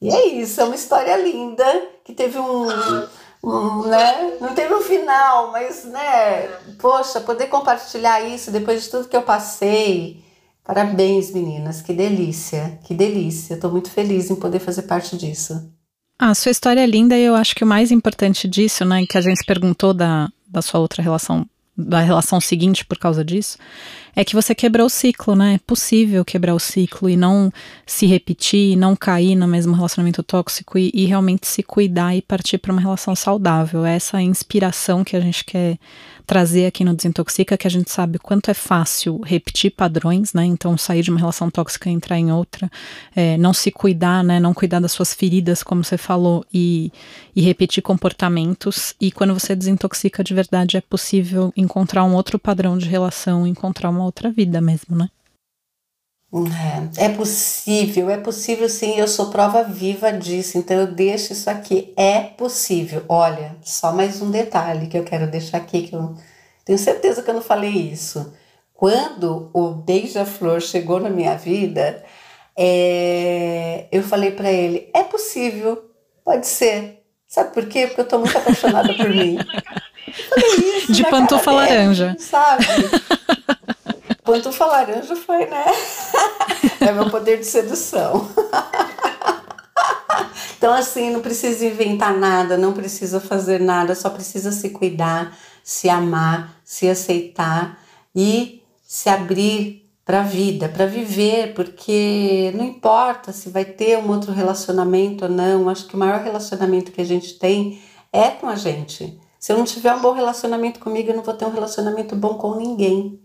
E 0.03 0.11
é 0.11 0.27
isso, 0.35 0.61
é 0.61 0.65
uma 0.65 0.75
história 0.75 1.17
linda 1.17 1.65
que 2.05 2.13
teve 2.13 2.39
um 2.39 2.67
né? 3.87 4.37
Não 4.39 4.55
teve 4.55 4.75
um 4.75 4.83
final, 4.83 5.51
mas, 5.51 5.87
né? 5.87 6.47
Poxa, 6.79 7.21
poder 7.21 7.47
compartilhar 7.47 8.21
isso 8.21 8.51
depois 8.51 8.83
de 8.83 8.91
tudo 8.91 9.09
que 9.09 9.17
eu 9.17 9.23
passei. 9.23 10.26
Parabéns, 10.67 11.33
meninas. 11.33 11.81
Que 11.81 11.95
delícia, 11.95 12.79
que 12.83 12.93
delícia. 12.93 13.55
Estou 13.55 13.71
muito 13.71 13.89
feliz 13.89 14.31
em 14.31 14.35
poder 14.35 14.59
fazer 14.59 14.83
parte 14.83 15.17
disso. 15.17 15.73
A 16.19 16.35
sua 16.35 16.51
história 16.51 16.81
é 16.81 16.87
linda 16.87 17.17
e 17.17 17.23
eu 17.23 17.35
acho 17.35 17.55
que 17.55 17.63
o 17.63 17.67
mais 17.67 17.93
importante 17.93 18.49
disso, 18.49 18.85
né, 18.85 19.05
que 19.09 19.17
a 19.17 19.21
gente 19.21 19.45
perguntou 19.47 19.95
da, 19.95 20.29
da 20.49 20.61
sua 20.63 20.81
outra 20.81 21.03
relação, 21.03 21.47
da 21.77 22.01
relação 22.01 22.41
seguinte 22.41 22.85
por 22.85 22.99
causa 22.99 23.25
disso, 23.25 23.59
é 24.15 24.25
que 24.25 24.35
você 24.35 24.55
quebrou 24.55 24.87
o 24.87 24.91
ciclo, 24.91 25.37
né? 25.37 25.55
É 25.55 25.59
possível 25.59 26.25
quebrar 26.25 26.55
o 26.55 26.59
ciclo 26.59 27.09
e 27.09 27.17
não 27.17 27.53
se 27.85 28.07
repetir, 28.07 28.75
não 28.75 28.97
cair 28.97 29.37
no 29.37 29.47
mesmo 29.47 29.75
relacionamento 29.75 30.23
tóxico 30.23 30.79
e, 30.79 30.91
e 30.95 31.05
realmente 31.05 31.47
se 31.47 31.63
cuidar 31.63 32.17
e 32.17 32.23
partir 32.23 32.57
para 32.57 32.73
uma 32.73 32.81
relação 32.81 33.15
saudável. 33.15 33.85
Essa 33.85 34.19
é 34.19 34.23
inspiração 34.23 35.05
que 35.05 35.15
a 35.15 35.21
gente 35.21 35.45
quer 35.45 35.79
trazer 36.27 36.67
aqui 36.67 36.85
no 36.85 36.95
Desintoxica, 36.95 37.57
que 37.57 37.67
a 37.67 37.71
gente 37.71 37.91
sabe 37.91 38.19
quanto 38.19 38.51
é 38.51 38.55
fácil 38.55 39.21
repetir 39.25 39.71
padrões, 39.71 40.35
né? 40.35 40.45
Então, 40.45 40.77
sair 40.77 41.03
de 41.03 41.11
uma 41.11 41.21
relação 41.21 41.51
tóxica 41.51 41.89
e 41.89 41.93
entrar 41.93 42.19
em 42.19 42.33
outra, 42.33 42.71
é, 43.15 43.37
não 43.39 43.55
se 43.55 43.71
cuidar, 43.71 44.25
né? 44.25 44.41
Não 44.41 44.53
cuidar 44.53 44.81
das 44.81 44.93
suas 44.93 45.15
feridas, 45.15 45.63
como 45.63 45.85
você 45.85 45.97
falou, 45.97 46.45
e, 46.53 46.93
e 47.35 47.41
repetir 47.41 47.83
comportamentos. 47.83 48.95
E 49.01 49.13
quando 49.13 49.35
você 49.35 49.55
desintoxica 49.55 50.25
de 50.25 50.35
verdade, 50.35 50.77
é 50.77 50.81
possível 50.81 51.53
encontrar 51.57 52.05
um 52.05 52.15
outro 52.15 52.39
padrão 52.39 52.77
de 52.77 52.87
relação, 52.87 53.47
encontrar 53.47 53.91
uma 53.91 54.05
outra 54.05 54.31
vida 54.31 54.61
mesmo, 54.61 54.97
né? 54.97 55.09
É, 56.99 57.07
é 57.07 57.09
possível, 57.09 58.11
é 58.11 58.19
possível 58.19 58.69
sim, 58.69 58.99
eu 58.99 59.09
sou 59.09 59.31
prova 59.31 59.63
viva 59.63 60.13
disso, 60.13 60.59
então 60.59 60.77
eu 60.77 60.87
deixo 60.87 61.33
isso 61.33 61.49
aqui. 61.49 61.93
É 61.97 62.21
possível. 62.21 63.05
Olha, 63.09 63.57
só 63.63 63.93
mais 63.93 64.21
um 64.21 64.31
detalhe 64.31 64.89
que 64.89 64.99
eu 64.99 65.05
quero 65.05 65.31
deixar 65.31 65.59
aqui, 65.59 65.89
que 65.89 65.95
eu 65.95 66.15
tenho 66.65 66.79
certeza 66.79 67.23
que 67.23 67.31
eu 67.31 67.35
não 67.35 67.43
falei 67.43 67.71
isso. 67.71 68.35
Quando 68.75 69.51
o 69.55 69.71
Beija-Flor 69.71 70.61
chegou 70.61 71.01
na 71.01 71.09
minha 71.09 71.37
vida, 71.37 72.05
é, 72.57 73.87
eu 73.91 74.03
falei 74.03 74.33
para 74.33 74.51
ele: 74.51 74.91
é 74.93 75.05
possível, 75.05 75.91
pode 76.25 76.47
ser. 76.47 77.03
Sabe 77.27 77.53
por 77.53 77.67
quê? 77.67 77.87
Porque 77.87 78.03
eu 78.03 78.09
tô 78.09 78.19
muito 78.19 78.37
apaixonada 78.37 78.95
por 78.95 79.09
mim. 79.09 79.39
Isso, 80.07 80.93
De 80.93 81.03
pantufa 81.05 81.51
laranja. 81.51 82.17
Sabe? 82.19 82.65
Pantufa 84.27 84.67
laranja 84.67 85.15
foi, 85.15 85.47
né? 85.47 85.65
é 86.83 86.91
meu 86.91 87.09
poder 87.09 87.39
de 87.39 87.47
sedução. 87.47 88.29
então, 90.59 90.75
assim, 90.75 91.11
não 91.11 91.21
precisa 91.21 91.65
inventar 91.65 92.13
nada, 92.13 92.57
não 92.57 92.73
precisa 92.73 93.21
fazer 93.21 93.61
nada, 93.61 93.95
só 93.95 94.11
precisa 94.11 94.51
se 94.51 94.71
cuidar, 94.71 95.39
se 95.63 95.89
amar, 95.89 96.57
se 96.65 96.89
aceitar 96.89 97.79
e 98.13 98.65
se 98.85 99.09
abrir 99.09 99.89
para 100.05 100.21
a 100.21 100.25
vida, 100.25 100.69
para 100.69 100.87
viver, 100.87 101.55
porque 101.55 102.53
não 102.57 102.65
importa 102.65 103.33
se 103.33 103.49
vai 103.49 103.65
ter 103.65 103.97
um 103.97 104.11
outro 104.11 104.33
relacionamento 104.33 105.25
ou 105.25 105.31
não, 105.31 105.69
acho 105.69 105.87
que 105.87 105.95
o 105.95 105.99
maior 105.99 106.21
relacionamento 106.21 106.91
que 106.91 107.01
a 107.01 107.05
gente 107.05 107.39
tem 107.39 107.81
é 108.13 108.31
com 108.31 108.49
a 108.49 108.57
gente. 108.57 109.21
Se 109.39 109.53
eu 109.53 109.59
não 109.59 109.65
tiver 109.65 109.95
um 109.95 110.01
bom 110.01 110.13
relacionamento 110.13 110.81
comigo, 110.81 111.11
eu 111.11 111.17
não 111.17 111.23
vou 111.23 111.35
ter 111.35 111.45
um 111.45 111.53
relacionamento 111.53 112.17
bom 112.17 112.35
com 112.35 112.57
ninguém 112.57 113.21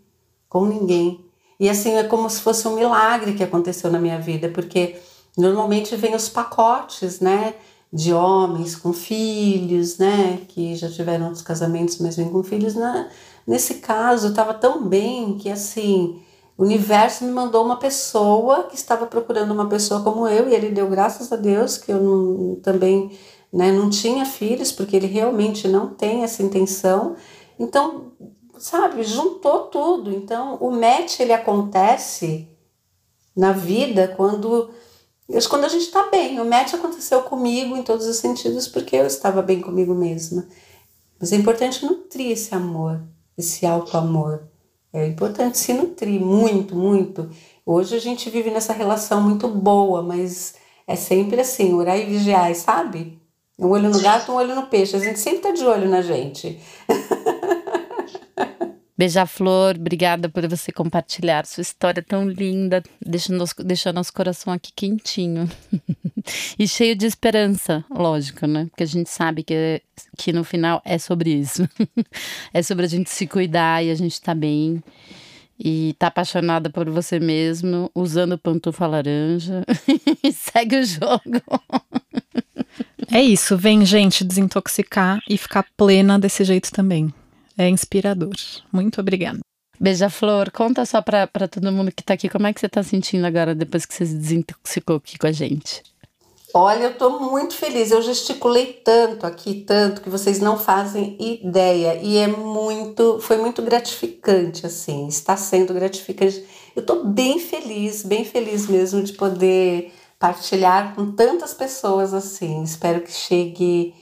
com 0.51 0.65
ninguém. 0.65 1.23
E 1.57 1.69
assim 1.69 1.93
é 1.93 2.03
como 2.03 2.29
se 2.29 2.41
fosse 2.41 2.67
um 2.67 2.75
milagre 2.75 3.33
que 3.33 3.43
aconteceu 3.43 3.89
na 3.89 3.97
minha 3.97 4.19
vida, 4.19 4.49
porque 4.49 4.97
normalmente 5.37 5.95
vem 5.95 6.13
os 6.13 6.27
pacotes, 6.27 7.21
né? 7.21 7.55
De 7.91 8.13
homens 8.13 8.75
com 8.75 8.91
filhos, 8.91 9.97
né? 9.97 10.41
Que 10.49 10.75
já 10.75 10.89
tiveram 10.89 11.27
outros 11.27 11.41
casamentos, 11.41 11.97
mas 11.99 12.17
vêm 12.17 12.29
com 12.29 12.43
filhos. 12.43 12.75
Nesse 13.47 13.75
caso, 13.75 14.27
estava 14.29 14.53
tão 14.53 14.83
bem 14.83 15.37
que 15.37 15.49
assim. 15.49 16.21
O 16.57 16.63
universo 16.63 17.23
me 17.23 17.31
mandou 17.31 17.63
uma 17.63 17.77
pessoa 17.77 18.63
que 18.63 18.75
estava 18.75 19.05
procurando 19.07 19.51
uma 19.51 19.67
pessoa 19.67 20.01
como 20.01 20.27
eu, 20.27 20.49
e 20.49 20.53
ele 20.53 20.69
deu 20.69 20.89
graças 20.89 21.31
a 21.31 21.37
Deus 21.37 21.77
que 21.77 21.91
eu 21.91 22.01
não, 22.01 22.55
também 22.55 23.17
né, 23.51 23.71
não 23.71 23.89
tinha 23.89 24.25
filhos, 24.25 24.71
porque 24.71 24.95
ele 24.97 25.07
realmente 25.07 25.67
não 25.67 25.87
tem 25.87 26.23
essa 26.23 26.43
intenção. 26.43 27.15
Então, 27.57 28.11
sabe, 28.61 29.03
juntou 29.03 29.63
tudo. 29.63 30.11
Então, 30.11 30.55
o 30.55 30.71
match 30.71 31.19
ele 31.19 31.33
acontece 31.33 32.47
na 33.35 33.51
vida 33.51 34.13
quando 34.15 34.69
quando 35.49 35.63
a 35.63 35.69
gente 35.69 35.85
está 35.85 36.09
bem. 36.09 36.39
O 36.39 36.45
match 36.45 36.73
aconteceu 36.73 37.23
comigo 37.23 37.75
em 37.75 37.83
todos 37.83 38.05
os 38.05 38.17
sentidos 38.17 38.67
porque 38.67 38.95
eu 38.95 39.05
estava 39.05 39.41
bem 39.41 39.61
comigo 39.61 39.93
mesma. 39.93 40.45
Mas 41.19 41.31
é 41.31 41.37
importante 41.37 41.85
nutrir 41.85 42.31
esse 42.31 42.53
amor, 42.53 43.01
esse 43.37 43.65
alto 43.65 43.95
amor. 43.97 44.43
É 44.91 45.07
importante 45.07 45.57
se 45.57 45.73
nutrir 45.73 46.19
muito, 46.19 46.75
muito. 46.75 47.29
Hoje 47.65 47.95
a 47.95 47.99
gente 47.99 48.29
vive 48.29 48.51
nessa 48.51 48.73
relação 48.73 49.21
muito 49.21 49.47
boa, 49.47 50.01
mas 50.01 50.55
é 50.85 50.97
sempre 50.97 51.39
assim, 51.39 51.73
orar 51.73 51.97
e 51.97 52.05
vigiar, 52.05 52.53
sabe? 52.55 53.17
Um 53.57 53.69
olho 53.69 53.89
no 53.89 54.01
gato, 54.01 54.31
um 54.31 54.35
olho 54.35 54.55
no 54.55 54.67
peixe. 54.67 54.97
A 54.97 54.99
gente 54.99 55.19
sempre 55.19 55.39
tá 55.39 55.51
de 55.51 55.63
olho 55.65 55.87
na 55.87 56.01
gente. 56.01 56.59
Beija-Flor, 59.01 59.77
obrigada 59.79 60.29
por 60.29 60.47
você 60.47 60.71
compartilhar 60.71 61.43
sua 61.47 61.63
história 61.63 62.03
tão 62.03 62.29
linda, 62.29 62.83
deixando, 63.03 63.43
deixando 63.65 63.95
nosso 63.95 64.13
coração 64.13 64.53
aqui 64.53 64.71
quentinho. 64.71 65.49
e 66.59 66.67
cheio 66.67 66.95
de 66.95 67.07
esperança, 67.07 67.83
lógico, 67.89 68.45
né? 68.45 68.67
Porque 68.69 68.83
a 68.83 68.87
gente 68.87 69.09
sabe 69.09 69.41
que, 69.41 69.81
que 70.15 70.31
no 70.31 70.43
final 70.43 70.83
é 70.85 70.99
sobre 70.99 71.31
isso. 71.31 71.67
é 72.53 72.61
sobre 72.61 72.85
a 72.85 72.87
gente 72.87 73.09
se 73.09 73.25
cuidar 73.25 73.83
e 73.83 73.89
a 73.89 73.95
gente 73.95 74.21
tá 74.21 74.35
bem. 74.35 74.83
E 75.59 75.95
tá 75.97 76.05
apaixonada 76.05 76.69
por 76.69 76.87
você 76.87 77.19
mesmo, 77.19 77.89
usando 77.95 78.37
pantufa 78.37 78.85
laranja. 78.85 79.65
e 80.23 80.31
segue 80.31 80.75
o 80.75 80.85
jogo. 80.85 81.41
é 83.11 83.23
isso, 83.23 83.57
vem 83.57 83.83
gente 83.83 84.23
desintoxicar 84.23 85.19
e 85.27 85.39
ficar 85.39 85.65
plena 85.75 86.19
desse 86.19 86.43
jeito 86.43 86.71
também 86.71 87.11
é 87.57 87.69
inspirador. 87.69 88.33
Muito 88.71 88.99
obrigada. 89.01 89.39
Beija-flor, 89.79 90.51
conta 90.51 90.85
só 90.85 91.01
para 91.01 91.47
todo 91.49 91.71
mundo 91.71 91.91
que 91.91 92.03
está 92.03 92.13
aqui, 92.13 92.29
como 92.29 92.45
é 92.45 92.53
que 92.53 92.59
você 92.59 92.67
está 92.67 92.83
sentindo 92.83 93.25
agora 93.25 93.55
depois 93.55 93.85
que 93.85 93.93
você 93.93 94.05
se 94.05 94.13
desintoxicou 94.15 94.97
aqui 94.97 95.17
com 95.17 95.25
a 95.25 95.31
gente? 95.31 95.81
Olha, 96.53 96.83
eu 96.83 96.91
estou 96.91 97.19
muito 97.19 97.55
feliz. 97.55 97.91
Eu 97.91 98.01
gesticulei 98.01 98.81
tanto 98.83 99.25
aqui, 99.25 99.63
tanto 99.65 100.01
que 100.01 100.09
vocês 100.09 100.39
não 100.39 100.57
fazem 100.57 101.15
ideia. 101.19 101.95
E 102.01 102.17
é 102.17 102.27
muito, 102.27 103.19
foi 103.21 103.37
muito 103.37 103.61
gratificante, 103.61 104.65
assim. 104.65 105.07
Está 105.07 105.37
sendo 105.37 105.73
gratificante. 105.73 106.43
Eu 106.75 106.81
estou 106.81 107.05
bem 107.05 107.39
feliz, 107.39 108.03
bem 108.03 108.25
feliz 108.25 108.67
mesmo 108.67 109.01
de 109.01 109.13
poder 109.13 109.93
partilhar 110.19 110.93
com 110.93 111.11
tantas 111.13 111.53
pessoas 111.53 112.13
assim. 112.13 112.63
Espero 112.63 113.01
que 113.01 113.11
chegue 113.11 113.93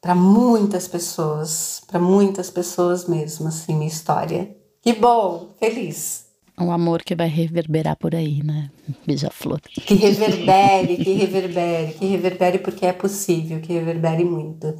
para 0.00 0.14
muitas 0.14 0.88
pessoas, 0.88 1.82
para 1.86 2.00
muitas 2.00 2.50
pessoas 2.50 3.06
mesmo, 3.06 3.48
assim, 3.48 3.74
minha 3.74 3.88
história. 3.88 4.56
Que 4.82 4.94
bom, 4.94 5.54
feliz. 5.58 6.30
Um 6.58 6.70
amor 6.72 7.02
que 7.02 7.14
vai 7.14 7.28
reverberar 7.28 7.96
por 7.96 8.14
aí, 8.14 8.42
né? 8.42 8.70
Beija-flor. 9.06 9.60
Que 9.62 9.94
reverbere, 9.94 10.96
que 10.96 11.12
reverbere, 11.14 11.92
que 11.94 12.06
reverbere 12.06 12.58
porque 12.58 12.86
é 12.86 12.92
possível, 12.92 13.60
que 13.60 13.72
reverbere 13.72 14.24
muito. 14.24 14.74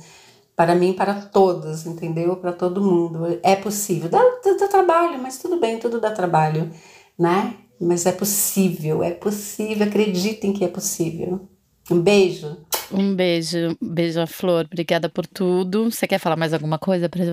para 0.54 0.74
mim, 0.74 0.92
para 0.92 1.14
todos, 1.14 1.86
entendeu? 1.86 2.36
Para 2.36 2.52
todo 2.52 2.82
mundo. 2.82 3.38
É 3.42 3.56
possível. 3.56 4.10
Dá, 4.10 4.18
dá, 4.18 4.56
dá, 4.58 4.68
trabalho, 4.68 5.18
mas 5.22 5.38
tudo 5.38 5.58
bem, 5.58 5.78
tudo 5.78 6.00
dá 6.00 6.10
trabalho, 6.10 6.70
né? 7.18 7.54
Mas 7.80 8.04
é 8.04 8.12
possível, 8.12 9.02
é 9.02 9.10
possível. 9.10 9.86
Acreditem 9.86 10.52
que 10.52 10.64
é 10.64 10.68
possível. 10.68 11.48
Um 11.90 11.98
beijo. 11.98 12.58
Um 12.92 13.14
beijo, 13.14 13.76
beijo 13.80 14.20
a 14.20 14.26
Flor. 14.26 14.66
Obrigada 14.66 15.08
por 15.08 15.26
tudo. 15.26 15.90
Você 15.90 16.06
quer 16.06 16.18
falar 16.18 16.36
mais 16.36 16.52
alguma 16.52 16.78
coisa 16.78 17.08
para 17.08 17.24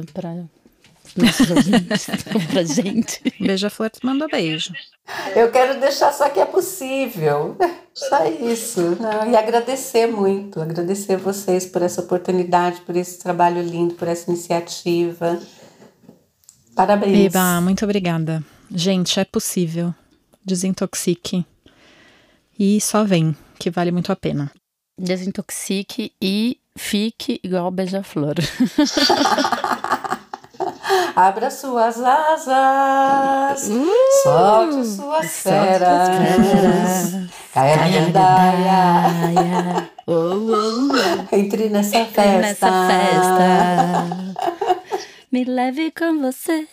nossos 1.15 1.49
ouvintes, 1.49 2.07
pra 2.51 2.63
gente? 2.63 3.21
Beijo 3.39 3.67
a 3.67 3.69
Flor, 3.69 3.91
manda 4.03 4.27
beijo. 4.27 4.73
Eu 5.35 5.51
quero 5.51 5.79
deixar 5.79 6.11
só 6.13 6.29
que 6.29 6.39
é 6.39 6.45
possível. 6.45 7.57
Só 7.93 8.27
isso. 8.27 8.97
E 9.31 9.35
agradecer 9.35 10.07
muito, 10.07 10.61
agradecer 10.61 11.17
vocês 11.17 11.65
por 11.65 11.81
essa 11.81 12.01
oportunidade, 12.01 12.81
por 12.81 12.95
esse 12.95 13.19
trabalho 13.19 13.61
lindo, 13.61 13.95
por 13.95 14.07
essa 14.07 14.29
iniciativa. 14.29 15.39
Parabéns. 16.75 17.33
Eba, 17.33 17.59
muito 17.61 17.83
obrigada. 17.83 18.43
Gente, 18.69 19.19
é 19.19 19.25
possível. 19.25 19.93
Desintoxique. 20.45 21.45
E 22.59 22.79
só 22.81 23.03
vem, 23.03 23.35
que 23.59 23.69
vale 23.69 23.91
muito 23.91 24.11
a 24.11 24.15
pena. 24.15 24.51
Desintoxique 24.97 26.13
e 26.21 26.59
fique 26.75 27.39
igual 27.43 27.71
beija-flor. 27.71 28.35
Abra 31.15 31.49
suas 31.49 31.97
asas, 31.99 33.69
uh, 33.69 33.87
solte 34.23 34.85
suas 34.85 35.31
feras, 35.41 36.09
caia 37.53 37.75
na 37.75 37.89
gandaia, 37.89 39.89
entre 41.31 41.69
nessa 41.69 41.97
Entre 41.97 42.13
festa. 42.13 42.37
Nessa 42.37 42.87
festa. 42.87 44.56
Me 45.37 45.45
leve 45.45 45.91
com 45.91 46.19
você. 46.19 46.67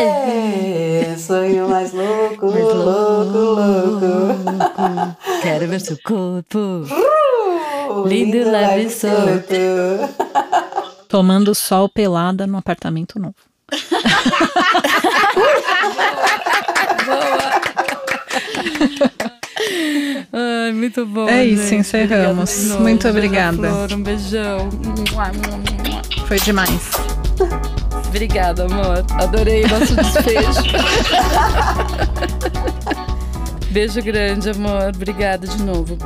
É, 0.00 1.14
sonho 1.18 1.68
mais 1.68 1.92
louco, 1.92 2.46
mais 2.46 2.64
louco, 2.64 3.38
louco, 3.38 4.06
louco. 4.06 5.16
Quero 5.42 5.68
ver 5.68 5.82
seu 5.82 5.98
corpo. 6.02 6.58
Uh, 6.58 8.08
lindo, 8.08 8.38
lindo, 8.38 8.50
leve 8.50 8.84
e 8.84 8.90
solto. 8.90 9.54
Tomando 11.08 11.54
sol 11.54 11.90
pelada 11.90 12.46
no 12.46 12.56
apartamento 12.56 13.18
novo. 13.18 13.34
Boa. 17.04 17.56
Ai, 20.32 20.72
muito 20.72 21.04
bom. 21.04 21.28
É 21.28 21.44
isso, 21.44 21.64
gente. 21.64 21.80
encerramos. 21.80 22.68
Muito 22.80 23.06
obrigada. 23.06 23.68
Flor, 23.68 23.92
um 23.92 24.02
beijão. 24.02 24.70
Foi 26.26 26.40
demais. 26.40 26.90
Obrigada, 28.16 28.64
amor. 28.64 29.04
Adorei 29.20 29.64
o 29.64 29.68
nosso 29.68 29.94
desfecho. 29.94 30.62
Beijo 33.70 34.00
grande, 34.02 34.48
amor. 34.48 34.90
Obrigada 34.94 35.46
de 35.46 35.62
novo. 35.62 35.98